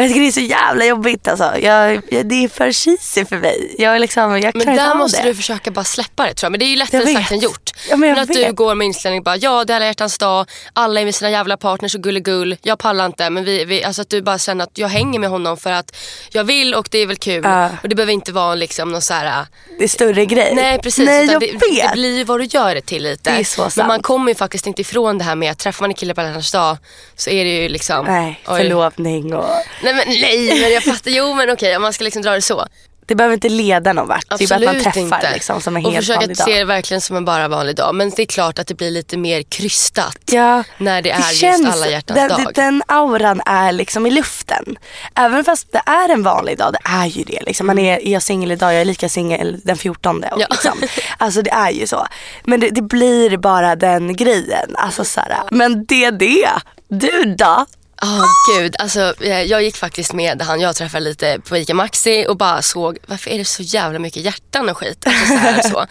Och 0.00 0.04
jag 0.04 0.08
tycker 0.10 0.20
det 0.20 0.26
är 0.28 0.32
så 0.32 0.40
jävla 0.40 0.84
jobbigt 0.84 1.28
alltså. 1.28 1.52
Jag, 1.62 2.02
jag, 2.10 2.26
det 2.26 2.44
är 2.44 2.48
för 2.48 2.72
cheesy 2.72 3.24
för 3.24 3.36
mig. 3.36 3.74
Jag, 3.78 4.00
liksom, 4.00 4.40
jag 4.40 4.56
Men 4.56 4.76
där 4.76 4.94
måste 4.94 5.22
det. 5.22 5.28
du 5.28 5.34
försöka 5.34 5.70
bara 5.70 5.84
släppa 5.84 6.26
det 6.26 6.34
tror 6.34 6.46
jag. 6.46 6.50
Men 6.50 6.60
det 6.60 6.66
är 6.66 6.70
ju 6.70 6.76
lättare 6.76 7.14
sagt 7.14 7.32
än 7.32 7.38
gjort. 7.38 7.70
Ja, 7.90 7.96
men 7.96 8.08
jag 8.08 8.18
att 8.18 8.28
du 8.28 8.40
vet. 8.40 8.56
går 8.56 8.74
med 8.74 8.84
inställning 8.84 9.22
bara, 9.22 9.36
ja 9.36 9.64
det 9.64 9.72
är 9.72 9.76
alla 9.76 9.86
hjärtans 9.86 10.18
dag, 10.18 10.46
alla 10.72 11.00
är 11.00 11.04
med 11.04 11.14
sina 11.14 11.30
jävla 11.30 11.56
partners 11.56 11.94
och 11.94 12.02
gulligull, 12.02 12.56
jag 12.62 12.78
pallar 12.78 13.06
inte. 13.06 13.30
Men 13.30 13.44
vi, 13.44 13.64
vi, 13.64 13.84
alltså 13.84 14.02
att 14.02 14.10
du 14.10 14.22
bara 14.22 14.38
känner 14.38 14.64
att 14.64 14.78
jag 14.78 14.88
hänger 14.88 15.18
med 15.18 15.28
honom 15.30 15.56
för 15.56 15.72
att 15.72 15.96
jag 16.30 16.44
vill 16.44 16.74
och 16.74 16.88
det 16.90 16.98
är 16.98 17.06
väl 17.06 17.16
kul. 17.16 17.40
Ja. 17.44 17.70
Och 17.82 17.88
det 17.88 17.94
behöver 17.94 18.12
inte 18.12 18.32
vara 18.32 18.54
liksom 18.54 18.92
någon 18.92 19.02
så 19.02 19.14
här 19.14 19.46
Det 19.78 19.84
är 19.84 19.88
större 19.88 20.26
grej. 20.26 20.52
Nej 20.54 20.78
precis, 20.78 21.06
Nej 21.06 21.26
jag 21.26 21.40
det, 21.40 21.46
vet. 21.46 21.60
det 21.60 21.90
blir 21.92 22.16
ju 22.18 22.24
vad 22.24 22.40
du 22.40 22.44
gör 22.44 22.74
det 22.74 22.80
till 22.80 23.02
lite. 23.02 23.30
Det 23.30 23.40
är 23.40 23.44
så 23.44 23.62
Men 23.62 23.70
sant. 23.70 23.88
man 23.88 24.02
kommer 24.02 24.30
ju 24.30 24.34
faktiskt 24.34 24.66
inte 24.66 24.80
ifrån 24.80 25.18
det 25.18 25.24
här 25.24 25.34
med 25.34 25.50
att 25.50 25.58
träffar 25.58 25.82
man 25.82 25.90
en 25.90 25.94
kille 25.94 26.14
på 26.14 26.20
alla 26.20 26.28
hjärtans 26.30 26.52
dag 26.52 26.76
så 27.16 27.30
är 27.30 27.44
det 27.44 27.50
ju 27.62 27.68
liksom 27.68 28.06
Nej, 28.06 28.40
förlovning 28.44 29.34
och... 29.34 29.44
Nej 29.82 29.89
men 29.94 30.04
nej, 30.08 30.60
men 30.60 30.72
jag 30.72 30.82
fattar. 30.82 31.10
Jo 31.10 31.34
men 31.34 31.50
okej 31.50 31.76
om 31.76 31.82
man 31.82 31.92
ska 31.92 32.04
liksom 32.04 32.22
dra 32.22 32.30
det 32.30 32.42
så. 32.42 32.66
Det 33.06 33.14
behöver 33.14 33.34
inte 33.34 33.48
leda 33.48 33.92
någon 33.92 34.08
vart. 34.08 34.24
Det 34.38 34.44
är 34.44 34.48
bara 34.48 34.54
att 34.54 34.60
man 34.62 34.68
Absolut 34.76 34.84
träffar 34.94 35.00
inte. 35.16 35.32
liksom 35.32 35.60
som 35.60 35.76
en 35.76 35.86
och 35.86 35.92
helt 35.92 36.02
försöka 36.06 36.20
vanlig 36.20 36.36
se 36.36 36.44
dag. 36.44 36.54
det 36.54 36.64
verkligen 36.64 37.00
som 37.00 37.16
en 37.16 37.24
bara 37.24 37.48
vanlig 37.48 37.76
dag. 37.76 37.94
Men 37.94 38.10
det 38.10 38.22
är 38.22 38.26
klart 38.26 38.58
att 38.58 38.66
det 38.66 38.74
blir 38.74 38.90
lite 38.90 39.16
mer 39.16 39.42
krystat. 39.42 40.16
Ja, 40.30 40.64
när 40.78 41.02
det 41.02 41.10
är 41.10 41.18
just 41.18 41.40
känns- 41.40 41.66
alla 41.74 41.88
hjärtans 41.88 42.20
den, 42.20 42.28
dag. 42.44 42.52
Den 42.54 42.82
auran 42.88 43.40
är 43.46 43.72
liksom 43.72 44.06
i 44.06 44.10
luften. 44.10 44.78
Även 45.14 45.44
fast 45.44 45.72
det 45.72 45.82
är 45.86 46.08
en 46.08 46.22
vanlig 46.22 46.58
dag, 46.58 46.72
det 46.72 46.88
är 46.90 47.06
ju 47.06 47.24
det. 47.24 47.40
Liksom. 47.46 47.66
Man 47.66 47.78
är, 47.78 48.06
är 48.06 48.12
jag 48.12 48.22
singel 48.22 48.52
idag, 48.52 48.74
jag 48.74 48.80
är 48.80 48.84
lika 48.84 49.08
singel 49.08 49.60
den 49.64 49.76
14. 49.76 50.24
Ja. 50.38 50.46
Liksom. 50.50 50.82
Alltså 51.18 51.42
det 51.42 51.50
är 51.50 51.70
ju 51.70 51.86
så. 51.86 52.06
Men 52.44 52.60
det, 52.60 52.70
det 52.70 52.82
blir 52.82 53.36
bara 53.36 53.76
den 53.76 54.16
grejen. 54.16 54.76
Alltså, 54.76 55.04
så 55.04 55.20
här, 55.20 55.36
men 55.50 55.84
det 55.84 56.04
är 56.04 56.12
det. 56.12 56.48
Du 56.88 57.34
då? 57.38 57.66
Åh 58.02 58.24
gud, 58.54 58.76
alltså 58.78 59.14
eh, 59.20 59.42
jag 59.42 59.62
gick 59.62 59.76
faktiskt 59.76 60.12
med 60.12 60.42
han 60.42 60.60
jag 60.60 60.76
träffade 60.76 61.04
lite 61.04 61.40
på 61.48 61.56
Ica 61.56 61.74
Maxi 61.74 62.26
och 62.28 62.36
bara 62.36 62.62
såg 62.62 62.98
varför 63.06 63.30
är 63.30 63.38
det 63.38 63.44
så 63.44 63.62
jävla 63.62 63.98
mycket 63.98 64.22
hjärtan 64.22 64.68
och 64.68 64.78
skit. 64.78 65.06
Alltså, 65.06 65.26
så 65.26 65.34
här, 65.34 65.62
så. 65.62 65.86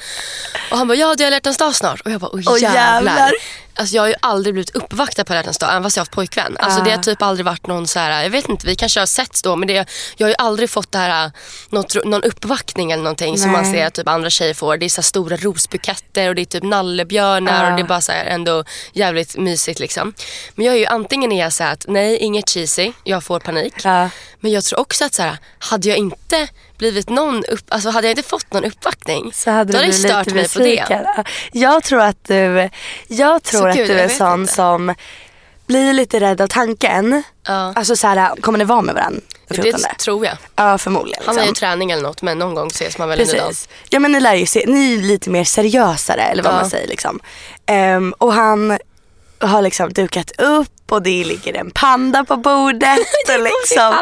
Och 0.72 0.78
han 0.78 0.88
bara, 0.88 0.98
ja 0.98 1.16
är 1.24 1.28
alla 1.28 1.36
hjärtans 1.36 1.58
dag 1.58 1.76
snart. 1.76 2.02
Och 2.02 2.12
jag 2.12 2.22
bara, 2.22 2.32
åh 2.34 2.62
jävlar. 2.62 2.74
jävlar. 2.74 3.32
Alltså 3.74 3.96
jag 3.96 4.04
har 4.04 4.08
ju 4.08 4.16
aldrig 4.22 4.54
blivit 4.54 4.76
uppvaktad 4.76 5.24
på 5.26 5.34
alla 5.34 5.40
hjärtans 5.40 5.58
dag 5.58 5.70
även 5.70 5.84
fast 5.84 5.98
jag 5.98 6.02
har 6.02 6.06
haft 6.06 6.12
pojkvän. 6.12 6.58
Alltså 6.60 6.84
det 6.84 6.92
har 6.92 6.98
typ 6.98 7.22
aldrig 7.22 7.46
varit 7.46 7.68
någon 7.68 7.88
så 7.88 8.00
här, 8.00 8.24
jag 8.24 8.30
vet 8.30 8.50
inte, 8.50 8.68
vi 8.68 8.76
kanske 8.76 9.00
har 9.00 9.06
setts 9.06 9.42
då 9.42 9.56
men 9.56 9.68
det, 9.68 9.74
jag 10.18 10.28
har 10.28 10.30
ju 10.30 10.36
aldrig 10.38 10.70
fått 10.70 10.92
det 10.92 10.98
här, 10.98 11.32
något, 11.70 12.06
någon 12.06 12.24
uppvaktning 12.24 12.92
eller 12.92 13.04
någonting 13.04 13.38
som 13.38 13.52
man 13.52 13.64
Nej. 13.64 13.74
ser 13.74 13.86
att 13.86 13.94
typ 13.94 14.08
andra 14.08 14.30
tjejer 14.30 14.54
får. 14.54 14.78
Det 14.78 14.86
är 14.86 14.90
så 14.90 15.02
stora 15.04 15.38
rosbuketter 15.38 16.30
och 16.30 16.36
det 16.36 16.42
är 16.42 16.46
typ 16.46 16.64
nallebjörnar 16.64 17.64
Ja. 17.64 17.70
och 17.72 17.76
det 17.78 17.84
är 17.84 17.88
bara 17.88 18.02
så 18.02 18.12
här 18.12 18.26
ändå 18.26 18.64
jävligt 18.94 19.38
mysigt 19.38 19.80
liksom. 19.80 20.14
Men 20.56 20.66
jag 20.66 20.76
är 20.76 20.80
ju 20.80 20.86
antingen 20.86 21.32
är 21.32 21.40
jag 21.40 21.54
så 21.54 21.64
här 21.64 21.74
att 21.74 21.86
nej 21.88 22.18
inget 22.18 22.50
cheesy, 22.50 22.92
jag 23.04 23.24
får 23.24 23.40
panik. 23.40 23.74
Ja. 23.84 24.10
Men 24.40 24.52
jag 24.52 24.64
tror 24.64 24.80
också 24.80 25.06
att 25.06 25.14
så 25.14 25.22
här, 25.22 25.38
hade 25.60 25.88
jag 25.90 25.98
inte 25.98 26.48
blivit 26.78 27.10
någon 27.10 27.46
upp, 27.46 27.66
alltså 27.70 27.90
hade 27.90 28.08
jag 28.08 28.12
inte 28.18 28.30
fått 28.30 28.54
någon 28.54 28.66
uppvaktning 28.66 29.32
Så 29.34 29.52
hade 29.52 29.74
då 29.74 29.78
du 29.78 29.78
hade 29.78 29.88
det 29.88 29.94
stört 29.94 30.34
mig 30.34 30.50
på 30.50 30.60
det. 30.60 31.24
Jag 31.52 31.84
tror 31.84 32.02
att 32.02 32.24
du, 32.28 32.70
jag 33.08 33.44
tror 33.44 33.62
Så 33.62 33.68
att 33.68 33.76
gud, 33.76 33.88
du 33.90 34.00
är 34.00 34.08
sån 34.10 34.42
inte. 34.42 34.54
som 34.54 34.96
blir 35.68 35.94
lite 35.94 36.20
rädd 36.20 36.42
av 36.42 36.48
tanken. 36.48 37.24
Ja. 37.48 37.74
Alltså 37.76 37.96
så 37.96 38.08
här, 38.08 38.36
kommer 38.42 38.58
ni 38.58 38.64
vara 38.66 38.82
med 38.82 38.96
varandra 38.96 39.22
på 39.48 39.54
14? 39.54 39.82
Det 39.82 39.96
tror 40.04 40.26
jag. 40.26 40.38
Ja 40.56 40.78
förmodligen. 40.78 41.24
Han 41.26 41.36
har 41.38 41.44
ju 41.44 41.50
Liksom. 41.50 41.60
träning 41.68 41.92
eller 41.92 42.04
något 42.04 42.22
men 42.22 42.40
någon 42.40 42.56
gång 42.56 42.68
ses 42.68 42.98
man 42.98 43.10
väl. 43.10 43.18
Precis. 43.18 43.70
Ja 43.90 44.00
men 44.00 44.12
ni 44.12 44.20
lär 44.20 44.34
ju 44.36 44.46
se, 44.46 44.64
ni 44.68 44.94
är 44.94 44.98
lite 44.98 45.30
mer 45.30 45.44
seriösare 45.44 46.22
eller 46.22 46.44
vad 46.44 46.54
Ja. 46.54 46.58
man 46.62 46.70
säger 46.70 46.88
liksom. 46.88 47.20
Ehm, 47.66 48.14
och 48.18 48.34
han 48.34 48.78
har 49.42 49.62
liksom 49.62 49.94
dukat 49.94 50.32
upp 50.42 50.92
och 50.92 51.02
det 51.02 51.24
ligger 51.24 51.54
en 51.54 51.72
panda 51.72 52.24
på 52.24 52.38
bordet. 52.38 53.00
och 53.30 53.44
liksom, 53.44 53.96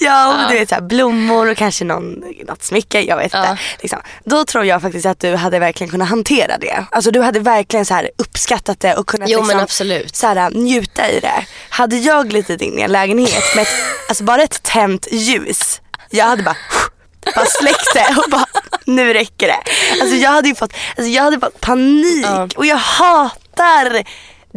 ja 0.00 0.44
och 0.44 0.50
du 0.50 0.58
vet 0.58 0.68
så 0.68 0.74
här, 0.74 0.82
blommor 0.82 1.50
och 1.50 1.56
kanske 1.56 1.84
någon, 1.84 2.24
något 2.48 2.62
smycke, 2.62 3.00
jag 3.00 3.16
vet 3.16 3.24
inte. 3.24 3.58
Liksom. 3.80 3.98
Då 4.24 4.44
tror 4.44 4.64
jag 4.64 4.82
faktiskt 4.82 5.06
att 5.06 5.20
du 5.20 5.36
hade 5.36 5.58
verkligen 5.58 5.90
kunnat 5.90 6.08
hantera 6.08 6.58
det. 6.58 6.84
Alltså 6.90 7.10
du 7.10 7.22
hade 7.22 7.40
verkligen 7.40 7.86
så 7.86 7.94
här 7.94 8.10
uppskattat 8.18 8.80
det 8.80 8.94
och 8.94 9.06
kunnat 9.06 9.28
Jo, 9.28 9.40
liksom, 9.40 9.66
så 10.12 10.26
här, 10.26 10.50
njuta 10.50 11.10
i 11.10 11.20
det. 11.20 11.46
Hade 11.68 11.96
jag 11.96 12.28
glidit 12.28 12.62
in 12.62 12.78
i 12.78 12.82
en 12.82 12.92
lägenhet 12.92 13.44
med 13.54 13.62
ett, 13.62 13.74
alltså 14.08 14.24
bara 14.24 14.42
ett 14.42 14.62
tänt 14.62 15.06
ljus, 15.10 15.80
jag 16.10 16.24
hade 16.24 16.42
bara 16.42 16.56
bara 17.34 17.46
släckte 17.46 18.14
och 18.24 18.30
bara 18.30 18.46
nu 18.84 19.12
räcker 19.12 19.46
det. 19.46 19.58
Alltså 20.00 20.16
jag 20.16 20.30
hade 20.30 20.48
ju 20.48 20.54
fått, 20.54 20.72
alltså 20.96 21.10
jag 21.10 21.22
hade 21.22 21.40
fått 21.40 21.60
panik 21.60 22.24
Ja. 22.26 22.48
och 22.56 22.66
jag 22.66 22.76
hatar 22.76 24.04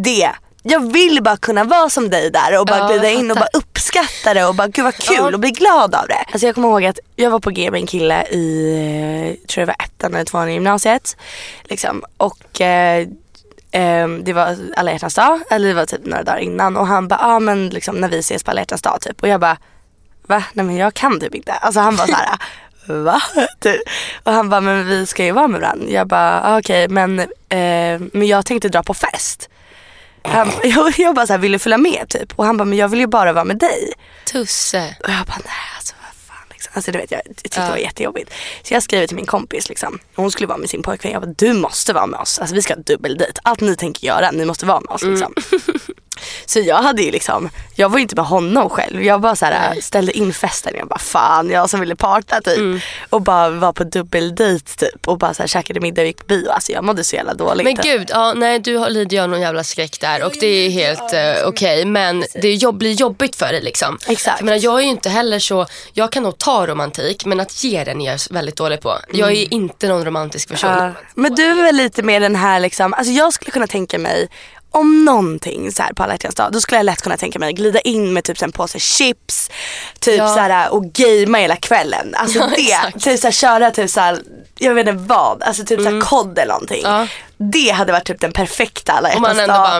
det. 0.03 0.31
Jag 0.63 0.91
vill 0.93 1.23
bara 1.23 1.37
kunna 1.37 1.63
vara 1.63 1.89
som 1.89 2.09
dig 2.09 2.31
där 2.31 2.59
och 2.59 2.65
bara 2.65 2.77
Ja, 2.77 2.87
glida 2.87 3.09
in 3.09 3.31
och 3.31 3.37
bara 3.37 3.49
uppskatta 3.53 4.33
det 4.33 4.45
och 4.45 4.55
bara 4.55 4.67
gud 4.67 4.85
vad 4.85 4.95
kul 4.95 5.15
Ja. 5.17 5.33
och 5.33 5.39
bli 5.39 5.51
glad 5.51 5.95
av 5.95 6.07
det. 6.07 6.25
Alltså 6.31 6.45
jag 6.45 6.55
kommer 6.55 6.67
ihåg 6.69 6.85
att 6.85 6.99
jag 7.15 7.29
var 7.29 7.39
på 7.39 7.49
G 7.49 7.71
med 7.71 7.81
en 7.81 7.87
kille 7.87 8.23
i, 8.27 8.73
eh, 9.41 9.47
tror 9.47 9.61
jag 9.61 9.67
var 9.67 9.75
ettan 9.85 10.13
eller 10.13 10.25
tvåan 10.25 10.49
i 10.49 10.53
gymnasiet. 10.53 11.17
Liksom. 11.63 12.03
Och 12.17 12.61
eh, 12.61 13.07
ehm, 13.71 14.23
det 14.23 14.33
var 14.33 14.57
alla 14.77 14.91
hjärtans 14.91 15.15
dag, 15.15 15.39
eller 15.49 15.67
det 15.67 15.73
var 15.73 15.85
typ 15.85 16.05
några 16.05 16.23
dagar 16.23 16.39
innan 16.39 16.77
och 16.77 16.87
han 16.87 17.07
bara, 17.07 17.19
ja 17.21 17.35
ah, 17.35 17.39
men 17.39 17.69
liksom 17.69 17.95
när 17.95 18.09
vi 18.09 18.19
ses 18.19 18.43
på 18.43 18.51
alla 18.51 18.61
hjärtans 18.61 18.81
dag 18.81 19.01
typ. 19.01 19.21
Och 19.21 19.27
jag 19.27 19.39
bara, 19.39 19.57
va? 20.27 20.43
Nej 20.53 20.65
men 20.65 20.75
jag 20.75 20.93
kan 20.93 21.19
typ 21.19 21.35
inte. 21.35 21.51
Alltså 21.51 21.79
han 21.79 21.95
var 21.95 22.07
så 22.07 22.13
här. 22.13 22.37
Va? 23.03 23.21
Typ. 23.59 23.81
Och 24.23 24.33
han 24.33 24.49
bara, 24.49 24.61
men 24.61 24.87
vi 24.87 25.05
ska 25.05 25.25
ju 25.25 25.31
vara 25.31 25.47
med 25.47 25.61
varandra. 25.61 25.87
Jag 25.89 26.07
bara, 26.07 26.41
ah, 26.43 26.59
okej 26.59 26.87
men, 26.87 27.19
eh, 27.19 27.99
men 28.13 28.27
jag 28.27 28.45
tänkte 28.45 28.69
dra 28.69 28.83
på 28.83 28.93
fest. 28.93 29.49
Han, 30.29 30.51
jag, 30.63 30.93
jag 30.99 31.15
bara 31.15 31.27
så 31.27 31.33
här, 31.33 31.39
du 31.39 31.59
följa 31.59 31.77
med 31.77 32.05
typ? 32.09 32.33
Och 32.35 32.45
han 32.45 32.57
bara, 32.57 32.65
men 32.65 32.77
jag 32.77 32.87
vill 32.87 32.99
ju 32.99 33.07
bara 33.07 33.33
vara 33.33 33.45
med 33.45 33.57
dig. 33.57 33.93
Tusse. 34.31 34.95
Och 35.03 35.09
jag 35.09 35.25
bara, 35.25 35.37
nej 35.45 35.53
alltså 35.77 35.95
vad 36.01 36.15
fan. 36.27 36.47
Liksom. 36.49 36.71
Alltså 36.75 36.91
du 36.91 36.97
vet, 36.97 37.11
jag, 37.11 37.21
jag 37.25 37.35
tyckte 37.35 37.61
det 37.65 37.69
var 37.69 37.77
jättejobbigt. 37.77 38.33
Så 38.63 38.73
jag 38.73 38.83
skrev 38.83 39.07
till 39.07 39.15
min 39.15 39.25
kompis 39.25 39.69
liksom. 39.69 39.99
Hon 40.15 40.31
skulle 40.31 40.47
vara 40.47 40.57
med 40.57 40.69
sin 40.69 40.83
pojkvän. 40.83 41.11
Jag 41.11 41.21
bara, 41.21 41.33
du 41.37 41.53
måste 41.53 41.93
vara 41.93 42.07
med 42.07 42.19
oss. 42.19 42.39
Alltså 42.39 42.55
vi 42.55 42.61
ska 42.61 42.73
ha 42.73 42.81
dubbeldejt. 42.81 43.39
Allt 43.43 43.61
ni 43.61 43.75
tänker 43.75 44.07
göra, 44.07 44.31
ni 44.31 44.45
måste 44.45 44.65
vara 44.65 44.79
med 44.79 44.89
oss 44.89 45.03
liksom. 45.03 45.33
Så 46.45 46.59
jag 46.59 46.75
hade 46.75 47.01
ju 47.01 47.11
liksom, 47.11 47.49
jag 47.75 47.89
var 47.89 47.97
ju 47.97 48.01
inte 48.01 48.15
med 48.15 48.25
honom 48.25 48.69
själv. 48.69 49.03
Jag 49.03 49.21
bara 49.21 49.35
så 49.35 49.45
här, 49.45 49.81
ställde 49.81 50.11
in 50.17 50.33
festen. 50.33 50.73
Jag 50.77 50.87
bara 50.87 50.99
fan, 50.99 51.49
jag 51.49 51.69
som 51.69 51.79
ville 51.79 51.95
parta 51.95 52.41
typ. 52.41 52.81
Och 53.09 53.21
bara 53.21 53.49
var 53.49 53.73
på 53.73 53.83
dubbeldejt 53.83 54.65
typ. 54.77 55.07
Och 55.07 55.17
bara 55.17 55.33
så 55.33 55.43
här, 55.43 55.47
käkade 55.47 55.79
middag 55.79 56.01
och 56.01 56.07
gick 56.07 56.17
på 56.17 56.25
bio. 56.25 56.49
Alltså 56.49 56.71
jag 56.71 56.83
mådde 56.83 57.03
så 57.03 57.15
jävla 57.15 57.33
dåligt. 57.33 57.63
Men 57.63 57.75
gud, 57.75 58.07
ja, 58.13 58.33
nej 58.33 58.59
du 58.59 58.77
har- 58.77 58.89
lider 58.89 59.17
ju 59.17 59.23
av 59.23 59.29
någon 59.29 59.41
jävla 59.41 59.63
skräck 59.63 59.99
där 59.99 60.23
och 60.25 60.33
det 60.39 60.47
är 60.47 60.69
helt 60.69 61.13
eh, 61.13 61.47
okej. 61.47 61.85
men 61.85 62.23
det 62.41 62.53
jobb, 62.53 62.77
blir 62.77 62.91
jobbigt 62.93 63.35
för 63.35 63.51
dig 63.51 63.61
liksom. 63.61 63.97
Exakt. 64.07 64.39
Jag, 64.39 64.45
menar, 64.45 64.59
jag 64.63 64.79
är 64.79 64.83
ju 64.83 64.89
inte 64.89 65.09
heller 65.09 65.39
så, 65.39 65.65
jag 65.93 66.11
kan 66.11 66.23
nog 66.23 66.37
ta 66.37 66.67
romantik 66.67 67.25
men 67.25 67.39
att 67.39 67.63
ge 67.63 67.83
den 67.83 68.01
är 68.01 68.11
jag 68.11 68.19
väldigt 68.29 68.55
dålig 68.55 68.81
på. 68.81 68.97
Jag 69.13 69.31
är 69.31 69.53
inte 69.53 69.87
någon 69.87 70.05
romantisk 70.05 70.49
person. 70.49 70.69
Ja. 70.69 70.91
Men 71.15 71.35
du 71.35 71.43
är 71.45 71.63
väl 71.63 71.75
lite 71.75 72.03
mer 72.03 72.19
den 72.19 72.35
här 72.35 72.59
liksom, 72.59 72.93
alltså 72.93 73.13
jag 73.13 73.33
skulle 73.33 73.51
kunna 73.51 73.67
tänka 73.67 73.99
mig 73.99 74.29
om 74.71 75.05
någonting 75.05 75.71
så 75.71 75.83
här 75.83 75.93
på 75.93 76.03
alla 76.03 76.13
hjärtans 76.13 76.35
dag, 76.35 76.51
då 76.51 76.61
skulle 76.61 76.77
jag 76.79 76.85
lätt 76.85 77.01
kunna 77.01 77.17
tänka 77.17 77.39
mig 77.39 77.53
glida 77.53 77.79
in 77.79 78.13
med 78.13 78.23
typ 78.23 78.37
så 78.37 78.45
en 78.45 78.51
påse 78.51 78.79
chips 78.79 79.49
typ 79.99 80.17
Ja. 80.17 80.27
så 80.33 80.39
här, 80.39 80.73
och 80.73 80.85
gamea 80.93 81.41
hela 81.41 81.55
kvällen. 81.55 82.15
Alltså 82.15 82.39
Ja, 82.39 82.49
det, 82.55 82.61
exakt. 82.71 83.03
typ 83.03 83.19
så 83.19 83.27
här, 83.27 83.31
köra 83.31 83.71
typ 83.71 83.89
så 83.89 83.99
här, 83.99 84.19
jag 84.59 84.73
vet 84.73 84.87
inte 84.87 85.03
vad, 85.07 85.43
alltså 85.43 85.63
typ 85.65 85.81
så 85.81 85.89
här 85.89 86.01
kod 86.01 86.39
eller 86.39 86.53
någonting. 86.53 86.85
Mm. 86.85 86.99
Ja. 87.01 87.07
Det 87.41 87.69
hade 87.71 87.91
varit 87.91 88.05
typ 88.05 88.21
den 88.21 88.31
perfekta 88.31 88.93
alla 88.93 89.09
Och 89.15 89.21
man, 89.21 89.39
ändå 89.39 89.53
bara, 89.53 89.79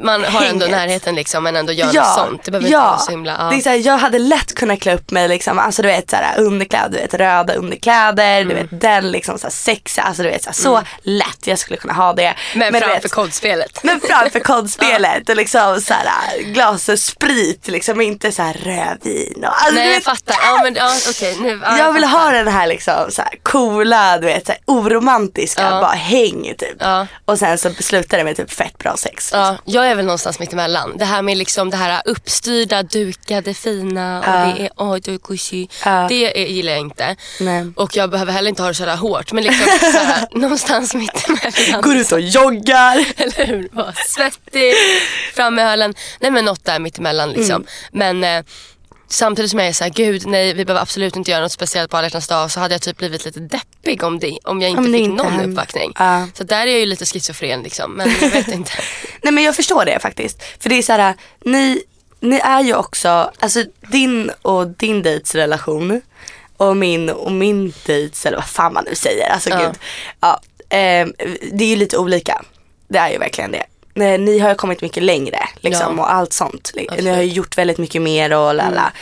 man 0.00 0.24
har 0.24 0.42
ändå 0.44 0.64
Hänget. 0.66 0.70
närheten 0.70 1.14
liksom 1.14 1.44
men 1.44 1.56
ändå 1.56 1.72
gör 1.72 1.86
något 1.86 2.14
sånt. 2.14 2.44
Det 2.44 2.50
behöver 2.50 2.66
inte 2.68 2.78
vara 2.78 2.98
så 2.98 3.10
himla... 3.10 3.36
Ja. 3.38 3.44
Det 3.44 3.56
är 3.56 3.60
så 3.60 3.68
här, 3.68 3.76
jag 3.86 3.98
hade 3.98 4.18
lätt 4.18 4.54
kunnat 4.54 4.80
klä 4.80 4.94
upp 4.94 5.10
mig 5.10 5.28
liksom, 5.28 5.58
alltså 5.58 5.82
du 5.82 5.88
vet 5.88 6.10
så 6.10 6.16
här, 6.16 6.38
underkläder, 6.40 6.90
du 6.90 6.96
vet 6.96 7.14
röda 7.14 7.54
underkläder, 7.54 8.40
Mm. 8.40 8.48
du 8.48 8.54
vet 8.54 8.80
den 8.80 9.10
liksom 9.10 9.38
så 9.38 9.46
här, 9.46 9.50
sexiga, 9.52 10.04
alltså 10.04 10.22
du 10.22 10.28
vet 10.28 10.42
så, 10.44 10.48
här, 10.50 10.54
så 10.54 10.82
lätt 11.02 11.46
jag 11.46 11.58
skulle 11.58 11.76
kunna 11.78 11.92
ha 11.94 12.12
det. 12.12 12.34
men 12.54 12.72
du 12.72 12.80
framför 12.80 13.08
kodspelet. 13.08 13.78
men 13.82 14.00
framför 14.00 14.40
kodspelet 14.52 15.28
och 15.28 15.36
liksom 15.36 15.80
så 15.80 15.94
här, 15.94 16.42
glas 16.42 16.88
och 16.88 16.98
sprit, 16.98 17.68
liksom 17.68 18.00
inte 18.00 18.32
så 18.32 18.42
här 18.42 18.52
rödvin. 18.54 19.44
Och, 19.44 19.46
alltså, 19.62 19.74
Nej 19.74 19.86
jag 19.88 19.94
vet, 19.94 20.04
fattar. 20.04 20.36
Ja, 20.42 20.60
men, 20.62 20.74
ja, 20.74 20.90
okej, 21.10 21.36
nu, 21.40 21.60
ja, 21.64 21.78
jag 21.78 21.92
vill 21.92 22.02
fattar. 22.02 22.18
ha 22.24 22.30
den 22.30 22.48
här 22.48 22.66
liksom 22.66 23.10
så 23.10 23.22
här, 23.22 23.34
coola, 23.42 24.18
du 24.18 24.26
vet 24.26 24.46
så 24.46 24.52
här, 24.52 24.60
oromantiska, 24.66 25.62
Ja. 25.62 25.80
bara 25.80 25.90
häng 25.92 26.54
typ. 26.58 26.76
Ja. 26.92 27.06
Och 27.24 27.38
sen 27.38 27.58
så 27.58 27.70
slutar 27.74 28.18
det 28.18 28.24
med 28.24 28.36
typ 28.36 28.50
fett 28.50 28.78
bra 28.78 28.96
sex. 28.96 29.30
Ja, 29.32 29.56
jag 29.64 29.86
är 29.86 29.94
väl 29.94 30.04
någonstans 30.04 30.38
mitt 30.38 30.52
emellan. 30.52 30.92
Det 30.96 31.04
här 31.04 31.22
med 31.22 31.36
liksom 31.36 31.70
det 31.70 31.76
här 31.76 32.02
uppstyrda, 32.04 32.82
dukade, 32.82 33.54
fina 33.54 34.18
och 34.18 34.56
det 34.56 34.64
är 34.64 34.70
åh 34.76 34.96
du 35.02 35.14
är 35.14 35.18
gushy. 35.28 35.66
Ja. 35.84 36.06
Det 36.08 36.42
är, 36.42 36.46
gillar 36.46 36.72
jag 36.72 36.80
inte. 36.80 37.16
Nej. 37.40 37.72
Och 37.76 37.96
jag 37.96 38.10
behöver 38.10 38.32
heller 38.32 38.48
inte 38.48 38.62
ha 38.62 38.68
det 38.68 38.74
så 38.74 38.84
där 38.84 38.96
hårt. 38.96 39.32
Men 39.32 39.44
liksom 39.44 39.66
så 39.92 39.98
här, 39.98 40.26
någonstans 40.38 40.94
mitt 40.94 41.28
emellan. 41.28 41.80
Går 41.82 41.96
ut 41.96 42.12
och 42.12 42.20
joggar. 42.20 43.04
Eller 43.16 43.46
hur? 43.46 43.68
Var 43.72 43.94
svettig, 44.08 44.74
fram 45.34 45.54
med 45.54 45.72
ölen. 45.72 45.94
Nej 46.20 46.30
men 46.30 46.44
något 46.44 46.64
där 46.64 46.78
mitt 46.78 46.98
emellan 46.98 47.30
liksom. 47.30 47.66
Mm. 47.92 48.20
Men 48.20 48.38
eh, 48.38 48.44
samtidigt 49.12 49.50
som 49.50 49.60
jag 49.60 49.68
är 49.68 49.72
såhär, 49.72 49.90
gud 49.90 50.26
nej 50.26 50.54
vi 50.54 50.64
behöver 50.64 50.82
absolut 50.82 51.16
inte 51.16 51.30
göra 51.30 51.40
något 51.42 51.52
speciellt 51.52 51.90
på 51.90 51.96
alla 51.96 52.08
dag. 52.08 52.50
Så 52.50 52.60
hade 52.60 52.74
jag 52.74 52.82
typ 52.82 52.96
blivit 52.96 53.24
lite 53.24 53.40
deppig 53.40 54.02
om, 54.02 54.18
det, 54.18 54.38
om 54.44 54.60
jag 54.60 54.70
inte 54.70 54.78
Om 54.80 54.92
fick 54.92 54.94
inte 55.00 55.24
någon 55.24 55.40
uppbackning. 55.40 55.92
Ja. 55.98 56.26
Så 56.34 56.44
där 56.44 56.66
är 56.66 56.70
jag 56.70 56.80
ju 56.80 56.86
lite 56.86 57.06
schizofren 57.06 57.62
liksom. 57.62 57.92
Men 57.92 58.10
jag 58.20 58.30
vet 58.30 58.48
inte. 58.52 58.72
Nej 59.22 59.32
men 59.32 59.44
jag 59.44 59.56
förstår 59.56 59.84
det 59.84 59.98
faktiskt. 60.00 60.42
För 60.60 60.68
det 60.68 60.74
är 60.78 60.82
så 60.82 60.92
här, 60.92 61.14
ni, 61.44 61.82
ni 62.20 62.36
är 62.38 62.60
ju 62.62 62.74
också, 62.74 63.30
alltså 63.40 63.64
din 63.92 64.30
och 64.42 64.66
din 64.68 65.02
dejts 65.02 65.34
relation 65.34 66.00
och 66.56 66.76
min 66.76 67.10
och 67.10 67.32
min 67.32 67.74
dejts, 67.86 68.26
eller 68.26 68.36
vad 68.36 68.46
fan 68.48 68.72
man 68.72 68.84
nu 68.88 68.94
säger, 68.94 69.30
alltså 69.30 69.50
Ja. 69.50 69.58
gud. 69.58 69.78
Ja, 70.20 70.40
ehm, 70.68 71.12
det 71.52 71.64
är 71.64 71.68
ju 71.68 71.76
lite 71.76 71.98
olika. 71.98 72.42
Det 72.88 72.98
är 72.98 73.10
ju 73.10 73.18
verkligen 73.18 73.52
det. 73.52 73.64
Nej, 73.94 74.18
Ni 74.18 74.38
har 74.38 74.48
ju 74.48 74.54
kommit 74.54 74.82
mycket 74.82 75.02
längre 75.02 75.38
liksom 75.60 75.94
Ja. 75.96 76.02
och 76.02 76.12
allt 76.12 76.32
sånt. 76.32 76.72
Ni 76.76 76.86
Absolut. 76.90 77.14
har 77.14 77.22
ju 77.22 77.32
gjort 77.32 77.58
väldigt 77.58 77.78
mycket 77.78 78.02
mer 78.02 78.32
och 78.32 78.54
lala. 78.54 78.92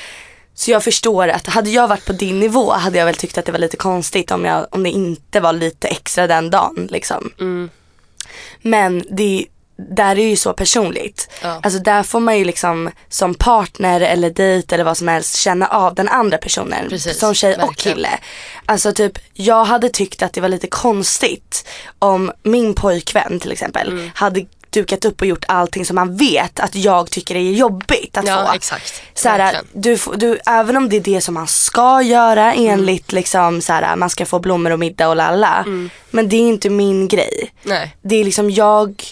Så 0.55 0.71
jag 0.71 0.85
förstår 0.85 1.29
att 1.29 1.47
hade 1.47 1.71
jag 1.71 1.89
varit 1.89 2.05
på 2.07 2.13
din 2.13 2.41
nivå 2.41 2.73
hade 2.73 2.99
jag 2.99 3.07
väl 3.07 3.15
tyckt 3.15 3.39
att 3.39 3.45
det 3.45 3.53
var 3.53 3.59
lite 3.59 3.77
konstigt 3.77 4.31
om, 4.31 4.45
jag, 4.45 4.67
om 4.71 4.83
det 4.83 4.91
inte 4.91 5.41
var 5.41 5.53
lite 5.53 5.89
extra 5.89 6.27
den 6.27 6.51
dagen. 6.51 6.89
Liksom. 6.91 7.31
Men 8.63 9.05
det, 9.11 9.47
där 9.77 10.11
är 10.11 10.15
det 10.15 10.23
ju 10.23 10.37
så 10.37 10.53
personligt. 10.53 11.31
Ja. 11.43 11.61
Alltså 11.63 11.81
där 11.81 12.03
får 12.03 12.21
man 12.21 12.39
ju 12.39 12.45
liksom 12.45 12.91
som 13.09 13.35
partner 13.35 14.01
eller 14.01 14.31
dejt 14.31 14.75
eller 14.75 14.85
vad 14.85 14.97
som 14.97 15.09
helst 15.09 15.37
känna 15.37 15.67
av 15.67 15.95
den 15.95 16.09
andra 16.09 16.39
personen. 16.39 16.89
Precis, 16.89 17.19
som 17.19 17.35
tjej 17.35 17.55
och 17.55 17.61
verkligen. 17.69 17.97
kille. 17.97 18.19
Alltså 18.67 18.93
typ 18.93 19.19
jag 19.33 19.65
hade 19.65 19.89
tyckt 19.89 20.23
att 20.23 20.33
det 20.33 20.41
var 20.41 20.49
lite 20.49 20.67
konstigt 20.67 21.69
om 21.99 22.33
min 22.43 22.75
pojkvän 22.75 23.41
till 23.41 23.53
exempel 23.53 23.89
Mm. 23.89 24.11
hade 24.15 24.47
dukat 24.71 25.05
upp 25.05 25.21
och 25.21 25.27
gjort 25.27 25.45
allting 25.49 25.85
som 25.87 25.95
man 25.97 26.17
vet 26.17 26.61
att 26.61 26.75
jag 26.75 27.11
tycker 27.11 27.35
är 27.35 27.41
jobbigt 27.41 28.17
att 28.17 28.27
Ja 28.27 28.47
få. 28.47 28.53
exakt. 28.55 29.03
Verkligen. 29.25 29.67
du, 29.73 29.99
du, 30.17 30.39
även 30.47 30.77
om 30.77 30.89
det 30.89 30.97
är 30.97 31.01
det 31.01 31.21
som 31.21 31.35
man 31.35 31.47
ska 31.47 32.03
göra 32.03 32.53
Mm. 32.55 32.71
enligt 32.73 33.13
liksom 33.13 33.61
såhär, 33.61 33.97
man 33.97 34.11
ska 34.11 34.27
få 34.27 34.39
blommor 34.39 34.71
och 34.71 34.79
middag 34.79 35.09
och 35.09 35.17
lalla. 35.17 35.57
Mm. 35.67 35.91
Men 36.11 36.29
det 36.29 36.37
är 36.37 36.49
inte 36.49 36.71
min 36.71 37.09
grej. 37.09 37.53
Nej. 37.63 37.97
Det 38.03 38.17
är 38.17 38.25
liksom 38.25 38.51
jag, 38.51 39.03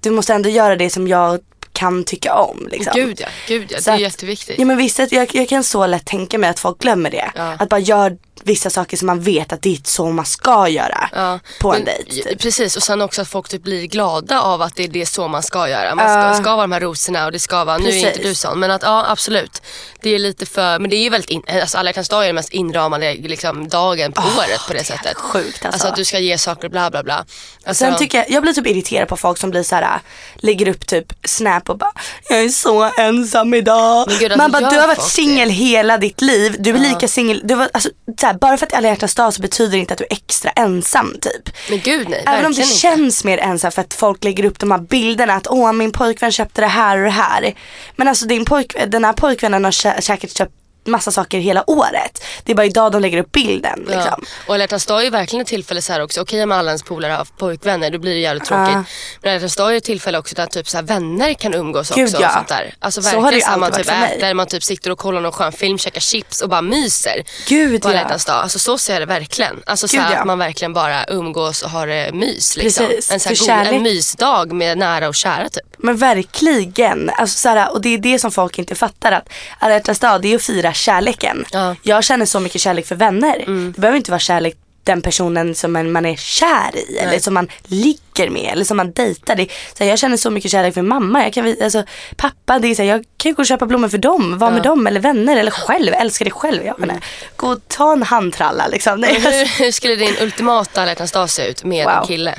du 0.00 0.10
måste 0.10 0.34
ändå 0.34 0.48
göra 0.48 0.76
det 0.76 0.90
som 0.90 1.08
jag 1.08 1.40
kan 1.72 2.04
tycka 2.04 2.34
om. 2.34 2.68
Liksom. 2.70 2.92
Gud 2.94 3.20
ja, 3.20 3.26
gud 3.48 3.66
ja. 3.68 3.78
Så 3.78 3.84
det 3.84 3.90
är 3.90 3.94
att- 3.94 4.00
jätteviktigt. 4.00 4.58
Ja 4.58 4.64
men 4.64 4.76
visst, 4.76 4.98
jag, 5.12 5.34
jag 5.34 5.48
kan 5.48 5.64
så 5.64 5.86
lätt 5.86 6.06
tänka 6.06 6.38
mig 6.38 6.50
att 6.50 6.58
folk 6.60 6.78
glömmer 6.78 7.10
det. 7.10 7.30
Ja. 7.34 7.56
Att 7.58 7.68
bara 7.68 7.80
gör 7.80 8.16
vissa 8.42 8.70
saker 8.70 8.96
som 8.96 9.06
man 9.06 9.20
vet 9.20 9.52
att 9.52 9.62
det 9.62 9.74
är 9.74 9.78
så 9.84 10.10
man 10.10 10.24
ska 10.26 10.68
göra 10.68 11.08
Ja, 11.12 11.38
på 11.60 11.74
en 11.74 11.84
dejt. 11.84 12.10
Typ. 12.22 12.40
Precis 12.40 12.76
och 12.76 12.82
sen 12.82 13.02
också 13.02 13.22
att 13.22 13.28
folk 13.28 13.48
typ 13.48 13.62
blir 13.62 13.86
glada 13.86 14.40
av 14.40 14.62
att 14.62 14.76
det 14.76 14.84
är 14.84 14.88
det 14.88 15.06
så 15.06 15.28
man 15.28 15.42
ska 15.42 15.68
göra. 15.68 15.94
Man 15.94 16.08
ska, 16.08 16.18
Ja. 16.18 16.34
ska 16.34 16.50
vara 16.56 16.66
de 16.66 16.72
här 16.72 16.80
rosorna 16.80 17.26
och 17.26 17.32
det 17.32 17.38
ska 17.40 17.64
vara, 17.64 17.78
nu 17.78 17.84
är 17.88 17.92
Precis. 17.92 18.06
inte 18.06 18.28
du 18.28 18.34
sån 18.34 18.58
men 18.60 18.70
att 18.70 18.82
ja 18.82 19.04
absolut. 19.08 19.62
Det 20.02 20.10
är 20.14 20.18
lite 20.18 20.46
för, 20.46 20.78
men 20.78 20.90
det 20.90 20.96
är 20.96 21.02
ju 21.02 21.10
väldigt, 21.10 21.30
in, 21.30 21.42
alltså 21.62 21.78
alla 21.78 21.88
hjärtans 21.90 22.08
dag 22.08 22.22
är 22.22 22.26
den 22.26 22.34
mest 22.34 22.52
inramade 22.52 23.14
liksom, 23.14 23.68
dagen 23.68 24.12
på 24.12 24.22
året 24.22 24.60
på 24.68 24.72
det, 24.72 24.84
sättet. 24.84 25.16
sjukt, 25.16 25.48
alltså. 25.54 25.66
Alltså 25.68 25.88
att 25.88 25.96
du 25.96 26.04
ska 26.04 26.18
ge 26.18 26.38
saker 26.38 26.68
bla 26.68 26.90
bla 26.90 27.02
bla. 27.02 27.24
Alltså, 27.66 27.84
Sen 27.84 27.96
tycker 27.96 28.18
jag, 28.18 28.30
jag 28.30 28.42
blir 28.42 28.52
typ 28.52 28.66
irriterad 28.66 29.08
på 29.08 29.16
folk 29.16 29.38
som 29.38 29.50
blir 29.50 29.62
så 29.62 29.74
här, 29.74 30.00
lägger 30.36 30.68
upp 30.68 30.86
typ 30.86 31.12
snap 31.24 31.70
och 31.70 31.78
bara 31.78 31.92
Jag 32.28 32.44
är 32.44 32.48
så 32.48 32.90
ensam 32.98 33.54
idag. 33.54 34.08
Gud, 34.20 34.36
Man 34.36 34.50
bara 34.52 34.70
du 34.70 34.76
har 34.78 34.86
varit 34.86 35.02
singel 35.02 35.50
hela 35.50 35.98
ditt 35.98 36.20
liv. 36.20 36.56
Du 36.58 36.70
är 36.70 36.78
lika 36.78 37.08
singel, 37.08 37.40
du 37.44 37.54
var, 37.54 37.70
alltså, 37.72 37.88
så 38.24 38.28
här, 38.28 38.34
bara 38.34 38.56
för 38.56 38.66
att 38.66 38.70
det 38.70 38.76
är 38.76 38.78
alla 38.78 38.88
hjärtans 38.88 39.14
dag 39.14 39.34
så 39.34 39.42
betyder 39.42 39.70
det 39.72 39.78
inte 39.78 39.92
att 39.94 39.98
du 39.98 40.04
är 40.04 40.12
extra 40.12 40.50
ensam 40.50 41.14
typ. 41.20 41.56
men 41.70 41.78
gud 41.80 42.08
nej, 42.08 42.24
Även 42.26 42.46
om 42.46 42.52
det 42.52 42.62
inte. 42.62 42.74
känns 42.74 43.24
mer 43.24 43.38
ensam 43.38 43.72
för 43.72 43.80
att 43.80 43.94
folk 43.94 44.24
lägger 44.24 44.44
upp 44.44 44.58
de 44.58 44.70
här 44.70 44.78
bilderna 44.78 45.34
att 45.34 45.46
åh 45.46 45.72
min 45.72 45.92
pojkvän 45.92 46.32
köpte 46.32 46.60
det 46.60 46.66
här 46.66 46.98
och 46.98 47.04
det 47.04 47.10
här. 47.10 47.54
Men 47.96 48.08
alltså 48.08 48.26
din 48.26 48.44
pojk, 48.44 48.76
den 48.86 49.04
här 49.04 49.12
pojkvännen 49.12 49.64
har 49.64 50.00
säkert 50.00 50.36
köpt 50.36 50.52
massa 50.86 51.10
saker 51.10 51.38
hela 51.38 51.70
året. 51.70 52.22
Det 52.44 52.52
är 52.52 52.56
bara 52.56 52.66
idag 52.66 52.92
de 52.92 53.02
lägger 53.02 53.18
upp 53.18 53.32
bilden 53.32 53.78
liksom. 53.78 54.02
Ja. 54.06 54.18
Och 54.46 54.54
alla 54.54 54.64
hjärtans 54.64 54.86
dag 54.86 55.00
är 55.00 55.04
ju 55.04 55.10
verkligen 55.10 55.42
ett 55.42 55.48
tillfälle 55.48 55.82
så 55.82 55.92
här 55.92 56.00
också. 56.00 56.20
Okej 56.20 56.42
om 56.42 56.52
alla 56.52 56.70
ens 56.70 56.82
polare 56.82 57.12
har 57.12 57.24
pojkvänner 57.24 57.90
då 57.90 57.98
blir 57.98 58.14
det 58.14 58.20
jävligt 58.20 58.44
tråkigt. 58.44 58.74
Ja. 58.74 58.84
Men 59.22 59.30
alla 59.30 59.32
hjärtans 59.32 59.56
dag 59.56 59.72
är 59.72 59.76
ett 59.76 59.84
tillfälle 59.84 60.18
också 60.18 60.34
där 60.34 60.46
typ 60.46 60.68
så 60.68 60.76
här 60.76 60.84
vänner 60.84 61.34
kan 61.34 61.54
umgås 61.54 61.90
Gud, 61.90 62.04
också. 62.08 62.22
ja. 62.22 62.28
Och 62.28 62.34
sånt 62.34 62.48
där. 62.48 62.74
Alltså 62.78 63.02
Så 63.02 63.08
har 63.08 63.22
verkligen 63.22 63.30
det 63.30 63.36
ju 63.36 63.40
så 63.40 63.50
här, 63.50 63.56
man 63.58 63.66
alltid 63.72 63.84
typ 63.86 64.22
äter, 64.22 64.34
man 64.34 64.46
typ 64.46 64.62
sitter 64.64 64.90
och 64.90 64.98
kollar 64.98 65.20
någon 65.20 65.32
skön 65.32 65.52
film, 65.52 65.78
käkar 65.78 66.00
chips 66.00 66.40
och 66.42 66.48
bara 66.48 66.62
myser. 66.62 67.24
Gud, 67.48 67.82
på 67.82 67.88
alla 67.88 68.00
ja. 68.00 68.08
dag. 68.08 68.42
Alltså 68.42 68.58
så 68.58 68.78
ser 68.78 68.92
jag 68.92 69.02
det 69.02 69.06
verkligen. 69.06 69.62
Alltså 69.66 69.88
så 69.88 69.96
Gud, 69.96 70.04
här, 70.04 70.12
ja. 70.12 70.20
att 70.20 70.26
man 70.26 70.38
verkligen 70.38 70.72
bara 70.72 71.04
umgås 71.08 71.62
och 71.62 71.70
har 71.70 71.86
det 71.86 72.10
mys. 72.12 72.56
Liksom. 72.56 72.86
Precis, 72.86 73.10
En, 73.10 73.20
så 73.20 73.52
här 73.52 73.64
god, 73.64 73.74
en 73.74 73.82
mysdag 73.82 74.52
med 74.52 74.78
nära 74.78 75.08
och 75.08 75.14
kära 75.14 75.48
typ. 75.48 75.73
Men 75.84 75.96
verkligen. 75.96 77.10
Alltså, 77.10 77.38
såhär, 77.38 77.72
och 77.72 77.80
det 77.80 77.88
är 77.94 77.98
det 77.98 78.18
som 78.18 78.30
folk 78.30 78.58
inte 78.58 78.74
fattar 78.74 79.12
att 79.12 79.28
alla 79.58 79.72
hjärtans 79.74 79.98
dag 79.98 80.22
det 80.22 80.32
är 80.32 80.36
att 80.36 80.42
fira 80.42 80.72
kärleken. 80.72 81.44
Ja. 81.52 81.76
Jag 81.82 82.04
känner 82.04 82.26
så 82.26 82.40
mycket 82.40 82.60
kärlek 82.60 82.86
för 82.86 82.94
vänner. 82.94 83.44
Det 83.74 83.80
behöver 83.80 83.96
inte 83.96 84.10
vara 84.10 84.18
kärlek 84.20 84.56
den 84.84 85.02
personen 85.02 85.54
som 85.54 85.72
man, 85.72 85.92
man 85.92 86.06
är 86.06 86.16
kär 86.16 86.76
i 86.76 86.98
eller 86.98 87.18
som 87.18 87.34
man 87.34 87.48
ligger 87.62 88.30
med 88.30 88.52
eller 88.52 88.64
som 88.64 88.76
man 88.76 88.92
dejtar. 88.92 89.34
Det, 89.36 89.48
så 89.78 89.84
här, 89.84 89.90
jag 89.90 89.98
känner 89.98 90.16
så 90.16 90.30
mycket 90.30 90.50
kärlek 90.50 90.74
för 90.74 90.82
mamma, 90.82 91.22
jag 91.24 91.32
kan, 91.32 91.56
alltså, 91.62 91.84
pappa, 92.16 92.58
det 92.58 92.68
är 92.68 92.74
så 92.74 92.82
här, 92.82 92.88
jag 92.90 93.04
kan 93.16 93.30
ju 93.30 93.34
gå 93.34 93.42
och 93.42 93.46
köpa 93.46 93.66
blommor 93.66 93.88
för 93.88 93.98
dem, 93.98 94.38
vara 94.38 94.50
med 94.50 94.62
dem 94.62 94.86
eller 94.86 95.00
vänner 95.00 95.36
eller 95.36 95.50
själv, 95.50 95.92
älska 95.94 96.24
det 96.24 96.30
själv. 96.30 96.64
Jag 96.64 96.78
menar, 96.80 96.96
gå 97.36 97.48
och 97.48 97.68
ta 97.68 97.92
en 97.92 98.02
handtralla 98.02 98.66
liksom. 98.66 99.00
Nej, 99.00 99.14
hur, 99.20 99.58
hur 99.64 99.70
skulle 99.72 99.96
din 99.96 100.14
ultimata 100.20 100.82
alla 100.82 100.90
hjärtans 100.90 101.12
dag 101.12 101.30
se 101.30 101.46
ut 101.46 101.64
med 101.64 101.86
en 101.88 101.96
Wow. 101.98 102.06
kille? 102.06 102.34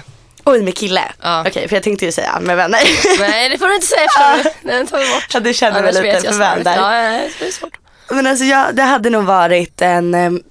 Oj 0.46 0.62
med 0.62 0.78
kille. 0.78 1.02
Ja. 1.22 1.44
Okej 1.48 1.68
för 1.68 1.76
jag 1.76 1.84
tänkte 1.84 2.06
ju 2.06 2.12
säga 2.12 2.40
med 2.42 2.58
vänner. 2.58 2.80
Nej 3.20 3.50
det 3.50 3.58
får 3.58 3.68
du 3.68 3.76
inte 3.76 3.88
säga 3.88 4.08
förstår 4.08 4.44
du. 4.64 4.68
Den 4.70 4.88
tar 4.88 4.98
vi 5.00 5.06
bort. 5.14 5.28
Ja, 5.34 5.40
du 5.40 5.54
känner 5.54 5.82
mig 5.82 5.92
lite 5.94 6.02
vet 6.02 6.24
jag 6.24 6.34
för 6.34 6.40
väl 6.40 6.64
svaret. 6.64 6.64
där. 6.64 6.76
Ja, 6.76 7.14
ja, 7.14 7.30
det 7.40 7.48
är 7.48 7.52
svårt. 7.52 7.78
Men 8.10 8.28
alltså 8.28 8.46
jag, 8.46 8.76
det 8.76 8.84
hade 8.84 9.10
nog 9.10 9.24
varit 9.24 9.82
en, 9.82 10.14
em, 10.14 10.44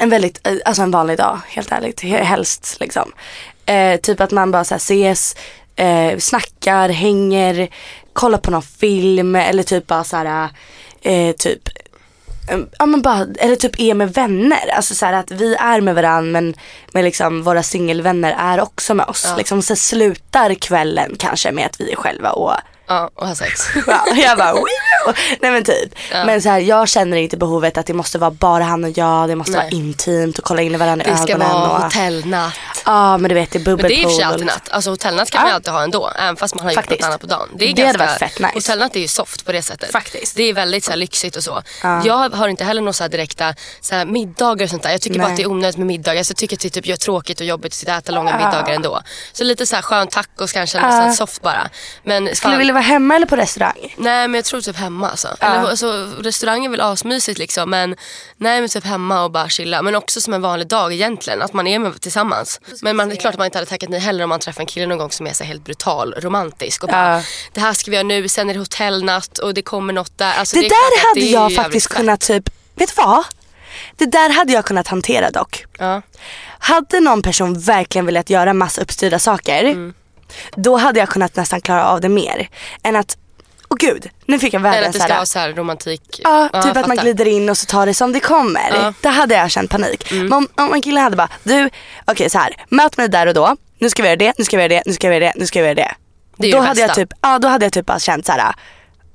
en 0.00 0.10
väldigt, 0.10 0.46
eh, 0.46 0.54
alltså 0.64 0.82
en 0.82 0.90
vanlig 0.90 1.18
dag 1.18 1.40
helt 1.48 1.72
ärligt. 1.72 2.02
He- 2.02 2.22
Helst 2.22 2.76
liksom. 2.80 3.12
Eh, 3.66 4.00
typ 4.00 4.20
att 4.20 4.30
man 4.30 4.50
bara 4.50 4.64
så 4.64 4.74
här 4.74 4.78
ses, 4.78 5.36
eh, 5.76 6.18
snackar, 6.18 6.88
hänger, 6.88 7.68
kollar 8.12 8.38
på 8.38 8.50
någon 8.50 8.62
film 8.62 9.36
eller 9.36 9.62
typ 9.62 9.86
bara 9.86 10.04
såhär, 10.04 10.48
eh, 11.02 11.32
typ 11.36 11.68
eh, 11.68 11.72
Ja 12.78 12.86
men 12.86 13.02
bara, 13.02 13.26
eller 13.38 13.56
typ 13.56 13.80
är 13.80 13.94
med 13.94 14.14
vänner. 14.14 14.68
Alltså 14.76 14.94
så 14.94 15.06
att 15.06 15.30
vi 15.30 15.54
är 15.54 15.80
med 15.80 15.94
varandra 15.94 16.30
men, 16.32 16.54
men 16.92 17.04
liksom 17.04 17.42
våra 17.42 17.62
singelvänner 17.62 18.36
är 18.38 18.60
också 18.60 18.94
med 18.94 19.06
oss. 19.06 19.34
Liksom, 19.38 19.62
så 19.62 19.76
slutar 19.76 20.54
kvällen 20.54 21.14
kanske 21.18 21.52
med 21.52 21.66
att 21.66 21.80
vi 21.80 21.92
är 21.92 21.96
själva 21.96 22.30
och 22.30 22.52
Ja, 22.88 23.10
och 23.14 23.26
ha 23.28 23.34
sex. 23.34 23.60
Ja, 23.86 24.04
jag 24.16 24.38
bara 24.38 24.52
Wio! 24.52 25.14
Nej 25.40 25.50
men 25.50 25.64
typ. 25.64 25.94
Men 26.12 26.42
så 26.42 26.48
här, 26.48 26.58
jag 26.58 26.88
känner 26.88 27.16
inte 27.16 27.36
behovet 27.36 27.78
att 27.78 27.86
det 27.86 27.92
måste 27.94 28.18
vara 28.18 28.30
bara 28.30 28.64
han 28.64 28.84
och 28.84 28.90
jag. 28.98 29.28
Det 29.28 29.36
måste 29.36 29.52
Nej. 29.52 29.60
vara 29.60 29.68
intimt 29.70 30.38
och 30.38 30.44
kolla 30.44 30.62
in 30.62 30.74
i 30.74 30.76
varandra 30.78 31.06
i 31.06 31.10
Det 31.10 31.16
ska 31.16 31.32
ögonen. 31.32 31.48
vara 31.52 31.70
och, 31.70 31.82
hotellnatt. 31.82 32.54
Ja 32.84 33.18
men 33.18 33.28
du 33.28 33.34
vet 33.34 33.50
det 33.50 33.56
är 33.56 33.60
Men 33.60 33.64
bubbelpool. 33.64 33.88
det 33.96 34.02
är 34.02 34.06
och 34.06 34.10
för 34.10 34.16
sig 34.16 34.24
alltid 34.24 34.40
liksom- 34.40 34.60
natt. 34.64 34.68
Alltså 34.74 34.90
hotellnatt 34.90 35.30
kan 35.30 35.40
man 35.42 35.50
ju 35.50 35.54
alltid 35.54 35.72
ha 35.72 35.82
ändå. 35.82 36.10
Även 36.18 36.36
fast 36.36 36.54
man 36.54 36.64
har 36.64 36.70
gjort 36.70 36.74
Faktiskt. 36.76 37.00
något 37.00 37.06
annat 37.08 37.20
på 37.20 37.26
dagen. 37.26 37.48
Det, 37.54 37.64
är 37.70 37.74
Det 37.74 37.86
hade 37.86 37.98
ganska, 37.98 38.06
varit 38.06 38.32
fett 38.32 38.38
nice. 38.40 38.52
Hotellnatt 38.54 38.96
är 38.96 39.00
ju 39.00 39.08
soft 39.08 39.46
på 39.46 39.52
det 39.52 39.62
sättet. 39.62 39.92
Faktiskt. 39.92 40.36
Det 40.36 40.42
är 40.42 40.54
väldigt 40.54 40.84
så 40.84 40.90
här, 40.90 40.96
lyxigt 40.98 41.36
och 41.36 41.42
så. 41.44 41.62
Jag 42.04 42.28
har 42.36 42.48
inte 42.48 42.64
heller 42.64 42.80
några 42.80 42.92
så 42.92 43.08
direkta 43.08 43.54
så 43.80 43.94
här, 43.94 44.04
middagar 44.04 44.64
och 44.64 44.70
sånt 44.70 44.82
där. 44.82 44.90
Jag 44.90 45.00
tycker 45.00 45.18
bara 45.18 45.24
Nej. 45.24 45.32
att 45.32 45.36
det 45.36 45.42
är 45.42 45.50
onödigt 45.50 45.76
med 45.76 45.86
middagar. 45.86 46.18
Alltså, 46.18 46.30
jag 46.30 46.36
tycker 46.36 46.56
att 46.56 46.60
det 46.62 46.70
typ 46.70 46.86
gör 46.86 46.96
tråkigt 46.96 47.40
och 47.40 47.46
jobbigt 47.46 47.72
att 47.72 47.76
sitta 47.76 47.92
och 47.92 47.98
äta 47.98 48.12
långa 48.12 48.36
middagar 48.36 48.74
ändå. 48.74 49.00
Så 49.32 49.44
lite 49.44 49.66
så 49.66 49.74
här 49.74 49.82
skön 49.82 50.06
tacos 50.08 50.52
kanske, 50.52 50.78
eller 50.78 50.88
här 50.88 51.12
soft 51.12 51.42
bara. 51.42 51.68
Men 52.02 52.26
fan- 52.34 52.36
vara 52.76 52.84
hemma 52.84 53.16
eller 53.16 53.26
på 53.26 53.36
restaurang? 53.36 53.94
Nej 53.96 54.28
men 54.28 54.34
jag 54.34 54.44
tror 54.44 54.60
typ 54.60 54.76
hemma 54.76 55.10
alltså. 55.10 55.28
Eller, 55.40 55.70
alltså 55.70 56.08
restaurang 56.20 56.64
är 56.64 56.68
väl 56.68 56.80
asmysigt 56.80 57.38
liksom 57.38 57.70
men 57.70 57.96
nej 58.36 58.60
men 58.60 58.68
typ 58.68 58.84
hemma 58.84 59.24
och 59.24 59.30
bara 59.30 59.48
chilla. 59.48 59.82
Men 59.82 59.94
också 59.94 60.20
som 60.20 60.34
en 60.34 60.42
vanlig 60.42 60.68
dag 60.68 60.92
egentligen. 60.92 61.42
Att 61.42 61.52
man 61.52 61.66
är 61.66 61.78
med 61.78 62.00
tillsammans. 62.00 62.60
Men 62.82 62.96
man, 62.96 63.08
det 63.08 63.14
är 63.14 63.16
klart 63.20 63.34
att 63.34 63.38
man 63.38 63.44
inte 63.44 63.58
hade 63.58 63.70
tackat 63.70 63.88
nej 63.88 64.00
heller 64.00 64.24
om 64.24 64.28
man 64.28 64.40
träffar 64.40 64.60
en 64.60 64.66
kille 64.66 64.86
någon 64.86 64.98
gång 64.98 65.10
som 65.10 65.26
är 65.26 65.32
så 65.32 65.44
helt 65.44 65.64
brutal 65.64 66.14
romantisk. 66.18 66.82
Och 66.82 66.88
bara, 66.88 67.16
Ja. 67.16 67.22
det 67.52 67.60
här 67.60 67.72
ska 67.72 67.90
vi 67.90 67.96
göra 67.96 68.06
nu, 68.06 68.28
sen 68.28 68.50
är 68.50 68.54
det 68.54 68.60
hotellnatt 68.60 69.38
och 69.38 69.54
det 69.54 69.62
kommer 69.62 69.92
något 69.92 70.18
där. 70.18 70.34
Alltså, 70.38 70.56
Det, 70.56 70.62
klart 70.62 70.70
där 70.70 71.08
hade 71.08 71.20
det 71.20 71.26
jag 71.26 71.54
faktiskt 71.54 71.88
kunnat 71.88 72.20
typ, 72.20 72.48
vet 72.74 72.88
du 72.96 73.02
vad? 73.02 73.24
Det 73.96 74.06
där 74.06 74.30
hade 74.30 74.52
jag 74.52 74.64
kunnat 74.64 74.88
hantera 74.88 75.30
dock. 75.30 75.64
Ja. 75.78 76.02
Hade 76.58 77.00
någon 77.00 77.22
person 77.22 77.60
verkligen 77.60 78.06
velat 78.06 78.30
göra 78.30 78.54
massa 78.54 78.82
uppstyrda 78.82 79.18
saker, 79.18 79.64
Mm. 79.64 79.94
Då 80.56 80.76
hade 80.76 81.00
jag 81.00 81.08
kunnat 81.08 81.36
nästan 81.36 81.60
klara 81.60 81.88
av 81.88 82.00
det 82.00 82.08
mer. 82.08 82.48
Än 82.82 82.96
att, 82.96 83.16
åh 83.68 83.76
gud, 83.80 84.10
nu 84.26 84.38
fick 84.38 84.54
jag 84.54 84.60
Eller 84.60 84.68
att 84.68 84.76
världens 84.76 84.96
det 84.96 85.02
ska 85.02 85.14
vara 85.14 85.26
så 85.26 85.38
här 85.38 85.52
romantik. 85.52 86.20
Ja, 86.24 86.48
jag 86.52 86.62
typ 86.62 86.70
att 86.70 86.74
man 86.74 86.84
fattar. 86.84 87.02
glider 87.02 87.26
in 87.26 87.48
och 87.48 87.58
så 87.58 87.66
tar 87.66 87.86
det 87.86 87.94
som 87.94 88.12
det 88.12 88.20
kommer. 88.20 88.70
Mm. 88.76 88.94
Det 89.00 89.08
hade 89.08 89.34
jag 89.34 89.50
känt 89.50 89.70
panik. 89.70 90.10
Men 90.10 90.32
om, 90.32 90.48
om 90.54 90.72
en 90.72 90.82
kille 90.82 91.00
hade 91.00 91.16
bara, 91.16 91.28
du, 91.42 91.70
okej 92.04 92.30
så 92.30 92.38
här, 92.38 92.64
möt 92.68 92.96
mig 92.96 93.08
där 93.08 93.26
och 93.26 93.34
då. 93.34 93.56
Nu 93.78 93.90
ska 93.90 94.02
vi 94.02 94.08
göra 94.08 94.16
det, 94.16 94.38
nu 94.38 94.44
ska 94.44 94.56
vi 94.56 94.62
göra 94.62 94.74
det, 94.74 94.82
nu 94.86 94.92
ska 94.92 95.08
vi 95.08 95.14
göra 95.14 95.24
det, 95.24 95.32
nu 95.36 95.46
ska 95.46 95.60
vi 95.60 95.64
göra 95.66 95.74
det. 95.74 95.94
Det 96.36 96.52
då 96.52 96.58
det 96.58 96.66
hade 96.66 96.80
jag 96.80 96.88
bästa. 96.88 97.00
typ, 97.00 97.12
ja 97.22 97.38
då 97.38 97.48
hade 97.48 97.64
jag 97.66 97.72
typ 97.72 97.86
bara 97.86 97.98
känt 97.98 98.26
så 98.26 98.32
här. 98.32 98.54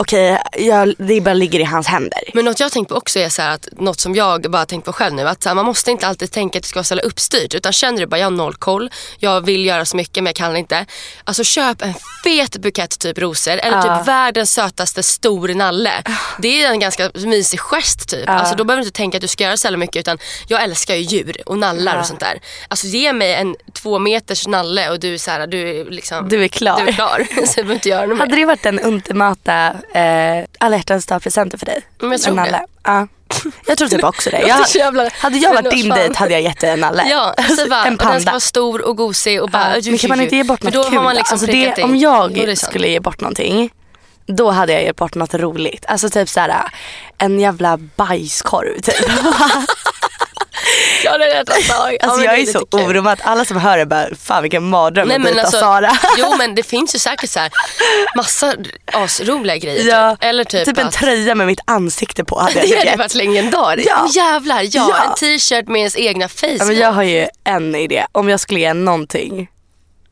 Okej, 0.01 0.37
jag, 0.57 0.93
det 0.97 1.21
bara 1.21 1.33
ligger 1.33 1.59
i 1.59 1.63
hans 1.63 1.87
händer. 1.87 2.19
Men 2.33 2.45
något 2.45 2.59
jag 2.59 2.71
tänkt 2.71 2.89
på 2.89 2.95
också 2.95 3.19
är 3.19 3.29
så 3.29 3.41
att 3.41 3.67
något 3.71 3.99
som 3.99 4.15
jag 4.15 4.51
bara 4.51 4.65
tänkt 4.65 4.85
på 4.85 4.93
själv 4.93 5.13
nu. 5.13 5.27
Att 5.27 5.45
här, 5.45 5.55
man 5.55 5.65
måste 5.65 5.91
inte 5.91 6.07
alltid 6.07 6.31
tänka 6.31 6.59
att 6.59 6.63
det 6.63 6.69
ska 6.69 6.77
vara 6.77 6.83
så 6.83 6.95
uppstyrt. 6.95 7.53
Utan 7.53 7.73
känner 7.73 7.99
du 7.99 8.05
bara 8.05 8.17
jag 8.17 8.25
har 8.25 8.31
noll 8.31 8.55
koll. 8.55 8.89
Jag 9.19 9.45
vill 9.45 9.65
göra 9.65 9.85
så 9.85 9.97
mycket 9.97 10.23
men 10.23 10.25
jag 10.25 10.35
kan 10.35 10.57
inte. 10.57 10.85
Alltså 11.23 11.43
köp 11.43 11.81
en 11.81 11.93
fet 12.23 12.57
bukett 12.57 12.99
typ 12.99 13.17
rosor. 13.17 13.51
Eller 13.51 13.81
typ 13.81 14.07
världens 14.07 14.51
sötaste 14.51 15.03
stor 15.03 15.47
nalle. 15.47 16.03
Det 16.39 16.63
är 16.63 16.71
en 16.71 16.79
ganska 16.79 17.11
mysig 17.13 17.59
gest 17.59 18.09
typ. 18.09 18.29
Alltså, 18.29 18.55
då 18.55 18.63
behöver 18.63 18.81
du 18.81 18.87
inte 18.87 18.97
tänka 18.97 19.17
att 19.17 19.21
du 19.21 19.27
ska 19.27 19.43
göra 19.43 19.57
så 19.57 19.77
mycket. 19.77 19.95
Utan 19.95 20.17
jag 20.47 20.63
älskar 20.63 20.95
ju 20.95 21.01
djur 21.01 21.37
och 21.45 21.57
nallar 21.57 21.99
och 21.99 22.05
sånt 22.05 22.19
där. 22.19 22.41
Alltså 22.67 22.87
ge 22.87 23.13
mig 23.13 23.33
en 23.33 23.55
två 23.73 23.99
meters 23.99 24.47
nalle 24.47 24.89
och 24.89 24.99
du 24.99 25.13
är 25.13 25.17
så 25.17 25.31
här, 25.31 25.47
du 25.47 25.69
är 25.69 25.85
liksom 25.85 26.29
Du 26.29 26.43
är 26.43 26.47
klar. 26.47 26.81
Du 26.81 26.87
är 26.87 26.93
klar. 26.93 27.27
så 27.45 27.59
jag 27.59 27.65
behöver 27.65 27.73
inte 27.73 27.89
göra 27.89 28.05
något 28.05 28.17
mer. 28.17 28.19
Hade 28.19 28.35
det 28.35 28.45
varit 28.45 28.63
den 28.63 28.85
ultimata 28.85 29.73
eh, 29.93 30.45
alla 30.59 30.77
hjärtans 30.77 31.05
dag-presenten 31.05 31.59
för 31.59 31.65
dig? 31.65 31.81
Men 31.99 32.11
jag 32.11 32.21
tror 32.21 32.31
En 32.31 32.35
nalle? 32.35 32.65
Ja. 32.83 33.07
Jag 33.67 33.77
tror 33.77 33.87
typ 33.87 34.03
också 34.03 34.29
det. 34.29 34.41
Jag, 34.47 34.67
jävla- 34.75 35.09
hade 35.13 35.37
jag 35.37 35.53
varit 35.53 35.71
din 35.71 35.89
dejt 35.89 36.17
hade 36.17 36.31
jag 36.33 36.41
gett 36.41 36.59
dig 36.59 36.69
en 36.69 36.79
nalle. 36.79 37.03
Ja, 37.09 37.33
alltså 37.37 37.69
bara, 37.69 37.85
en 37.85 37.93
och 37.93 37.97
den 37.97 38.07
ska 38.07 38.07
panda. 38.13 38.31
vara 38.31 38.39
stor 38.39 38.81
och 38.81 38.97
gosig 38.97 39.41
och 39.41 39.49
bara... 39.49 39.77
Ja, 39.77 39.81
men 39.85 39.97
kan 39.97 40.09
man 40.09 40.21
inte 40.21 40.35
ge 40.35 40.43
bort 40.43 40.63
något 40.63 40.73
då 40.73 40.83
kul? 40.83 40.97
har 40.97 41.03
man 41.03 41.15
liksom 41.15 41.33
alltså 41.35 41.47
det, 41.47 41.83
om 41.83 41.95
jag 41.97 42.57
skulle 42.57 42.87
ge 42.87 42.99
bort 42.99 43.21
någonting, 43.21 43.69
då 44.25 44.51
hade 44.51 44.73
jag 44.73 44.83
gett 44.83 44.95
bort 44.95 45.15
något 45.15 45.33
roligt. 45.33 45.85
Alltså 45.87 46.09
typ 46.09 46.29
såhär 46.29 46.63
en 47.17 47.39
jävla 47.39 47.77
bajskorv 47.77 48.79
typ. 48.81 48.95
Ja, 51.05 51.17
det 51.17 51.25
är 51.31 51.39
rätt 51.39 51.49
alltså. 51.49 51.73
Alltså 52.01 52.23
jag 52.23 52.39
är, 52.39 52.45
så 52.45 52.65
oroad 52.71 53.07
att 53.07 53.21
alla 53.23 53.45
som 53.45 53.57
hör 53.57 53.77
det 53.77 53.85
bara, 53.85 54.15
fan 54.15 54.41
vilken 54.41 54.69
mardröm 54.69 55.07
Nej, 55.07 55.17
att 55.17 55.23
dejta 55.23 55.41
alltså, 55.41 55.59
Sara. 55.59 55.91
jo 56.17 56.35
men 56.37 56.55
det 56.55 56.63
finns 56.63 56.95
ju 56.95 56.99
säkert 56.99 57.29
så 57.29 57.39
här 57.39 57.51
massa 58.15 58.53
asroliga 58.93 59.57
grejer. 59.57 59.87
Ja, 59.87 60.15
typ. 60.15 60.23
Eller 60.23 60.43
typ, 60.43 60.65
typ 60.65 60.77
en 60.77 60.87
att, 60.87 60.93
tröja 60.93 61.35
med 61.35 61.47
mitt 61.47 61.59
ansikte 61.67 62.23
på 62.23 62.39
hade 62.39 62.53
jag 62.59 62.69
Det 62.69 62.75
hade 62.77 62.89
gett. 62.89 62.99
varit 62.99 63.13
legendariskt. 63.15 63.89
Ja. 63.89 64.01
Åh 64.03 64.09
jävlar, 64.15 64.61
ja. 64.61 64.67
Ja. 64.89 65.03
En 65.03 65.15
t-shirt 65.15 65.67
med 65.67 65.79
ens 65.79 65.97
egna 65.97 66.27
face 66.27 66.47
Ja, 66.59 66.65
men 66.65 66.77
jag 66.77 66.91
har 66.91 67.03
ju 67.03 67.27
en 67.43 67.75
idé. 67.75 68.05
Om 68.11 68.29
jag 68.29 68.39
skulle 68.39 68.59
ge 68.59 68.73
någonting 68.73 69.47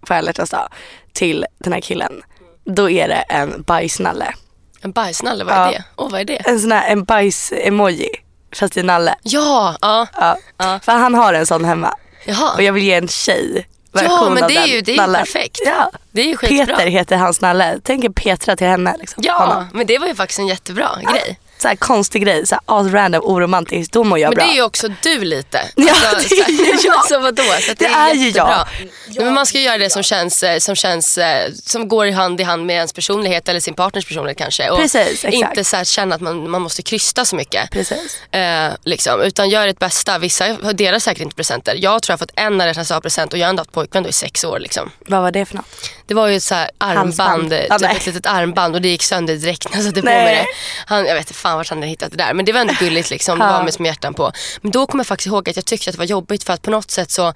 på 0.07 0.13
alla 0.13 0.31
dag 0.31 0.67
till 1.13 1.45
den 1.59 1.73
här 1.73 1.81
killen, 1.81 2.21
då 2.65 2.89
är 2.89 3.07
det 3.07 3.15
en 3.29 3.61
bajsnalle. 3.61 4.33
En 4.81 4.91
bajsnalle, 4.91 5.43
vad 5.43 5.53
är 5.53 5.65
Ja. 5.65 5.71
det? 5.71 5.83
Åh 5.95 6.11
vad 6.11 6.21
är 6.21 6.25
det? 6.25 6.35
En 6.35 6.59
sån 6.59 6.71
här 6.71 6.91
en 6.91 7.03
bajs-emoji, 7.05 8.07
fast 8.55 8.77
i 8.77 8.83
nalle. 8.83 9.15
Ja, 9.23 9.75
ja. 9.81 10.07
Ja. 10.17 10.37
Ja. 10.57 10.79
För 10.83 10.91
han 10.91 11.15
har 11.15 11.33
en 11.33 11.45
sån 11.45 11.65
hemma. 11.65 11.95
Jaha. 12.25 12.53
Och 12.53 12.61
jag 12.63 12.73
vill 12.73 12.83
ge 12.83 12.93
en 12.93 13.07
tjej 13.07 13.67
Ja 13.91 14.29
men 14.29 14.47
det 14.47 14.55
är 14.55 14.67
ju, 14.67 14.81
det 14.81 14.97
är 14.97 15.07
ju 15.07 15.13
perfekt. 15.13 15.59
Ja. 15.65 15.91
Det 16.11 16.21
är 16.21 16.25
ju 16.25 16.37
skitbra. 16.37 16.65
Peter 16.75 16.87
heter 16.87 17.17
hans 17.17 17.41
nalle. 17.41 17.79
Tänk 17.83 18.03
er 18.03 18.09
Petra 18.09 18.55
till 18.55 18.67
henne. 18.67 18.95
Liksom. 18.99 19.23
Ja, 19.25 19.33
Honom. 19.33 19.67
men 19.73 19.87
det 19.87 19.97
var 19.97 20.07
ju 20.07 20.15
faktiskt 20.15 20.39
en 20.39 20.47
jättebra 20.47 20.89
grej. 21.11 21.39
Så 21.61 21.67
här 21.67 21.75
konstig 21.75 22.23
grej, 22.23 22.47
så 22.47 22.55
här 22.55 22.61
as-random, 22.65 23.21
oromantiskt. 23.23 23.93
Då 23.93 24.03
mår 24.03 24.19
jag 24.19 24.29
Men 24.29 24.35
bra. 24.35 24.45
det 24.45 24.51
är 24.51 24.55
ju 24.55 24.61
också 24.63 24.87
du 25.03 25.19
lite. 25.23 25.61
Ja, 25.75 25.93
Alltså, 26.13 26.35
det 26.35 26.41
är 26.41 26.49
ju 26.51 26.79
jag. 26.87 26.95
Alltså 26.95 27.19
vadå? 27.19 27.43
Så 27.61 27.71
att 27.71 27.79
Det 27.79 27.85
är 27.85 28.13
ju 28.13 28.25
jättebra. 28.27 28.67
jag. 29.07 29.23
Men 29.25 29.33
man 29.33 29.45
ska 29.45 29.59
göra 29.59 29.77
det 29.77 29.89
som 29.89 30.03
känns, 30.03 30.43
eh, 30.43 30.59
som 30.59 30.75
känns, 30.75 31.17
eh, 31.17 31.51
som 31.65 31.87
går 31.87 32.07
i 32.07 32.11
hand 32.11 32.41
i 32.41 32.43
hand 32.43 32.65
med 32.65 32.75
ens 32.75 32.93
personlighet 32.93 33.49
eller 33.49 33.59
sin 33.59 33.73
partners 33.73 34.05
personlighet 34.05 34.37
kanske. 34.37 34.69
Och 34.69 34.77
Precis, 34.79 35.25
exakt. 35.25 35.33
inte 35.33 35.63
så 35.63 35.75
här 35.77 35.83
känna 35.83 36.15
att 36.15 36.21
man, 36.21 36.49
man 36.49 36.61
måste 36.61 36.81
krysta 36.81 37.25
så 37.25 37.35
mycket. 37.35 37.71
Precis. 37.71 38.33
Eh, 38.33 38.71
liksom, 38.83 39.21
utan 39.21 39.49
gör 39.49 39.67
ert 39.67 39.79
bästa. 39.79 40.17
Vissa 40.17 40.53
delar 40.73 40.99
säkert 40.99 41.21
inte 41.21 41.35
presenter. 41.35 41.75
Jag 41.77 42.01
tror 42.03 42.11
jag 42.13 42.17
har 42.17 42.17
fått 42.17 42.31
en 42.35 42.61
alla 42.61 43.01
present 43.01 43.33
och 43.33 43.39
jag 43.39 43.45
har 43.45 43.49
ändå 43.49 43.61
haft 43.61 43.71
pojkvän 43.71 44.03
då 44.03 44.09
i 44.09 44.13
sex 44.13 44.43
år. 44.43 44.59
Liksom. 44.59 44.91
Vad 45.07 45.21
var 45.21 45.31
det 45.31 45.45
för 45.45 45.55
något? 45.55 45.65
Det 46.07 46.13
var 46.13 46.27
ju 46.27 46.35
ett 46.37 46.43
så 46.43 46.55
här 46.55 46.69
armband, 46.77 47.53
Halsband. 47.53 47.81
typ 47.81 47.91
ett 47.99 48.05
litet 48.05 48.25
armband 48.25 48.75
och 48.75 48.81
det 48.81 48.87
gick 48.89 49.03
sönder 49.03 49.35
direkt 49.35 49.69
när 49.69 49.77
jag 49.77 49.85
satte 49.85 49.99
på 50.01 50.05
mig 50.05 50.35
det. 50.35 50.45
Han, 50.85 51.05
jag 51.05 51.13
vet 51.15 51.21
inte 51.21 51.33
fan 51.49 51.57
vart 51.57 51.69
han 51.69 51.77
hade 51.77 51.87
hittat 51.87 52.11
det 52.11 52.17
där 52.17 52.33
men 52.33 52.45
det 52.45 52.51
var 52.51 52.59
ändå 52.61 52.73
gulligt 52.79 53.09
liksom. 53.09 53.39
Det 53.39 53.45
var 53.45 53.63
med 53.63 53.73
små 53.73 53.85
hjärtan 53.85 54.13
på. 54.13 54.31
Men 54.61 54.71
då 54.71 54.85
kommer 54.85 54.99
jag 54.99 55.07
faktiskt 55.07 55.27
ihåg 55.27 55.49
att 55.49 55.55
jag 55.55 55.65
tyckte 55.65 55.89
att 55.89 55.93
det 55.93 55.97
var 55.97 56.05
jobbigt 56.05 56.43
för 56.43 56.53
att 56.53 56.61
på 56.61 56.71
något 56.71 56.91
sätt 56.91 57.11
så, 57.11 57.33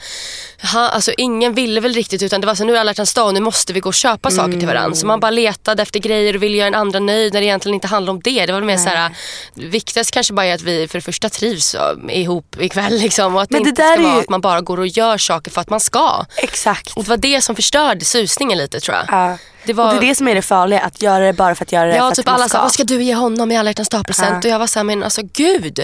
ha, 0.73 0.89
alltså 0.89 1.11
ingen 1.17 1.53
ville 1.53 1.79
väl 1.81 1.93
riktigt 1.93 2.21
utan 2.21 2.41
det 2.41 2.47
var 2.47 2.55
så 2.55 2.63
nu 2.63 2.75
är 2.75 2.79
alla 2.79 2.91
hjärtans 2.91 3.13
dag 3.13 3.27
och 3.27 3.33
nu 3.33 3.39
måste 3.39 3.73
vi 3.73 3.79
gå 3.79 3.89
och 3.89 3.93
köpa 3.93 4.31
saker 4.31 4.51
till 4.59 4.67
varandra. 4.67 4.95
Så 4.95 5.05
man 5.07 5.19
bara 5.19 5.31
letade 5.31 5.81
efter 5.81 5.99
grejer 5.99 6.35
och 6.35 6.43
ville 6.43 6.57
göra 6.57 6.67
en 6.67 6.75
andra 6.75 6.99
nöjd 6.99 7.33
när 7.33 7.39
det 7.41 7.45
egentligen 7.45 7.73
inte 7.75 7.87
handlade 7.87 8.11
om 8.17 8.21
det. 8.23 8.45
Det 8.45 8.53
var 8.53 8.61
mer 8.61 8.77
så 8.77 8.89
här, 8.89 9.11
viktigast 9.53 10.11
kanske 10.11 10.33
bara 10.33 10.45
är 10.45 10.53
att 10.53 10.61
vi 10.61 10.87
för 10.87 10.97
det 10.97 11.01
första 11.01 11.29
trivs 11.29 11.75
ihop 12.09 12.55
ikväll 12.61 12.93
liksom 12.97 13.35
och 13.35 13.41
att 13.41 13.49
Men 13.51 13.63
det 13.63 13.65
det 13.65 13.69
inte 13.69 13.81
där 13.81 13.93
ska 13.95 13.99
är 14.01 14.03
vara 14.03 14.15
ju- 14.15 14.21
att 14.21 14.29
man 14.29 14.41
bara 14.41 14.61
går 14.61 14.79
och 14.79 14.87
gör 14.87 15.17
saker 15.17 15.51
för 15.51 15.61
att 15.61 15.69
man 15.69 15.79
ska. 15.79 16.25
Exakt. 16.37 16.91
Och 16.95 17.03
det 17.03 17.09
var 17.09 17.17
det 17.17 17.41
som 17.41 17.55
förstörde 17.55 18.05
susningen 18.05 18.57
lite 18.57 18.79
tror 18.79 18.97
jag. 18.97 19.05
Ja. 19.09 19.37
Det 19.65 19.73
var- 19.73 19.87
Och 19.93 19.99
det 19.99 20.05
är 20.05 20.09
det 20.09 20.15
som 20.15 20.27
är 20.27 20.35
det 20.35 20.41
farliga, 20.41 20.79
att 20.79 21.01
göra 21.01 21.25
det 21.25 21.33
bara 21.33 21.55
för 21.55 21.65
att 21.65 21.71
göra 21.71 21.85
det 21.85 21.95
Ja, 21.95 22.09
för 22.09 22.15
typ 22.15 22.27
att 22.27 22.33
alla 22.33 22.49
sa, 22.49 22.61
vad 22.61 22.71
ska 22.71 22.83
du 22.83 23.03
ge 23.03 23.13
honom 23.15 23.51
i 23.51 23.57
alla 23.57 23.69
hjärtans 23.69 23.89
dag-present? 23.89 24.45
Och 24.45 24.51
jag 24.51 24.59
var 24.59 24.67
såhär, 24.67 24.83
men 24.83 25.03
alltså 25.03 25.21
gud. 25.33 25.79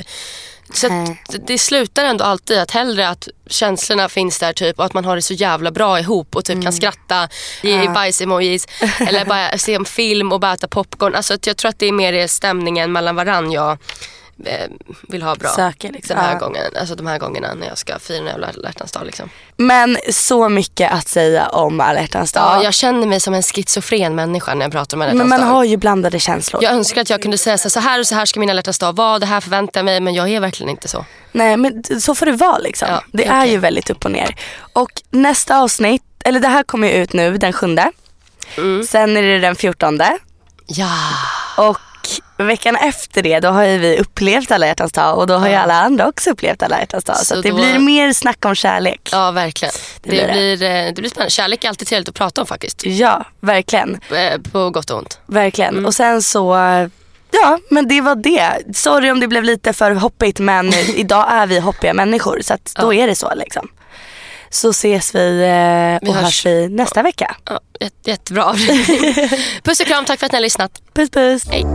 Så 0.73 0.88
det- 1.45 1.57
slutar 1.57 2.05
ändå 2.05 2.23
alltid 2.23 2.57
att 2.59 2.71
hellre 2.71 3.09
att 3.09 3.27
känslorna 3.47 4.09
finns 4.09 4.39
där 4.39 4.53
typ 4.53 4.80
och 4.80 4.86
att 4.86 4.93
man 4.93 5.05
har 5.05 5.15
det 5.15 5.21
så 5.21 5.34
jävla 5.34 5.71
bra 5.71 5.99
ihop 5.99 6.36
och 6.36 6.45
typ 6.45 6.53
Mm. 6.53 6.63
kan 6.63 6.73
skratta, 6.73 7.30
ge 7.61 7.88
bajs-emojis 7.89 8.67
eller 9.07 9.25
bara 9.25 9.57
se 9.57 9.73
en 9.73 9.86
film 9.86 10.32
och 10.32 10.39
bara 10.39 10.53
äta 10.53 10.67
popcorn. 10.67 11.15
Alltså 11.15 11.38
jag 11.45 11.57
tror 11.57 11.69
att 11.69 11.80
det 11.80 11.86
är 11.86 11.91
mer 11.91 12.11
det 12.13 12.27
stämningen 12.27 12.91
mellan 12.91 13.15
varann 13.15 13.51
jag 13.51 13.77
vill 15.07 15.21
ha 15.21 15.35
bra 15.35 15.49
Söker, 15.49 15.91
liksom. 15.91 16.15
den 16.15 16.25
här 16.25 16.33
Ja. 16.33 16.39
gången. 16.39 16.63
Alltså 16.79 16.95
de 16.95 17.07
här 17.07 17.17
gångerna 17.19 17.53
när 17.53 17.67
jag 17.67 17.77
ska 17.77 17.99
fira 17.99 18.25
jävla 18.25 18.47
alla 18.47 18.67
hjärtans 18.69 18.91
dag 18.91 19.05
liksom. 19.05 19.29
Men 19.57 19.97
så 20.11 20.49
mycket 20.49 20.91
att 20.91 21.07
säga 21.07 21.47
om 21.47 21.79
alla 21.81 22.01
hjärtans 22.01 22.31
dag. 22.31 22.43
Ja, 22.43 22.63
jag 22.63 22.73
känner 22.73 23.07
mig 23.07 23.19
som 23.19 23.33
en 23.33 23.41
schizofren 23.43 24.15
människa 24.15 24.53
när 24.53 24.65
jag 24.65 24.71
pratar 24.71 24.97
om 24.97 25.01
alla 25.01 25.09
men 25.09 25.17
hjärtans 25.17 25.29
man 25.29 25.39
dag. 25.39 25.55
har 25.55 25.63
ju 25.63 25.77
blandade 25.77 26.19
känslor. 26.19 26.63
Jag 26.63 26.73
önskar 26.73 27.01
att 27.01 27.09
jag 27.09 27.21
kunde 27.21 27.37
säga 27.37 27.57
så 27.57 27.79
här, 27.79 27.99
och 27.99 28.07
så 28.07 28.15
här 28.15 28.25
ska 28.25 28.39
min 28.39 28.49
alla 28.49 28.57
hjärtans 28.59 28.79
dag 28.79 28.95
vara, 28.95 29.19
det 29.19 29.25
här 29.25 29.41
förväntar 29.41 29.79
jag 29.79 29.85
mig 29.85 29.99
men 29.99 30.13
jag 30.13 30.29
är 30.29 30.39
verkligen 30.39 30.69
inte 30.69 30.87
så. 30.87 31.05
Nej 31.31 31.57
men 31.57 31.83
så 32.01 32.15
får 32.15 32.25
det 32.25 32.31
vara 32.31 32.57
liksom. 32.57 32.87
Ja, 32.91 33.03
det 33.11 33.23
okej. 33.23 33.35
är 33.37 33.45
ju 33.45 33.57
väldigt 33.57 33.89
upp 33.89 34.05
och 34.05 34.11
ner. 34.11 34.35
Och 34.73 34.91
nästa 35.09 35.57
avsnitt, 35.59 36.03
eller 36.25 36.39
det 36.39 36.47
här 36.47 36.63
kommer 36.63 36.87
ju 36.87 36.93
ut 36.93 37.13
nu 37.13 37.37
den 37.37 37.53
sjunde. 37.53 37.91
Mm. 38.57 38.83
Sen 38.83 39.17
är 39.17 39.21
det 39.21 39.39
den 39.39 39.55
fjortonde. 39.55 40.17
Ja. 40.65 40.91
Och 41.57 41.77
veckan 42.38 42.76
efter 42.76 43.22
det 43.24 43.39
då 43.39 43.47
har 43.50 43.64
ju 43.64 43.78
vi 43.78 43.97
upplevt 44.00 44.52
alla 44.52 44.68
hjärtans 44.68 44.91
dag 44.91 45.18
och 45.18 45.28
då 45.28 45.34
har 45.34 45.47
ju 45.50 45.54
alla 45.56 45.74
andra 45.74 46.08
också 46.08 46.30
upplevt 46.30 46.64
alla 46.64 46.80
hjärtans 46.80 47.04
dag. 47.04 47.18
Så, 47.18 47.26
Så 47.26 47.41
det 47.41 47.50
då- 47.50 47.56
blir 47.56 47.80
mer 47.80 48.14
snack 48.14 48.45
om 48.45 48.56
kärlek. 48.56 49.10
Ja, 49.12 49.32
verkligen. 49.32 49.74
Det, 50.02 50.10
blir 50.10 50.28
det. 50.28 50.34
blir, 50.34 50.64
eh, 50.64 50.86
det 50.86 51.02
blir 51.02 51.10
spännande. 51.10 51.32
Kärlek 51.32 51.64
är 51.64 51.70
alltid 51.70 51.88
trevligt 51.88 52.10
att 52.10 52.16
prata 52.16 52.41
om 52.41 52.47
faktiskt. 52.47 52.86
Ja, 52.86 53.26
verkligen. 53.39 54.00
Eh, 54.16 54.41
På 54.52 54.70
gott 54.70 54.89
och 54.89 54.97
ont. 54.97 55.20
Verkligen. 55.26 55.86
Och 55.86 55.93
sen 55.95 56.22
så, 56.24 56.56
ja 57.32 57.60
men 57.70 57.88
det 57.88 58.02
var 58.02 58.16
det. 58.16 58.52
Sorry 58.78 59.12
om 59.12 59.20
det 59.20 59.28
blev 59.28 59.43
lite 59.43 59.74
för 59.74 59.91
hoppigt 59.91 60.39
men 60.39 60.74
idag 60.95 61.26
är 61.32 61.47
vi 61.47 61.60
hoppiga 61.60 61.93
människor 61.93 62.39
så 62.41 62.54
att 62.54 62.72
då 62.76 62.93
är 62.93 63.08
det 63.08 63.16
så 63.16 63.34
liksom. 63.36 63.68
Så 64.50 64.70
ses 64.70 65.16
vi 65.16 65.41
eh, 65.41 66.00
Vi 66.02 66.10
och 66.12 66.16
hörs. 66.16 66.24
hörs 66.24 66.45
vi 66.45 66.70
nästa 66.70 67.02
vecka. 67.04 67.36
Ja, 67.45 67.60
jätte, 67.80 68.10
jättebra. 68.10 68.54
Puss 69.64 69.80
och 69.80 69.86
kram, 69.88 70.06
tack 70.06 70.20
för 70.20 70.26
att 70.26 70.32
ni 70.32 70.36
har 70.36 70.43
lyssnat. 70.43 70.82
Puss 70.93 71.10
puss. 71.10 71.43
Hej. 71.50 71.66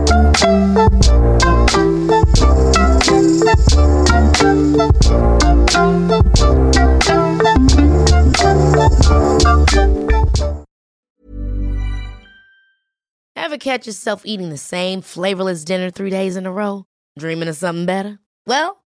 Ever 13.35 13.57
catch 13.57 13.85
yourself 13.87 14.23
eating 14.25 14.49
the 14.49 14.57
same 14.57 15.01
flavorless 15.01 15.65
dinner 15.65 15.91
three 15.91 16.09
days 16.09 16.35
in 16.37 16.45
a 16.45 16.51
row? 16.51 16.85
Dreaming 17.19 17.49
of 17.49 17.57
something 17.57 17.85
better? 17.85 18.17
Well, 18.47 18.83